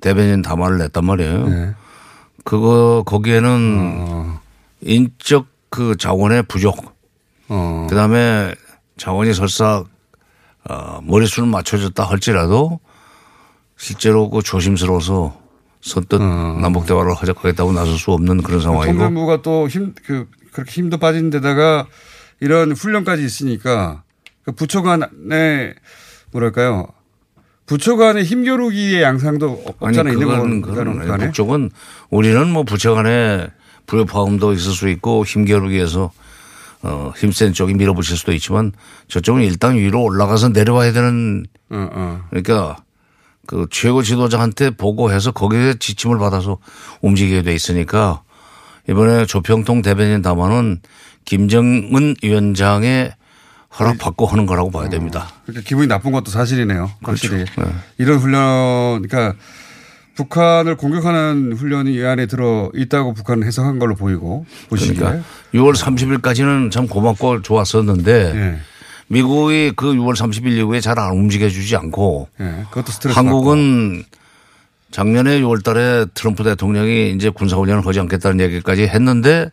대변인 0.00 0.42
담화를 0.42 0.78
냈단 0.78 1.04
말이에요. 1.04 1.48
네. 1.48 1.74
그거 2.44 3.02
거기에는 3.06 3.78
어. 3.80 4.40
인적 4.82 5.46
그 5.70 5.96
자원의 5.96 6.44
부족, 6.44 6.94
어. 7.48 7.86
그다음에 7.88 8.54
자원이 8.96 9.34
설사 9.34 9.84
어, 10.68 11.00
머릿수는 11.02 11.48
맞춰졌다 11.48 12.02
할지라도 12.02 12.80
실제로 13.76 14.30
그 14.30 14.42
조심스러워서 14.42 15.38
선뜻 15.80 16.20
남북 16.20 16.86
대화를 16.86 17.14
하자하겠다고 17.14 17.72
나설 17.72 17.96
수 17.98 18.10
없는 18.12 18.42
그런 18.42 18.60
상황이고 18.60 18.98
통전부가 18.98 19.42
또 19.42 19.68
힘, 19.68 19.94
그, 20.04 20.26
그렇게 20.52 20.72
힘도 20.72 20.96
빠진 20.98 21.30
데다가 21.30 21.86
이런 22.40 22.72
훈련까지 22.72 23.24
있으니까 23.24 24.02
그 24.42 24.52
부처 24.52 24.82
간의 24.82 25.74
뭐랄까요. 26.32 26.88
부처 27.66 27.96
간의 27.96 28.24
힘겨루기의 28.24 29.02
양상도 29.02 29.62
없잖아 29.80 30.10
있는 30.10 30.26
그건 30.26 30.62
거 30.62 30.68
그건 30.70 31.06
간에. 31.06 31.24
북쪽은 31.26 31.70
우리는 32.10 32.48
뭐 32.50 32.62
부처 32.62 32.94
간에 32.94 33.48
불협화음도 33.86 34.52
있을 34.52 34.72
수 34.72 34.88
있고 34.88 35.24
힘겨루기에서 35.24 36.10
어, 36.82 37.12
힘센 37.16 37.52
쪽이 37.52 37.74
밀어붙일 37.74 38.16
수도 38.16 38.32
있지만 38.32 38.72
저쪽은 39.08 39.42
일단 39.42 39.76
위로 39.76 40.02
올라가서 40.02 40.50
내려와야 40.50 40.92
되는 40.92 41.46
어, 41.70 42.20
그러니까 42.30 42.76
그 43.46 43.66
최고 43.70 44.02
지도자한테 44.02 44.70
보고해서 44.70 45.32
거기에 45.32 45.74
지침을 45.78 46.18
받아서 46.18 46.58
움직이게 47.00 47.42
돼 47.42 47.54
있으니까 47.54 48.22
이번에 48.88 49.26
조평통 49.26 49.82
대변인 49.82 50.22
담화는 50.22 50.80
김정은 51.24 52.14
위원장의 52.22 53.12
허락 53.78 53.98
받고 53.98 54.26
하는 54.26 54.46
거라고 54.46 54.70
봐야 54.70 54.88
됩니다. 54.88 55.28
그러니까 55.44 55.68
기분이 55.68 55.86
나쁜 55.86 56.12
것도 56.12 56.30
사실이네요. 56.30 56.92
그렇죠. 57.02 57.28
확실히. 57.28 57.44
이런 57.98 58.18
훈련, 58.18 59.02
그러니까 59.02 59.34
북한을 60.16 60.76
공격하는 60.76 61.52
훈련이 61.52 61.94
이 61.94 62.04
안에 62.04 62.26
들어 62.26 62.70
있다고 62.74 63.14
북한은 63.14 63.46
해석한 63.46 63.78
걸로 63.78 63.94
보이고 63.94 64.46
보시기에. 64.68 64.94
그러니까 64.94 65.24
6월 65.54 65.74
30일까지는 65.76 66.70
참 66.70 66.86
고맙고 66.86 67.42
좋았었는데 67.42 68.32
예. 68.34 68.58
미국이 69.08 69.72
그 69.76 69.92
6월 69.92 70.16
30일 70.16 70.52
이후에 70.56 70.80
잘 70.80 70.98
안 70.98 71.12
움직여주지 71.12 71.76
않고 71.76 72.28
예, 72.40 72.64
그것도 72.70 72.90
스트레스 72.92 73.16
한국은 73.16 74.04
작년에 74.90 75.40
6월 75.42 75.62
달에 75.62 76.06
트럼프 76.14 76.42
대통령이 76.42 77.12
이제 77.12 77.28
군사훈련을 77.28 77.86
하지 77.86 78.00
않겠다는 78.00 78.40
얘기까지 78.40 78.84
했는데 78.88 79.50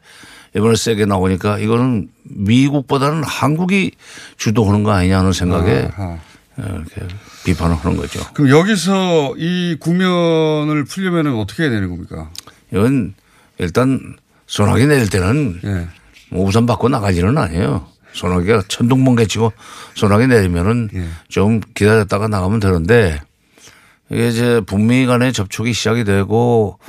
이번에 0.56 0.76
세게 0.76 1.06
나오니까 1.06 1.60
이거는 1.60 2.08
미국보다는 2.24 3.24
한국이 3.24 3.92
주도하는 4.38 4.84
거 4.84 4.92
아니냐는 4.92 5.34
생각에 5.34 5.90
아하. 5.98 6.18
이렇게 6.58 7.02
비판을 7.44 7.76
하는 7.76 7.98
거죠. 7.98 8.22
그럼 8.34 8.50
여기서 8.50 9.36
이 9.38 9.78
국면을 9.80 10.86
풀려면 10.86 11.36
어떻게 11.36 11.64
해야 11.64 11.72
되는 11.72 11.90
겁니까? 11.90 12.30
이건 12.72 13.14
일단 13.58 14.16
소나기 14.48 14.86
내릴 14.86 15.10
때는 15.10 15.60
예. 15.64 15.88
뭐 16.30 16.46
우산 16.48 16.66
받고 16.66 16.90
일은 16.90 17.38
아니에요. 17.38 17.88
소나기가 18.14 18.64
천둥번개 18.68 19.26
치고 19.26 19.52
소나기 19.96 20.28
내리면은 20.28 20.90
예. 20.94 21.08
좀 21.30 21.60
기다렸다가 21.74 22.28
나가면 22.28 22.60
되는데 22.60 23.20
이게 24.10 24.28
이제 24.28 24.62
북미 24.66 25.06
간의 25.06 25.34
접촉이 25.34 25.74
시작이 25.74 26.04
되고 26.04 26.80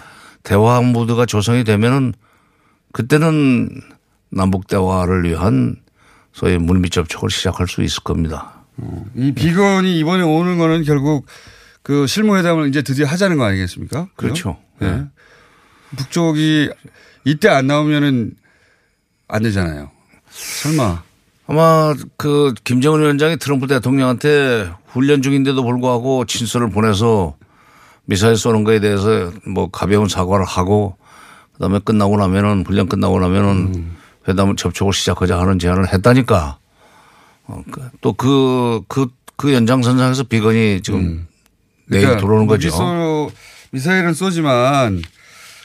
대화 0.42 0.80
무드가 0.80 1.26
조성이 1.26 1.64
되면은 1.64 2.12
그때는 2.92 3.80
남북 4.30 4.66
대화를 4.66 5.24
위한 5.24 5.76
소위 6.32 6.58
물밑 6.58 6.92
접촉을 6.92 7.30
시작할 7.30 7.66
수 7.68 7.82
있을 7.82 8.02
겁니다. 8.02 8.53
이 9.16 9.32
비건이 9.32 9.98
이번에 9.98 10.22
오는 10.22 10.58
거는 10.58 10.84
결국 10.84 11.26
그 11.82 12.06
실무회담을 12.06 12.68
이제 12.68 12.82
드디어 12.82 13.06
하자는 13.06 13.36
거 13.36 13.44
아니겠습니까? 13.44 14.08
그렇죠. 14.16 14.56
네. 14.78 15.04
북쪽이 15.96 16.70
이때 17.24 17.48
안 17.48 17.66
나오면은 17.66 18.34
안 19.28 19.42
되잖아요. 19.42 19.90
설마. 20.30 21.02
아마 21.46 21.94
그 22.16 22.54
김정은 22.64 23.00
위원장이 23.00 23.36
트럼프 23.36 23.66
대통령한테 23.66 24.70
훈련 24.86 25.22
중인데도 25.22 25.62
불구하고 25.62 26.24
친서를 26.24 26.70
보내서 26.70 27.36
미사일 28.06 28.36
쏘는 28.36 28.64
거에 28.64 28.80
대해서 28.80 29.32
뭐 29.46 29.70
가벼운 29.70 30.08
사과를 30.08 30.44
하고 30.44 30.96
그다음에 31.52 31.78
끝나고 31.78 32.16
나면은 32.16 32.64
훈련 32.66 32.88
끝나고 32.88 33.20
나면은 33.20 33.90
회담을 34.26 34.56
접촉을 34.56 34.92
시작하자 34.92 35.38
하는 35.38 35.58
제안을 35.58 35.92
했다니까. 35.92 36.58
어, 37.46 37.62
또그 38.00 38.82
그 38.88 39.06
그 39.36 39.52
연장선상에서 39.52 40.24
비건이 40.24 40.80
지금 40.82 41.26
내일 41.86 42.02
그러니까 42.04 42.20
들어오는 42.20 42.46
거죠. 42.46 42.68
미소, 42.68 43.30
미사일은 43.72 44.14
쏘지만 44.14 45.02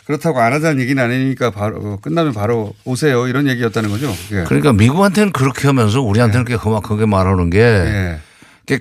그렇다고 0.05 0.39
안 0.39 0.53
하자는 0.53 0.82
얘기는 0.82 1.01
아니니까 1.01 1.51
바로 1.51 1.77
어, 1.77 1.97
끝나면 2.01 2.34
바로 2.34 2.73
오세요 2.84 3.27
이런 3.27 3.47
얘기였다는 3.47 3.89
거죠. 3.89 4.13
예. 4.32 4.43
그러니까 4.45 4.73
미국한테는 4.73 5.32
그렇게 5.32 5.67
하면서 5.67 6.01
우리한테는 6.01 6.45
그렇게 6.45 6.61
험악하게 6.63 7.05
말하는 7.05 7.49
게 7.49 7.59
예. 7.59 8.19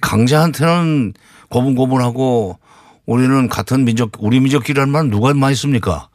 강자한테는 0.00 1.14
고분고분하고 1.50 2.58
우리는 3.06 3.48
같은 3.48 3.84
민족, 3.84 4.12
우리 4.20 4.38
민족끼리라는 4.40 4.92
말 4.92 5.08
누가 5.08 5.32
많이 5.32 5.54
씁니까? 5.54 6.08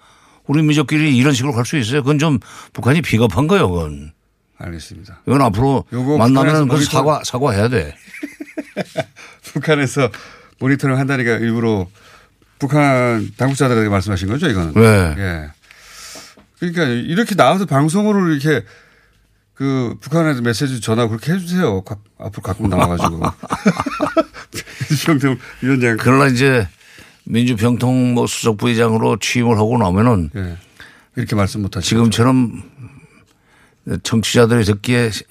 우리 0.46 0.62
민족끼리 0.62 1.16
이런 1.16 1.34
식으로 1.34 1.54
갈 1.54 1.66
수 1.66 1.78
있어요. 1.78 2.02
그건 2.04 2.20
좀 2.20 2.40
북한이 2.74 3.02
비겁한 3.02 3.48
거예요, 3.48 3.70
그건. 3.70 4.12
알겠습니다. 4.64 5.20
이건 5.28 5.42
앞으로 5.42 5.86
만나면 5.92 6.68
그 6.68 6.76
모니터- 6.76 6.92
사과, 6.92 7.22
사과해야 7.24 7.68
돼. 7.70 7.96
북한에서 9.54 10.10
모니터링 10.60 10.98
한다니까 10.98 11.32
일부러 11.38 11.88
북한 12.60 13.30
당국자들에게 13.38 13.90
말씀하신 13.90 14.30
거죠, 14.30 14.48
이거는. 14.50 14.74
네. 14.74 15.16
예. 15.18 15.48
그러니까 16.60 16.84
이렇게 16.86 17.36
나와서 17.36 17.66
방송으로 17.66 18.30
이렇게 18.30 18.66
그 19.54 19.96
북한에서 20.02 20.42
메시지 20.42 20.80
전화 20.82 21.08
그렇게 21.08 21.34
해주세요. 21.34 21.82
가- 21.82 21.98
앞으로 22.18 22.42
가끔 22.42 22.70
나와가지고. 22.70 23.20
민주평통 24.90 25.38
위원장. 25.62 25.98
그러나 26.00 26.28
이제 26.28 26.68
민주평통 27.26 28.14
뭐 28.14 28.28
수석 28.28 28.58
부의장으로 28.58 29.18
취임을 29.20 29.58
하고 29.58 29.78
나면은 29.78 30.30
예. 30.36 30.58
이렇게 31.16 31.36
말씀 31.36 31.62
못 31.62 31.76
하시죠. 31.76 31.90
지금처럼 31.90 32.64
청취자들이 34.04 34.64
듣기에 34.66 35.10
시- 35.12 35.24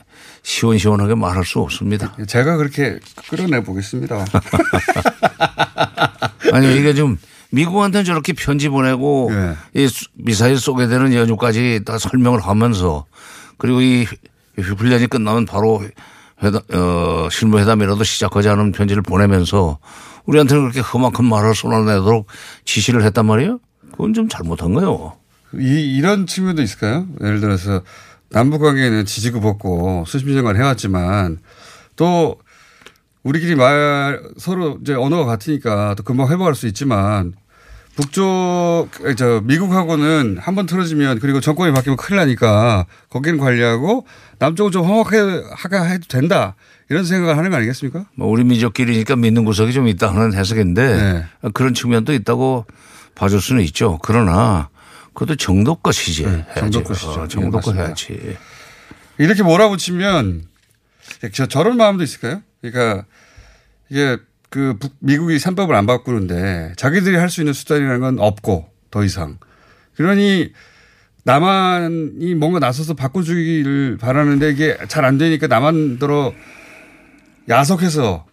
시원시원하게 0.42 1.14
말할 1.14 1.44
수 1.44 1.60
없습니다. 1.60 2.14
제가 2.26 2.56
그렇게 2.56 2.98
끌어내 3.30 3.62
보겠습니다. 3.62 4.24
아니 6.52 6.76
이게 6.76 6.94
좀 6.94 7.18
미국한테는 7.50 8.04
저렇게 8.04 8.32
편지 8.32 8.68
보내고 8.68 9.30
예. 9.32 9.56
이 9.82 9.88
수- 9.88 10.06
미사일 10.14 10.58
쏘게 10.58 10.86
되는 10.86 11.12
여주까지 11.14 11.80
다 11.84 11.98
설명을 11.98 12.40
하면서 12.40 13.06
그리고 13.58 13.80
이 13.80 14.06
훈련이 14.58 15.06
끝나면 15.06 15.46
바로 15.46 15.82
회담, 16.42 16.60
어, 16.74 17.28
실무회담이라도 17.30 18.02
시작하자는 18.04 18.72
편지를 18.72 19.02
보내면서 19.02 19.78
우리한테는 20.24 20.62
그렇게 20.64 20.80
험악한 20.80 21.24
말을 21.24 21.54
쏟아내도록 21.54 22.26
지시를 22.64 23.04
했단 23.04 23.26
말이에요. 23.26 23.60
그건 23.92 24.14
좀 24.14 24.28
잘못한 24.28 24.72
거예요. 24.74 25.16
이, 25.54 25.96
이런 25.96 26.26
측면도 26.26 26.62
있을까요? 26.62 27.06
예를 27.20 27.40
들어서 27.40 27.82
남북 28.32 28.60
관계는 28.60 29.04
지지고 29.04 29.40
벗고 29.40 30.04
수십 30.06 30.28
년간 30.28 30.56
해왔지만 30.56 31.38
또 31.96 32.36
우리끼리 33.22 33.54
말 33.54 34.20
서로 34.38 34.78
이제 34.82 34.94
언어가 34.94 35.24
같으니까 35.26 35.94
또 35.96 36.02
금방 36.02 36.28
회복할 36.28 36.54
수 36.54 36.66
있지만 36.66 37.34
북쪽 37.94 38.88
저 39.18 39.42
미국하고는 39.44 40.38
한 40.40 40.54
번 40.54 40.64
틀어지면 40.66 41.18
그리고 41.20 41.40
정권이 41.40 41.72
바뀌면 41.74 41.98
큰일 41.98 42.16
나니까 42.20 42.86
거기는 43.10 43.38
관리하고 43.38 44.06
남쪽은 44.38 44.72
좀 44.72 44.84
험악하게 44.86 45.44
하게 45.54 45.76
해도 45.76 46.06
된다 46.08 46.54
이런 46.88 47.04
생각을 47.04 47.36
하는 47.36 47.50
거 47.50 47.56
아니겠습니까? 47.58 48.06
뭐 48.16 48.28
우리 48.28 48.44
민족끼리니까 48.44 49.16
믿는 49.16 49.44
구석이 49.44 49.72
좀 49.74 49.88
있다 49.88 50.08
하는 50.08 50.32
해석인데 50.34 51.26
그런 51.52 51.74
측면도 51.74 52.14
있다고 52.14 52.64
봐줄 53.14 53.42
수는 53.42 53.62
있죠. 53.64 53.98
그러나 54.02 54.70
그것도 55.14 55.36
정도껏이지. 55.36 56.24
해야지. 56.24 56.44
정도껏이죠. 56.56 57.10
어, 57.20 57.24
예, 57.24 57.28
정도껏. 57.28 57.74
해야지. 57.76 58.36
이렇게 59.18 59.42
몰아붙이면 59.42 60.44
저, 61.32 61.46
저런 61.46 61.76
마음도 61.76 62.02
있을까요? 62.02 62.42
그러니까 62.60 63.04
이게 63.90 64.16
그 64.48 64.76
북- 64.78 64.96
미국이 65.00 65.38
삼법을 65.38 65.74
안 65.74 65.86
바꾸는데 65.86 66.72
자기들이 66.76 67.16
할 67.16 67.28
수 67.28 67.40
있는 67.40 67.52
수단이라는 67.52 68.00
건 68.00 68.18
없고 68.18 68.70
더 68.90 69.04
이상. 69.04 69.38
그러니 69.96 70.52
남한이 71.24 72.34
뭔가 72.34 72.58
나서서 72.58 72.94
바꿔주기를 72.94 73.96
바라는데 73.98 74.50
이게 74.50 74.76
잘 74.88 75.04
안 75.04 75.18
되니까 75.18 75.46
남한 75.46 75.98
들어 75.98 76.32
야속해서 77.48 78.26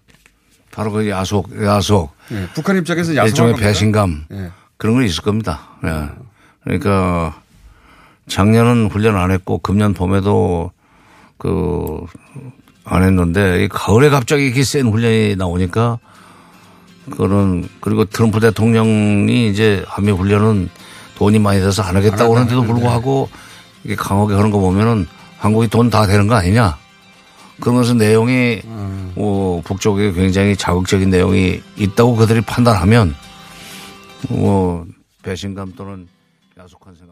바로 0.72 0.92
그 0.92 1.10
야속, 1.10 1.52
야속. 1.64 2.14
예, 2.32 2.48
북한 2.54 2.78
입장에서 2.78 3.16
야속한 3.16 3.28
일종의? 3.50 3.56
배신감 3.56 4.26
예. 4.32 4.52
그런 4.78 4.96
건 4.96 5.04
있을 5.06 5.24
겁니다. 5.24 5.70
예. 5.84 6.10
그러니까 6.64 7.42
작년은 8.28 8.88
훈련 8.92 9.16
안 9.16 9.32
했고 9.32 9.58
금년 9.60 9.94
봄에도 9.94 10.72
그, 11.38 12.06
안 12.84 13.04
했는데, 13.04 13.64
이 13.64 13.68
가을에 13.70 14.10
갑자기 14.10 14.46
이렇게 14.46 14.64
센 14.64 14.88
훈련이 14.88 15.36
나오니까, 15.38 16.00
그거는, 17.10 17.68
그리고 17.80 18.04
트럼프 18.06 18.40
대통령이 18.40 19.48
이제 19.50 19.84
한미 19.88 20.12
훈련은 20.12 20.70
돈이 21.16 21.40
많이 21.40 21.60
들어서 21.60 21.82
안 21.84 21.96
하겠다고 21.96 22.36
하는데도 22.36 22.64
불구하고 22.64 23.30
이게 23.84 23.96
강하게 23.96 24.36
하는 24.36 24.52
거 24.52 24.60
보면은 24.60 25.08
한국이 25.38 25.68
돈 25.70 25.90
다 25.90 26.06
되는 26.06 26.28
거 26.28 26.36
아니냐. 26.36 26.78
그러면서 27.60 27.94
내용이 27.94 28.62
뭐 29.16 29.62
북쪽에 29.62 30.12
굉장히 30.14 30.56
자극적인 30.56 31.10
내용이 31.10 31.62
있다고 31.78 32.16
그들이 32.16 32.42
판단하면 32.42 33.16
뭐 34.30 34.86
배신감 35.24 35.74
또는 35.76 36.08
야속한 36.70 36.94
생각 36.94 37.09